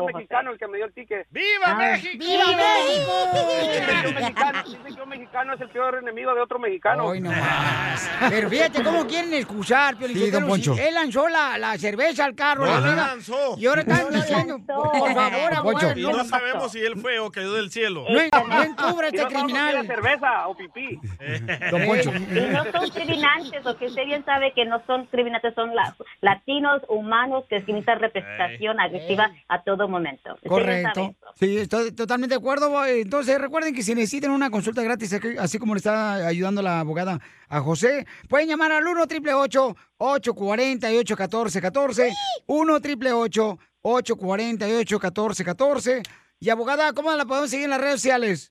el 0.07 0.13
mexicano 0.15 0.51
el 0.51 0.57
que 0.57 0.67
me 0.67 0.77
dio 0.77 0.85
el 0.85 0.93
ticket. 0.93 1.27
¡Viva 1.29 1.65
Ah. 1.65 1.75
México! 1.75 2.17
¡Viva 2.17 2.45
un 2.45 4.35
mexicano, 5.31 5.53
es 5.53 5.61
el 5.61 5.69
peor 5.69 5.95
enemigo 5.95 6.33
de 6.35 6.41
otro 6.41 6.59
mexicano. 6.59 7.05
Hoy 7.05 7.21
no 7.21 7.31
más. 7.31 8.09
Pero 8.29 8.49
fíjate 8.49 8.83
cómo 8.83 9.07
quieren 9.07 9.33
excusar, 9.33 9.95
Piolín 9.97 10.17
Sí, 10.17 10.29
don 10.29 10.45
Poncho. 10.45 10.75
Él 10.77 10.93
lanzó 10.93 11.29
la, 11.29 11.57
la 11.57 11.77
cerveza 11.77 12.25
al 12.25 12.35
carro. 12.35 12.65
No 12.65 12.79
la 12.79 12.95
lanzó. 12.95 13.55
Y 13.57 13.65
ahora 13.65 13.81
están 13.81 14.11
No 14.11 14.17
diciendo, 14.17 14.59
por 14.65 15.13
favor, 15.13 15.53
abogado, 15.53 15.97
Y 15.99 16.01
no 16.03 16.23
sabemos 16.25 16.71
si 16.71 16.79
él 16.79 16.97
fue 16.97 17.19
o 17.19 17.31
cayó 17.31 17.53
del 17.53 17.71
cielo. 17.71 18.05
No, 18.09 18.47
no 18.47 18.63
encubra 18.63 19.07
Y 19.11 19.15
este 19.15 19.23
no 19.23 19.29
sabemos 19.29 19.31
si 19.31 19.35
criminal. 19.37 19.75
era 19.75 19.83
cerveza 19.95 20.47
o 20.47 20.57
pipí. 20.57 20.99
Don 21.71 21.85
Poncho. 21.85 22.11
Y 22.11 22.51
no 22.51 22.63
son 22.71 22.89
criminantes, 22.89 23.63
lo 23.63 23.77
que 23.77 23.85
usted 23.85 24.05
bien 24.05 24.25
sabe 24.25 24.51
que 24.53 24.65
no 24.65 24.81
son 24.85 25.05
criminantes, 25.05 25.53
son 25.55 25.73
la- 25.75 25.95
latinos 26.21 26.81
humanos 26.89 27.45
que 27.49 27.59
necesitan 27.59 27.99
representación 27.99 28.79
agresiva 28.79 29.31
a 29.47 29.61
todo 29.63 29.87
momento. 29.87 30.37
Correcto. 30.47 31.15
Sí, 31.39 31.57
estoy 31.57 31.91
totalmente 31.93 32.35
de 32.35 32.39
acuerdo. 32.39 32.85
Entonces, 32.85 33.39
recuerden 33.39 33.73
que 33.73 33.81
si 33.83 33.95
necesitan 33.95 34.31
una 34.31 34.49
consulta 34.49 34.81
gratis, 34.81 35.13
así 35.39 35.59
como 35.59 35.73
le 35.73 35.79
está 35.79 36.27
ayudando 36.27 36.61
la 36.61 36.79
abogada 36.79 37.19
a 37.49 37.59
José, 37.61 38.05
pueden 38.29 38.49
llamar 38.49 38.71
al 38.71 38.85
1 38.85 39.01
888 39.03 39.75
848 39.97 41.15
1414 41.15 42.13
1 42.47 42.73
888 42.73 43.59
848 43.81 44.95
1414 44.95 46.03
Y 46.39 46.49
abogada, 46.49 46.93
¿cómo 46.93 47.11
la 47.13 47.25
podemos 47.25 47.49
seguir 47.49 47.65
en 47.65 47.71
las 47.71 47.81
redes 47.81 48.01
sociales? 48.01 48.50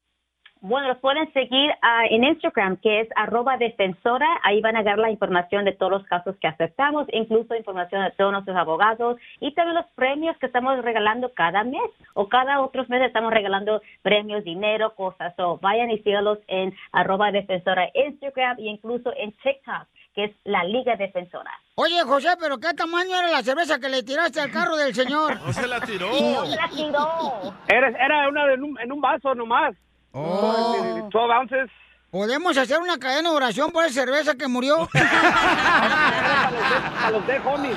Bueno, 0.63 0.89
los 0.89 0.99
pueden 0.99 1.33
seguir 1.33 1.71
ah, 1.81 2.03
en 2.11 2.23
Instagram, 2.23 2.77
que 2.77 3.01
es 3.01 3.09
arroba 3.17 3.57
defensora. 3.57 4.27
Ahí 4.43 4.61
van 4.61 4.77
a 4.77 4.83
dar 4.83 4.99
la 4.99 5.11
información 5.11 5.65
de 5.65 5.73
todos 5.73 5.91
los 5.93 6.05
casos 6.05 6.37
que 6.37 6.49
aceptamos, 6.49 7.07
incluso 7.13 7.55
información 7.55 8.05
de 8.05 8.11
todos 8.11 8.31
nuestros 8.33 8.57
abogados 8.57 9.19
y 9.41 9.55
también 9.55 9.77
los 9.77 9.87
premios 9.95 10.37
que 10.39 10.47
estamos 10.47 10.83
regalando 10.83 11.33
cada 11.33 11.65
mes 11.65 11.81
o 12.15 12.29
cada 12.29 12.61
otros 12.61 12.89
meses 12.91 13.07
estamos 13.07 13.33
regalando 13.33 13.81
premios, 14.03 14.45
dinero, 14.45 14.95
cosas. 14.95 15.35
So, 15.37 15.59
vayan 15.63 15.91
y 15.91 15.99
sígalos 16.01 16.39
en 16.47 16.75
arroba 16.93 17.33
defensora 17.33 17.89
Instagram 17.95 18.59
e 18.59 18.65
incluso 18.65 19.13
en 19.17 19.33
TikTok, 19.43 19.87
que 20.15 20.25
es 20.25 20.33
la 20.45 20.65
Liga 20.65 20.95
Defensora. 20.97 21.53
Oye, 21.77 22.03
José, 22.03 22.29
¿pero 22.39 22.59
qué 22.59 22.75
tamaño 22.75 23.17
era 23.17 23.31
la 23.31 23.43
cerveza 23.43 23.79
que 23.79 23.89
le 23.89 24.03
tiraste 24.03 24.41
al 24.41 24.51
carro 24.51 24.77
del 24.77 24.95
señor? 24.95 25.41
No 25.47 25.53
se 25.55 25.67
la 25.67 25.81
tiró. 25.81 26.09
No 26.09 26.45
se 26.45 26.57
la 26.57 26.69
tiró. 26.69 27.55
Era, 27.67 27.89
era 27.89 28.29
una 28.29 28.47
de- 28.47 28.55
en, 28.55 28.65
un, 28.65 28.79
en 28.79 28.93
un 28.93 29.01
vaso 29.01 29.35
nomás. 29.35 29.75
Oh. 30.13 31.09
12 31.13 31.33
ounces. 31.33 31.71
¿Podemos 32.11 32.57
hacer 32.57 32.81
una 32.81 32.99
cadena 32.99 33.31
de 33.31 33.37
oración 33.37 33.71
por 33.71 33.85
esa 33.85 34.01
cerveza 34.03 34.35
que 34.35 34.49
murió? 34.49 34.89
A 34.95 37.11
los 37.13 37.25
de 37.27 37.39
homie. 37.39 37.71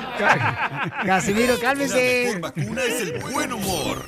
Casimiro, 1.06 1.54
La 1.54 1.60
cálmese. 1.60 2.24
mejor 2.34 2.40
vacuna 2.40 2.82
es 2.82 3.00
el 3.02 3.20
buen 3.32 3.52
humor. 3.52 4.04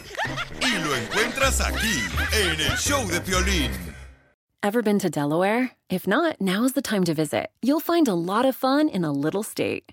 Y 0.60 0.78
lo 0.84 0.96
encuentras 0.96 1.60
aquí, 1.60 2.02
en 2.32 2.60
el 2.60 2.76
show 2.76 3.06
de 3.08 3.20
Piolín. 3.20 3.70
Ever 4.62 4.82
been 4.82 4.98
to 4.98 5.08
Delaware? 5.08 5.76
If 5.88 6.08
not, 6.08 6.40
now's 6.40 6.72
the 6.72 6.82
time 6.82 7.04
to 7.04 7.14
visit. 7.14 7.50
You'll 7.62 7.78
find 7.80 8.08
a 8.08 8.14
lot 8.14 8.44
of 8.44 8.56
fun 8.56 8.88
in 8.88 9.04
a 9.04 9.12
little 9.12 9.44
state. 9.44 9.92